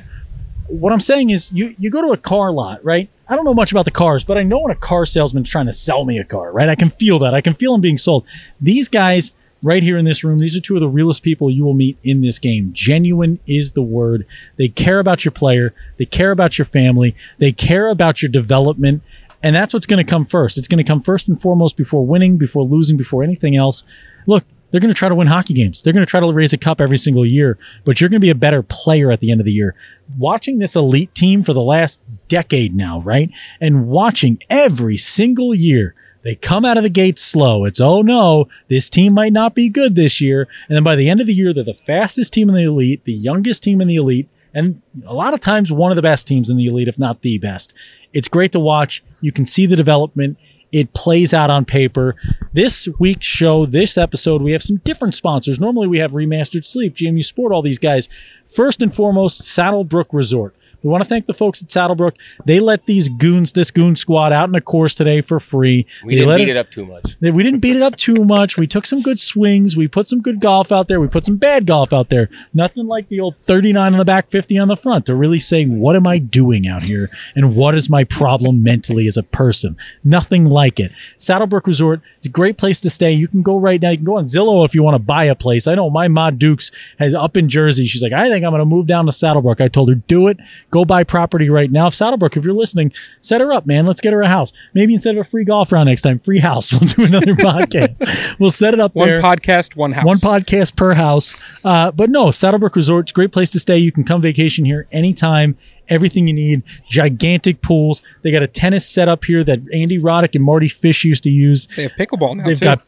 what 0.68 0.94
I'm 0.94 1.00
saying 1.00 1.32
is, 1.32 1.52
you 1.52 1.76
you 1.80 1.90
go 1.90 2.02
to 2.02 2.12
a 2.14 2.18
car 2.18 2.52
lot, 2.52 2.84
right? 2.84 3.10
I 3.28 3.36
don't 3.36 3.46
know 3.46 3.54
much 3.54 3.72
about 3.72 3.86
the 3.86 3.92
cars, 3.92 4.24
but 4.24 4.38
I 4.38 4.44
know 4.44 4.60
when 4.60 4.72
a 4.72 4.76
car 4.76 5.06
salesman's 5.06 5.50
trying 5.50 5.66
to 5.68 5.72
sell 5.72 6.06
me 6.06 6.18
a 6.20 6.24
car, 6.24 6.52
right? 6.52 6.70
I 6.70 6.76
can 6.76 6.90
feel 6.90 7.20
that. 7.20 7.34
I 7.34 7.42
can 7.42 7.54
feel 7.54 7.72
them 7.74 7.82
being 7.82 7.98
sold. 7.98 8.26
These 8.62 8.88
guys 8.88 9.34
right 9.62 9.84
here 9.84 9.98
in 9.98 10.06
this 10.06 10.24
room, 10.24 10.40
these 10.40 10.56
are 10.56 10.62
two 10.62 10.76
of 10.76 10.82
the 10.82 10.88
realest 10.88 11.22
people 11.22 11.52
you 11.52 11.64
will 11.64 11.74
meet 11.74 11.98
in 12.04 12.22
this 12.22 12.40
game. 12.40 12.72
Genuine 12.74 13.40
is 13.46 13.72
the 13.72 13.82
word. 13.82 14.26
They 14.58 14.68
care 14.68 15.00
about 15.00 15.26
your 15.26 15.32
player. 15.32 15.74
They 15.98 16.06
care 16.06 16.32
about 16.32 16.58
your 16.58 16.66
family. 16.66 17.16
They 17.40 17.52
care 17.52 17.90
about 17.90 18.22
your 18.22 18.30
development. 18.30 19.04
And 19.42 19.56
that's 19.56 19.74
what's 19.74 19.86
going 19.86 20.04
to 20.04 20.10
come 20.10 20.26
first. 20.26 20.58
It's 20.58 20.68
going 20.68 20.84
to 20.84 20.88
come 20.88 21.02
first 21.02 21.28
and 21.28 21.40
foremost 21.40 21.78
before 21.78 22.06
winning, 22.06 22.38
before 22.38 22.64
losing, 22.64 22.98
before 22.98 23.24
anything 23.24 23.56
else. 23.56 23.84
Look, 24.28 24.44
they're 24.72 24.82
going 24.82 24.94
to 24.94 24.98
try 24.98 25.10
to 25.10 25.16
win 25.16 25.28
hockey 25.28 25.54
games. 25.54 25.82
They're 25.82 25.94
going 25.94 26.06
to 26.06 26.10
try 26.10 26.20
to 26.20 26.32
raise 26.32 26.54
a 26.54 26.58
cup 26.58 26.80
every 26.80 26.98
single 26.98 27.26
year, 27.26 27.58
but 27.86 28.00
you're 28.00 28.10
going 28.10 28.20
to 28.20 28.26
be 28.26 28.30
a 28.30 28.36
better 28.36 28.62
player 28.62 29.12
at 29.12 29.20
the 29.20 29.32
end 29.32 29.42
of 29.42 29.46
the 29.46 29.52
year. 29.52 29.76
Watching 30.18 30.60
this 30.60 30.76
elite 30.76 31.16
team 31.16 31.42
for 31.44 31.54
the 31.54 31.62
last 31.62 32.02
decade 32.28 32.76
now, 32.76 33.00
right? 33.02 33.32
And 33.60 33.88
watching 33.88 34.40
every 34.50 34.98
single 34.98 35.56
year, 35.56 35.96
they 36.22 36.36
come 36.36 36.66
out 36.66 36.78
of 36.78 36.84
the 36.84 36.90
gate 36.90 37.18
slow. 37.18 37.66
It's, 37.66 37.80
oh 37.80 38.02
no, 38.02 38.48
this 38.68 38.90
team 38.90 39.14
might 39.14 39.34
not 39.34 39.56
be 39.56 39.70
good 39.70 39.96
this 39.96 40.20
year. 40.20 40.48
And 40.68 40.76
then 40.76 40.84
by 40.84 40.96
the 40.96 41.10
end 41.10 41.22
of 41.22 41.28
the 41.28 41.34
year, 41.34 41.54
they're 41.54 41.64
the 41.64 41.74
fastest 41.74 42.34
team 42.34 42.50
in 42.50 42.56
the 42.56 42.64
elite, 42.64 43.06
the 43.06 43.14
youngest 43.14 43.64
team 43.64 43.82
in 43.82 43.88
the 43.88 43.96
elite, 43.96 44.30
and 44.54 44.82
a 45.06 45.14
lot 45.14 45.34
of 45.34 45.40
times 45.40 45.72
one 45.72 45.92
of 45.92 45.96
the 45.96 46.02
best 46.02 46.28
teams 46.28 46.50
in 46.50 46.58
the 46.58 46.66
elite, 46.68 46.88
if 46.88 47.00
not 47.00 47.22
the 47.22 47.38
best. 47.38 47.74
It's 48.14 48.28
great 48.28 48.52
to 48.54 48.60
watch. 48.60 49.04
You 49.22 49.32
can 49.32 49.46
see 49.46 49.66
the 49.66 49.76
development. 49.76 50.38
It 50.72 50.94
plays 50.94 51.34
out 51.34 51.50
on 51.50 51.66
paper. 51.66 52.16
This 52.54 52.88
week's 53.00 53.26
show, 53.26 53.66
this 53.66 53.98
episode, 53.98 54.42
we 54.42 54.52
have 54.52 54.62
some 54.62 54.78
different 54.78 55.16
sponsors. 55.16 55.60
Normally 55.60 55.88
we 55.88 56.00
have 56.00 56.12
Remastered 56.12 56.66
Sleep, 56.66 56.94
GMU 56.96 57.24
Sport, 57.24 57.52
all 57.52 57.62
these 57.62 57.80
guys. 57.80 58.08
First 58.46 58.82
and 58.82 58.94
foremost, 58.94 59.42
Saddlebrook 59.42 60.08
Resort. 60.12 60.56
We 60.84 60.90
want 60.90 61.04
to 61.04 61.10
thank 61.10 61.26
the 61.26 61.34
folks 61.34 61.62
at 61.62 61.68
Saddlebrook. 61.70 62.16
They 62.46 62.60
let 62.60 62.86
these 62.86 63.10
goons, 63.10 63.52
this 63.52 63.70
goon 63.72 63.96
squad 63.96 64.32
out 64.32 64.48
in 64.48 64.54
the 64.54 64.62
course 64.62 64.94
today 64.96 65.22
for 65.22 65.40
free. 65.40 65.86
We 66.06 66.16
They 66.16 66.22
didn't 66.22 66.38
beat 66.38 66.50
it 66.50 66.58
up 66.58 66.72
too 66.72 66.86
much. 66.86 67.18
they- 67.20 67.32
We 67.32 67.44
didn't 67.44 67.60
beat 67.60 67.76
it 67.76 67.82
up 67.82 67.96
too 67.98 68.24
much. 68.26 68.58
We 68.58 68.66
took 68.68 68.86
some 68.86 69.02
good 69.02 69.20
swings. 69.20 69.76
We 69.76 69.88
put 69.88 70.08
some 70.08 70.22
good 70.22 70.40
golf 70.40 70.72
out 70.72 70.88
there. 70.88 71.00
We 71.02 71.08
put 71.08 71.26
some 71.26 71.36
bad 71.38 71.66
golf 71.66 71.92
out 71.92 72.10
there. 72.10 72.30
Nothing 72.54 72.88
like 72.88 73.10
the 73.10 73.20
old 73.20 73.36
39 73.36 73.94
on 73.94 73.98
the 74.00 74.06
back, 74.06 74.30
50 74.30 74.58
on 74.58 74.68
the 74.70 74.78
front 74.78 75.06
to 75.08 75.16
really 75.16 75.40
say, 75.40 75.66
what 75.66 75.96
am 75.96 76.08
I 76.08 76.18
doing 76.18 76.68
out 76.68 76.84
here? 76.84 77.10
And 77.36 77.56
what 77.56 77.76
is 77.76 77.90
my 77.90 78.04
problem 78.04 78.64
mentally 78.64 79.08
as 79.08 79.18
a 79.18 79.24
person? 79.24 79.76
Nothing 80.04 80.46
like 80.46 80.80
it. 80.80 80.92
Saddlebrook 81.18 81.68
Resort, 81.68 82.02
it's 82.18 82.28
a 82.28 82.30
great 82.30 82.58
place 82.58 82.80
to 82.82 82.90
stay. 82.90 83.12
You 83.12 83.28
can 83.28 83.42
go 83.42 83.58
right 83.60 83.82
now. 83.82 83.90
You 83.90 83.98
can 83.98 84.06
go 84.06 84.18
on 84.18 84.26
Zillow 84.26 84.66
if 84.66 84.74
you 84.74 84.82
want 84.84 84.96
to 84.96 85.00
buy 85.00 85.26
a 85.26 85.36
place. 85.36 85.68
I 85.68 85.76
know 85.76 85.90
my 85.90 86.08
Ma 86.08 86.30
Dukes 86.32 86.72
has 87.00 87.14
up 87.14 87.36
in 87.36 87.50
Jersey. 87.50 87.86
She's 87.86 88.02
like, 88.04 88.14
I 88.14 88.30
think 88.30 88.46
I'm 88.46 88.52
going 88.52 88.60
to 88.60 88.66
move 88.66 88.88
down 88.88 89.06
to 89.06 89.12
Saddlebrook. 89.12 89.62
I 89.62 89.68
told 89.68 89.90
her, 89.90 89.96
do 89.96 90.28
it. 90.28 90.38
Go 90.72 90.86
buy 90.86 91.04
property 91.04 91.50
right 91.50 91.72
now. 91.72 91.88
If 91.88 91.94
Saddlebrook, 91.94 92.38
if 92.38 92.44
you're 92.44 92.54
listening, 92.54 92.92
set 93.22 93.42
her 93.42 93.52
up, 93.52 93.66
man. 93.66 93.86
Let's 93.86 94.02
get 94.02 94.14
her 94.14 94.22
a 94.22 94.28
house. 94.28 94.54
Maybe 94.74 94.94
instead 94.94 95.18
of 95.18 95.26
a 95.26 95.30
free 95.30 95.44
golf 95.44 95.72
round 95.72 95.88
next 95.88 96.02
time, 96.04 96.20
free 96.20 96.40
house. 96.40 96.72
We'll 96.80 96.82
do 96.82 97.06
another 97.16 97.34
podcast. 97.42 98.38
We'll 98.40 98.52
set 98.52 98.74
it 98.74 98.80
up 98.80 98.94
one 98.96 99.08
there. 99.08 99.22
podcast, 99.22 99.76
one 99.76 99.94
house. 99.94 100.06
One 100.06 100.18
podcast 100.18 100.76
per 100.76 100.94
house. 100.94 101.36
Uh, 101.66 101.92
but 101.92 102.10
no, 102.10 102.28
Saddlebrook 102.28 102.76
Resort, 102.76 103.06
it's 103.06 103.12
a 103.12 103.16
great 103.16 103.32
place 103.32 103.52
to 103.52 103.60
stay. 103.60 103.78
You 103.78 103.92
can 103.92 104.04
come 104.04 104.22
vacation 104.22 104.66
here 104.66 104.88
anytime. 104.92 105.58
Everything 105.88 106.28
you 106.28 106.34
need, 106.36 106.62
gigantic 106.88 107.62
pools. 107.64 108.04
They 108.22 108.32
got 108.32 108.44
a 108.44 108.48
tennis 108.48 108.88
setup 108.88 109.26
here 109.26 109.44
that 109.44 109.60
Andy 109.74 109.98
Roddick 109.98 110.36
and 110.36 110.44
Mardy 110.44 110.70
Fish 110.70 111.04
used 111.04 111.24
to 111.24 111.32
use. 111.32 111.66
They 111.76 111.84
have 111.84 111.94
pickleball 111.94 112.38
now 112.38 112.46
They've 112.46 112.60
too. 112.60 112.66
got 112.66 112.84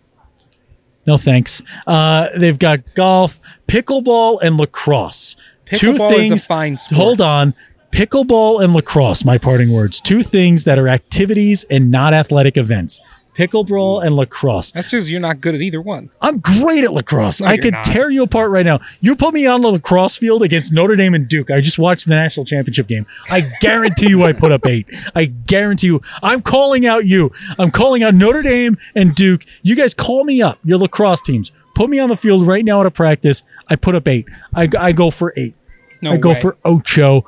no 1.08 1.18
thanks. 1.18 1.64
Uh, 1.88 2.28
they've 2.38 2.60
got 2.60 2.94
golf, 2.94 3.40
pickleball, 3.68 4.40
and 4.44 4.58
lacrosse. 4.58 5.36
Two 5.66 5.94
Pickleball 5.94 6.12
a 6.12 6.38
things. 6.38 6.88
Hold 6.88 7.22
on. 7.22 7.54
Pickleball 7.92 8.64
and 8.64 8.74
lacrosse, 8.74 9.26
my 9.26 9.38
parting 9.38 9.72
words. 9.72 10.00
Two 10.00 10.24
things 10.24 10.64
that 10.64 10.80
are 10.80 10.88
activities 10.88 11.66
and 11.70 11.92
not 11.92 12.14
athletic 12.14 12.58
events. 12.58 13.02
Pickleball 13.36 14.06
and 14.06 14.16
lacrosse. 14.16 14.72
That's 14.72 14.90
just 14.90 15.10
you're 15.10 15.22
not 15.22 15.40
good 15.40 15.56
at 15.56 15.62
either 15.62 15.82
one. 15.82 16.10
I'm 16.22 16.40
great 16.40 16.84
at 16.84 16.94
lacrosse. 16.94 17.42
I 17.42 17.58
could 17.58 17.74
not. 17.74 17.86
tear 17.86 18.10
you 18.10 18.24
apart 18.24 18.52
right 18.52 18.66
now. 18.66 18.80
You 19.00 19.16
put 19.16 19.34
me 19.34 19.46
on 19.46 19.62
the 19.62 19.70
lacrosse 19.70 20.18
field 20.18 20.44
against 20.44 20.74
Notre 20.74 20.96
Dame 20.96 21.14
and 21.14 21.28
Duke. 21.28 21.50
I 21.50 21.62
just 21.62 21.80
watched 21.80 22.08
the 22.08 22.16
national 22.16 22.46
championship 22.46 22.88
game. 22.88 23.06
I 23.30 23.50
guarantee 23.62 24.10
you 24.10 24.24
I 24.24 24.34
put 24.34 24.52
up 24.52 24.66
eight. 24.66 24.86
I 25.16 25.26
guarantee 25.26 25.88
you. 25.88 26.02
I'm 26.22 26.42
calling 26.42 26.86
out 26.86 27.06
you. 27.06 27.32
I'm 27.58 27.72
calling 27.72 28.04
out 28.04 28.14
Notre 28.14 28.42
Dame 28.42 28.78
and 28.96 29.16
Duke. 29.16 29.46
You 29.64 29.76
guys 29.76 29.94
call 29.94 30.24
me 30.26 30.42
up, 30.42 30.60
your 30.64 30.78
lacrosse 30.78 31.22
teams. 31.22 31.52
Put 31.74 31.90
me 31.90 32.00
on 32.00 32.10
the 32.10 32.18
field 32.18 32.46
right 32.46 32.66
now 32.66 32.82
at 32.82 32.86
a 32.86 32.92
practice. 32.92 33.44
I 33.68 33.76
put 33.78 33.96
up 33.96 34.08
eight. 34.08 34.28
I, 34.54 34.68
I 34.78 34.92
go 34.92 35.10
for 35.10 35.34
eight. 35.38 35.56
No 36.02 36.14
I 36.14 36.18
go 36.18 36.30
way. 36.30 36.42
for 36.42 36.58
ocho. 36.66 37.26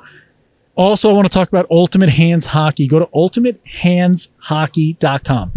Also, 0.76 1.08
I 1.08 1.12
want 1.12 1.26
to 1.26 1.32
talk 1.32 1.48
about 1.48 1.66
Ultimate 1.70 2.10
Hands 2.10 2.44
Hockey. 2.44 2.88
Go 2.88 2.98
to 2.98 3.06
ultimatehandshockey.com. 3.06 5.52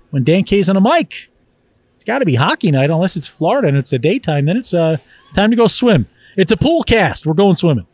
When 0.10 0.24
Dan 0.24 0.44
K's 0.44 0.70
on 0.70 0.78
a 0.78 0.82
mic, 0.82 1.30
it's 1.96 2.04
got 2.06 2.20
to 2.20 2.26
be 2.26 2.36
hockey 2.36 2.72
night, 2.72 2.90
unless 2.90 3.16
it's 3.18 3.28
Florida 3.28 3.68
and 3.68 3.78
it's 3.78 3.90
the 3.90 4.00
daytime. 4.00 4.46
Then 4.46 4.58
it's 4.58 4.74
uh, 4.74 4.98
time 5.34 5.50
to 5.50 5.56
go 5.56 5.68
swim. 5.68 6.08
It's 6.36 6.52
a 6.52 6.58
pool 6.58 6.84
cast. 6.84 7.26
We're 7.26 7.34
going 7.34 7.56
swimming. 7.56 7.88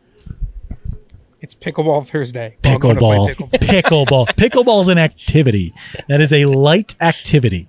It's 1.40 1.54
pickleball 1.54 2.06
Thursday. 2.08 2.56
Well, 2.64 2.74
I'm 2.74 2.80
gonna 2.80 2.98
play 2.98 3.18
Pickleball. 3.18 3.50
pickleball. 3.50 3.50
Pickleball. 3.60 4.26
Pickleball 4.28 4.80
is 4.80 4.88
an 4.88 4.98
activity. 4.98 5.74
That 6.08 6.20
is 6.22 6.32
a 6.32 6.46
light 6.46 6.94
activity. 7.02 7.68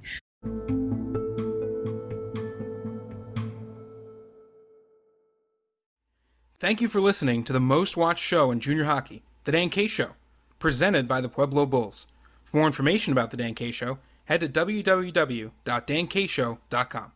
Thank 6.59 6.81
you 6.81 6.87
for 6.87 7.01
listening 7.01 7.43
to 7.43 7.53
the 7.53 7.59
most 7.59 7.97
watched 7.97 8.23
show 8.23 8.49
in 8.51 8.59
junior 8.59 8.85
hockey, 8.85 9.23
The 9.43 9.51
Dan 9.51 9.69
K 9.69 9.87
Show, 9.87 10.11
presented 10.59 11.07
by 11.07 11.21
the 11.21 11.29
Pueblo 11.29 11.65
Bulls. 11.65 12.05
For 12.43 12.57
more 12.57 12.67
information 12.67 13.11
about 13.11 13.31
The 13.31 13.37
Dan 13.37 13.55
K 13.55 13.71
Show, 13.71 13.97
head 14.25 14.41
to 14.41 14.47
www.dankshow.com. 14.47 17.11